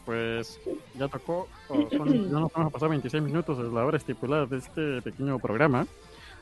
[0.07, 0.59] pues
[0.99, 4.57] ya tocó, son- ya nos vamos a pasar 26 minutos de la hora estipulada de
[4.59, 5.87] este pequeño programa,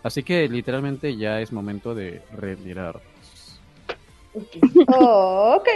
[0.05, 3.03] así que literalmente ya es momento de retirarnos.
[4.89, 5.69] Oh, ok.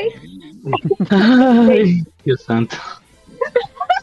[1.11, 2.77] Ay, Dios santo.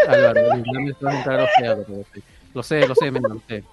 [0.08, 1.84] Álvaro, me estás entrar a lo
[2.54, 3.64] Lo sé, lo sé, Mega, lo sé.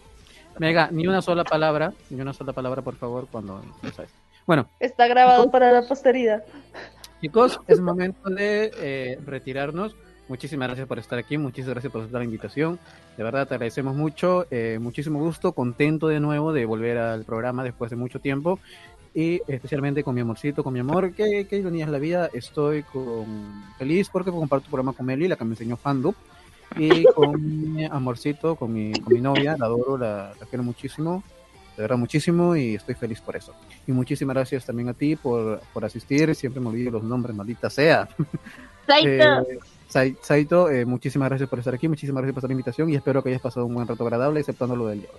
[0.59, 4.09] Mega, ni una sola palabra, ni una sola palabra, por favor, cuando empezáis.
[4.45, 6.43] Bueno, Está grabado para la posteridad.
[7.21, 9.95] Chicos, es momento de eh, retirarnos.
[10.27, 12.79] Muchísimas gracias por estar aquí, muchísimas gracias por aceptar la invitación.
[13.17, 14.45] De verdad, te agradecemos mucho.
[14.51, 18.59] eh, muchísimo gusto, contento de nuevo de volver al programa después de mucho tiempo.
[19.15, 21.13] Y especialmente con mi amorcito, con mi amor.
[21.13, 22.29] ¿Qué, qué ironía es la vida?
[22.33, 23.63] Estoy con...
[23.77, 26.15] feliz porque comparto el programa con Meli, la que me enseñó Fandup.
[26.77, 31.23] Y con mi amorcito, con mi, con mi novia, la adoro, la, la quiero muchísimo.
[31.77, 33.53] De verdad, muchísimo y estoy feliz por eso.
[33.85, 36.33] Y muchísimas gracias también a ti por, por asistir.
[36.35, 38.07] Siempre me olvido los nombres, maldita sea.
[39.05, 39.17] Eh,
[39.87, 43.23] Sai- Saito, eh, muchísimas gracias por estar aquí, muchísimas gracias por la invitación y espero
[43.23, 45.09] que hayas pasado un buen rato agradable, exceptuando lo del día.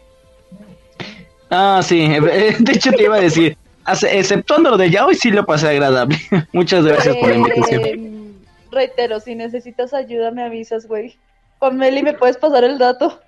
[1.48, 5.30] Ah, sí, eh, de hecho te iba a decir, exceptuando lo de ya hoy sí
[5.30, 6.16] lo pasé agradable.
[6.52, 7.82] Muchas gracias por la invitación.
[7.84, 8.32] Eh,
[8.70, 11.16] reitero, si necesitas ayuda me avisas, güey.
[11.58, 13.20] Con Meli me puedes pasar el dato.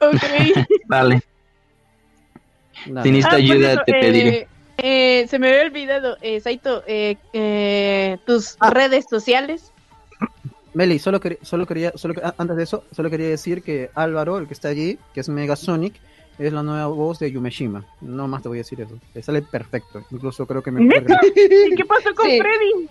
[0.00, 0.22] Ok.
[0.86, 1.22] Vale,
[2.84, 4.28] si necesitas Ah, ayuda eso, te pediré.
[4.38, 4.48] eh,
[4.78, 9.70] eh, se me había olvidado, eh, Saito, eh, eh, tus redes sociales.
[10.74, 14.48] Meli, solo, solo quería, solo, ah, antes de eso, solo quería decir que Álvaro, el
[14.48, 15.94] que está allí, que es Megasonic,
[16.38, 17.84] es la nueva voz de Yumeshima.
[18.00, 18.98] No más te voy a decir eso.
[19.14, 20.04] Le sale perfecto.
[20.10, 20.84] Incluso creo que me.
[20.84, 22.38] ¿Y qué pasó con Sí.
[22.40, 22.88] Freddy?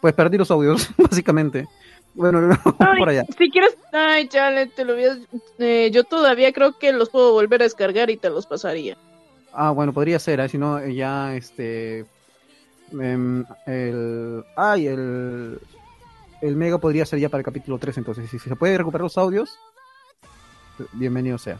[0.00, 1.66] Pues perdí los audios, básicamente.
[2.14, 3.24] Bueno, no, Ay, por allá.
[3.36, 5.18] Si quieres, ay, chale, te lo habías...
[5.58, 8.96] eh, yo todavía creo que los puedo volver a descargar y te los pasaría.
[9.52, 10.48] Ah, bueno, podría ser, ¿eh?
[10.48, 12.06] si no, eh, ya este.
[12.92, 14.44] em, el.
[14.56, 15.58] Ay, el.
[16.40, 18.30] El Mega podría ser ya para el capítulo 3, entonces.
[18.30, 19.58] Si se puede recuperar los audios,
[20.92, 21.58] bienvenido sea.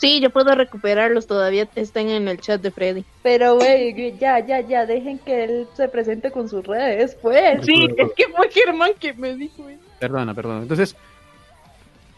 [0.00, 3.04] Sí, yo puedo recuperarlos, todavía están en el chat de Freddy.
[3.22, 7.66] Pero, güey, ya, ya, ya, dejen que él se presente con sus redes, pues.
[7.66, 9.82] Sí, es que fue Germán que me dijo eso.
[9.98, 10.62] Perdona, perdona.
[10.62, 10.96] Entonces,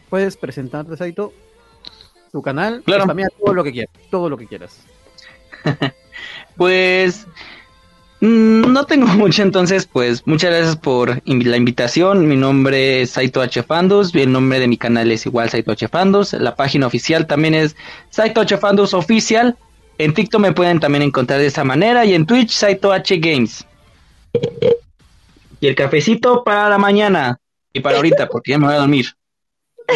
[0.08, 1.32] puedes presentarte, Saito,
[2.30, 3.02] tu canal, Claro.
[3.02, 4.78] spamea todo lo que quieras, todo lo que quieras.
[6.56, 7.26] Pues
[8.22, 12.28] no tengo mucho, entonces pues muchas gracias por la invitación.
[12.28, 15.88] Mi nombre es Saito H Fandos, el nombre de mi canal es igual Saito H
[15.88, 16.32] Fandos.
[16.32, 17.74] La página oficial también es
[18.10, 19.56] Saito H Fandos Oficial.
[19.98, 23.66] En TikTok me pueden también encontrar de esa manera y en Twitch Saito H Games.
[25.60, 27.38] Y el cafecito para la mañana
[27.72, 29.06] y para ahorita porque ya me voy a dormir.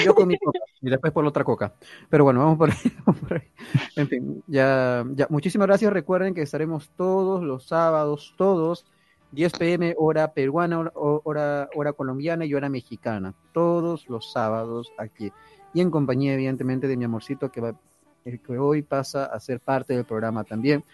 [0.01, 1.75] Y Yo con mi coca y después por la otra coca.
[2.09, 2.77] Pero bueno, vamos por ahí.
[3.07, 3.49] vamos por ahí.
[3.97, 5.27] En fin, ya, ya.
[5.31, 5.93] Muchísimas gracias.
[5.93, 8.87] Recuerden que estaremos todos los sábados, todos,
[9.33, 13.35] 10 pm, hora peruana, hora, hora, colombiana y hora mexicana.
[13.53, 15.33] Todos los sábados aquí.
[15.75, 17.75] Y en compañía, evidentemente, de mi amorcito que, va,
[18.25, 20.85] el que hoy pasa a ser parte del programa también.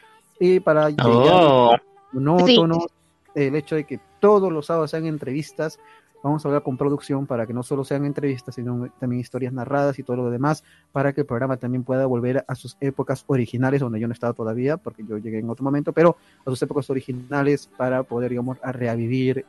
[0.41, 1.75] Y para Oh.
[2.13, 2.87] monótono,
[3.35, 5.79] el hecho de que todos los sábados sean entrevistas.
[6.23, 9.99] Vamos a hablar con producción para que no solo sean entrevistas, sino también historias narradas
[9.99, 10.63] y todo lo demás,
[10.93, 14.33] para que el programa también pueda volver a sus épocas originales, donde yo no estaba
[14.33, 16.17] todavía, porque yo llegué en otro momento, pero
[16.47, 19.45] a sus épocas originales para poder, digamos, a revivir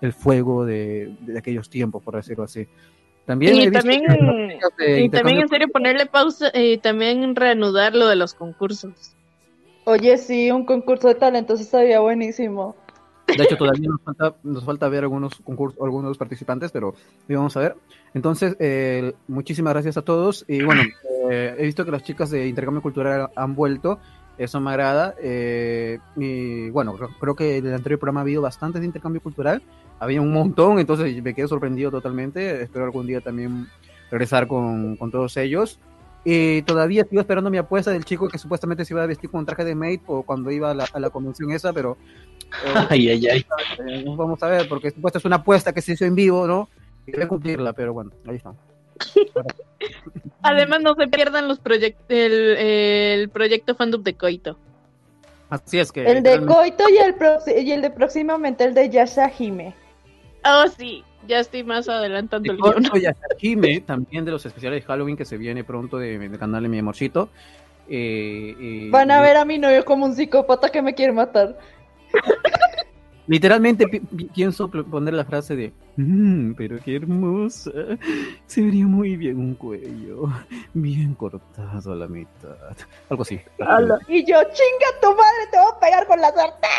[0.00, 2.66] el fuego de, de aquellos tiempos, por decirlo así.
[3.26, 4.04] También Y también,
[4.98, 9.16] y también en serio ponerle pausa y también reanudar lo de los concursos.
[9.84, 12.76] Oye, sí, un concurso de talentos estaría buenísimo.
[13.26, 16.94] De hecho, todavía nos falta, nos falta ver algunos concursos, algunos participantes, pero
[17.28, 17.76] vamos a ver.
[18.14, 20.44] Entonces, eh, muchísimas gracias a todos.
[20.48, 20.82] Y bueno,
[21.30, 23.98] eh, he visto que las chicas de Intercambio Cultural han vuelto.
[24.38, 25.14] Eso me agrada.
[25.20, 29.62] eh, y bueno, creo, que en el anterior programa ha habido bastantes de intercambio cultural.
[29.98, 32.62] Había un montón, entonces me quedé sorprendido totalmente.
[32.62, 33.66] Espero algún día también
[34.10, 35.80] regresar con, con todos ellos.
[36.28, 39.40] Y todavía sigo esperando mi apuesta del chico que supuestamente se iba a vestir con
[39.40, 41.96] un traje de maid o cuando iba a la, a la convención esa, pero
[42.88, 43.46] Ay, ay, ay.
[43.88, 46.68] eh, vamos a ver, porque supuesto es una apuesta que se hizo en vivo, ¿no?
[47.06, 48.52] Y debe cumplirla, pero bueno, ahí está.
[50.42, 54.56] Además, no se pierdan los proyect el, el proyecto fandom de Coito.
[55.50, 56.00] Así es que.
[56.04, 59.74] El de realmente- Coito y el, y el de próximamente el de Yashahime.
[60.44, 62.62] Oh, sí, ya estoy más adelantando el de.
[62.62, 66.38] Corto y Ashahime, también de los especiales de Halloween que se viene pronto de- del
[66.38, 67.28] canal de mi amorcito.
[67.88, 71.56] Eh, eh, Van a ver a mi novio como un psicópata que me quiere matar.
[73.28, 77.72] Literalmente pi- pi- pienso poner la frase de "Mm, pero qué hermosa.
[78.46, 80.28] Se vería muy bien un cuello,
[80.74, 82.76] bien cortado a la mitad.
[83.10, 83.40] Algo así.
[84.06, 86.70] Y yo, chinga tu madre, te voy a pegar con la sartén.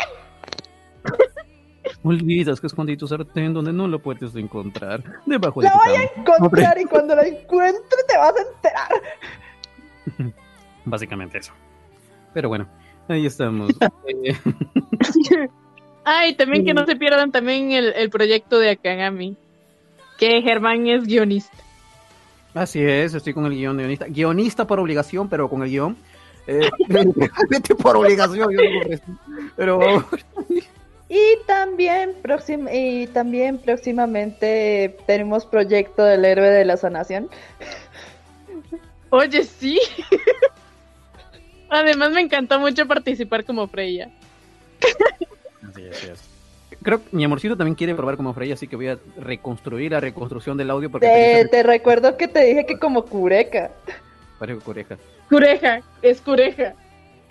[2.02, 5.02] Olvidas que escondí tu sartén donde no lo puedes encontrar.
[5.26, 5.98] Debajo de La tu voy cama.
[5.98, 8.42] a encontrar y cuando la encuentre te vas a
[10.16, 10.34] enterar.
[10.86, 11.52] Básicamente eso.
[12.32, 12.66] Pero bueno,
[13.08, 13.70] ahí estamos.
[16.04, 19.36] Ay, también que no se pierdan también el, el proyecto de Akagami.
[20.18, 21.56] Que Germán es guionista.
[22.54, 24.06] así es, estoy con el guion de guionista.
[24.08, 25.96] Guionista por obligación, pero con el guion.
[26.46, 28.98] Eh, realmente por obligación, yo no lo
[29.56, 29.80] Pero
[31.10, 37.28] Y también, próxim- y también próximamente tenemos proyecto del héroe de la sanación.
[39.10, 39.78] Oye, sí.
[41.68, 44.08] Además, me encantó mucho participar como Freya.
[45.68, 46.24] Así es, así es.
[46.82, 50.00] Creo que mi amorcito también quiere probar como Freya, así que voy a reconstruir la
[50.00, 53.70] reconstrucción del audio porque Te, te recuerdo que te dije que como cureca.
[54.38, 54.96] parece cureja.
[55.28, 56.74] Cureja, es cureja.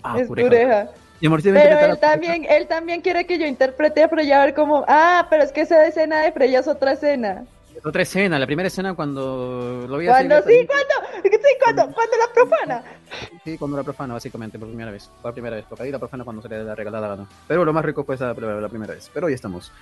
[0.02, 0.48] Ah, es cureja.
[0.48, 0.88] cureja.
[1.20, 4.84] Pero él también, él también quiere que yo interprete a Freya a ver cómo.
[4.86, 7.44] Ah, pero es que esa escena de Freya es otra escena.
[7.84, 10.08] Otra escena, la primera escena cuando lo hacer.
[10.08, 12.82] Cuando sí, cuando, sí, cuando, cuando la profana.
[13.44, 15.10] Sí, cuando la profana, básicamente, por primera vez.
[15.22, 17.28] Por primera vez, porque ahí la profana cuando se le da la regalada gana.
[17.46, 19.10] Pero lo más rico fue esa la, primera vez.
[19.12, 19.72] Pero ya estamos.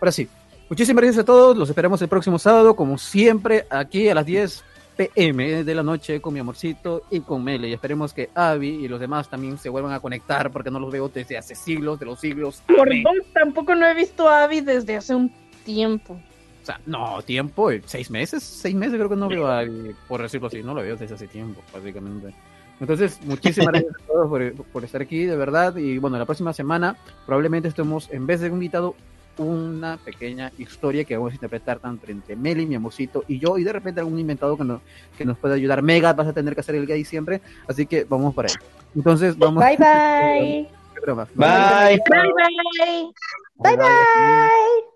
[0.00, 0.28] Ahora sí,
[0.68, 1.56] muchísimas gracias a todos.
[1.56, 4.64] Los esperamos el próximo sábado, como siempre, aquí a las 10
[4.96, 7.68] pm de la noche con mi amorcito y con Mele.
[7.68, 10.90] Y esperemos que Avi y los demás también se vuelvan a conectar, porque no los
[10.90, 12.62] veo desde hace siglos, de los siglos.
[12.66, 15.32] Perdón, tampoco no he visto a Abby desde hace un
[15.64, 16.18] tiempo.
[16.64, 19.66] O sea, no, tiempo, eh, seis meses, seis meses creo que no veo a
[20.08, 22.34] por decirlo así, no lo veo desde hace tiempo, básicamente.
[22.80, 25.76] Entonces, muchísimas gracias a todos por, por estar aquí, de verdad.
[25.76, 26.96] Y bueno, la próxima semana
[27.26, 28.96] probablemente estemos, en vez de un invitado,
[29.36, 33.64] una pequeña historia que vamos a interpretar tanto entre Meli, mi amorcito, y yo, y
[33.64, 34.80] de repente algún inventado que nos,
[35.18, 35.82] que nos pueda ayudar.
[35.82, 38.54] Mega, vas a tener que hacer el gay siempre, así que vamos para ahí.
[38.96, 39.62] Entonces, vamos.
[39.62, 40.68] Bye bye.
[41.04, 42.00] Bye.
[42.08, 43.12] Bye, bye.
[43.56, 44.94] Bye bye.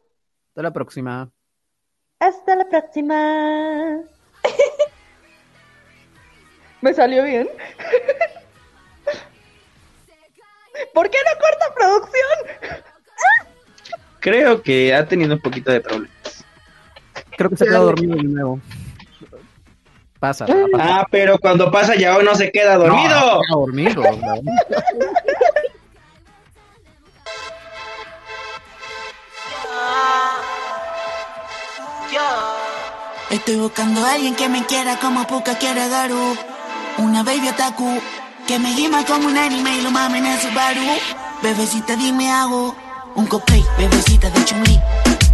[0.49, 1.31] Hasta la próxima.
[2.21, 4.01] Hasta la próxima.
[6.81, 7.49] ¿Me salió bien?
[10.95, 12.23] ¿Por qué no corta producción?
[14.21, 16.45] Creo que ha tenido un poquito de problemas.
[17.37, 18.61] Creo que se ha quedado dormido de nuevo.
[20.19, 20.67] Pasa, pasa.
[20.77, 23.09] Ah, pero cuando pasa ya uno se queda dormido.
[23.09, 24.03] No, se queda dormido.
[33.31, 36.35] Estoy buscando a alguien que me quiera como Puka quiere a Garu.
[36.97, 38.01] Una baby otaku
[38.47, 40.81] que me gima como un anime y lo mamen en su baru.
[41.43, 42.75] Bebecita, dime hago
[43.17, 44.81] un cosplay, bebecita de Chun-Li.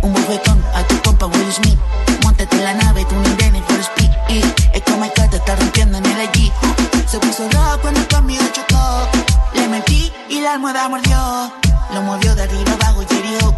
[0.02, 1.78] Un bofetón a tu compa Will Smith.
[2.24, 4.10] Montate en la nave, tú ni Danny for speed.
[4.28, 4.40] Y
[4.76, 6.50] es como el te está rompiendo en el allí.
[7.06, 9.08] Se puso rojo cuando conmigo chocó.
[9.54, 11.52] Le mentí y la almohada mordió.
[11.92, 13.54] Lo movió de arriba abajo y hirió.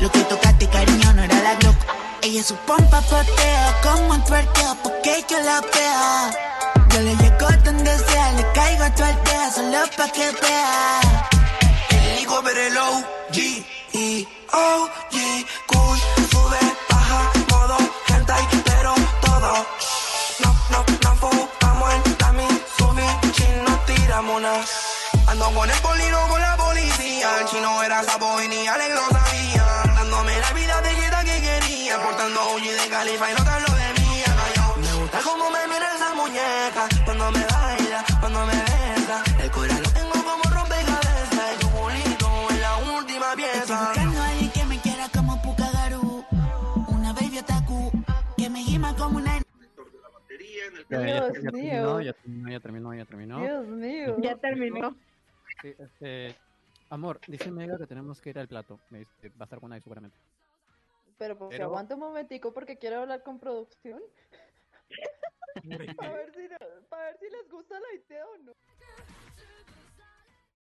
[0.00, 1.59] Lo que tocaste, cariño, no era la.
[2.22, 6.30] Ella su pompa patea como un twerkeo porque yo la veo.
[6.90, 11.00] Yo le llego donde sea, le caigo a tu aldea solo pa' que vea.
[11.88, 13.36] El hijo el OG
[13.92, 15.16] y OG
[15.66, 15.98] cool
[16.30, 16.58] sube,
[16.90, 17.78] baja, modo
[18.08, 19.66] hentai, pero todo.
[20.40, 24.52] No, no, no fumamos en la Mitsubishi, no tiramos una.
[25.26, 29.09] Ando con el polino con la policía, el chino era sapo y ni Alex
[33.00, 33.88] Califa y no tan lo de.
[34.56, 39.24] Yo, me gusta como me mira esa muñeca, cuando me baila, cuando me besa.
[39.42, 43.58] El corazón lo tengo como rompecabezas, y tu bolito es la última pieza.
[43.58, 46.26] Estoy buscando a alguien que me quiera como Pukagaru,
[46.88, 47.90] una baby otaku,
[48.36, 49.38] que me gima como una...
[50.90, 51.52] Ya, ya, Dios ya mío.
[51.52, 53.40] terminó, ya terminó, ya terminó, ya terminó.
[53.40, 54.16] Dios mío.
[54.20, 54.94] Ya terminó.
[55.62, 56.36] Sí, este,
[56.90, 58.78] amor, dice Mega que tenemos que ir al plato.
[58.90, 60.18] Me dice, va a estar con ahí seguramente.
[61.20, 64.02] Pero pues Pero- aguanta un momentico porque quiero hablar con producción.
[65.98, 68.52] para ver si, no- para ver si les gusta la idea o no.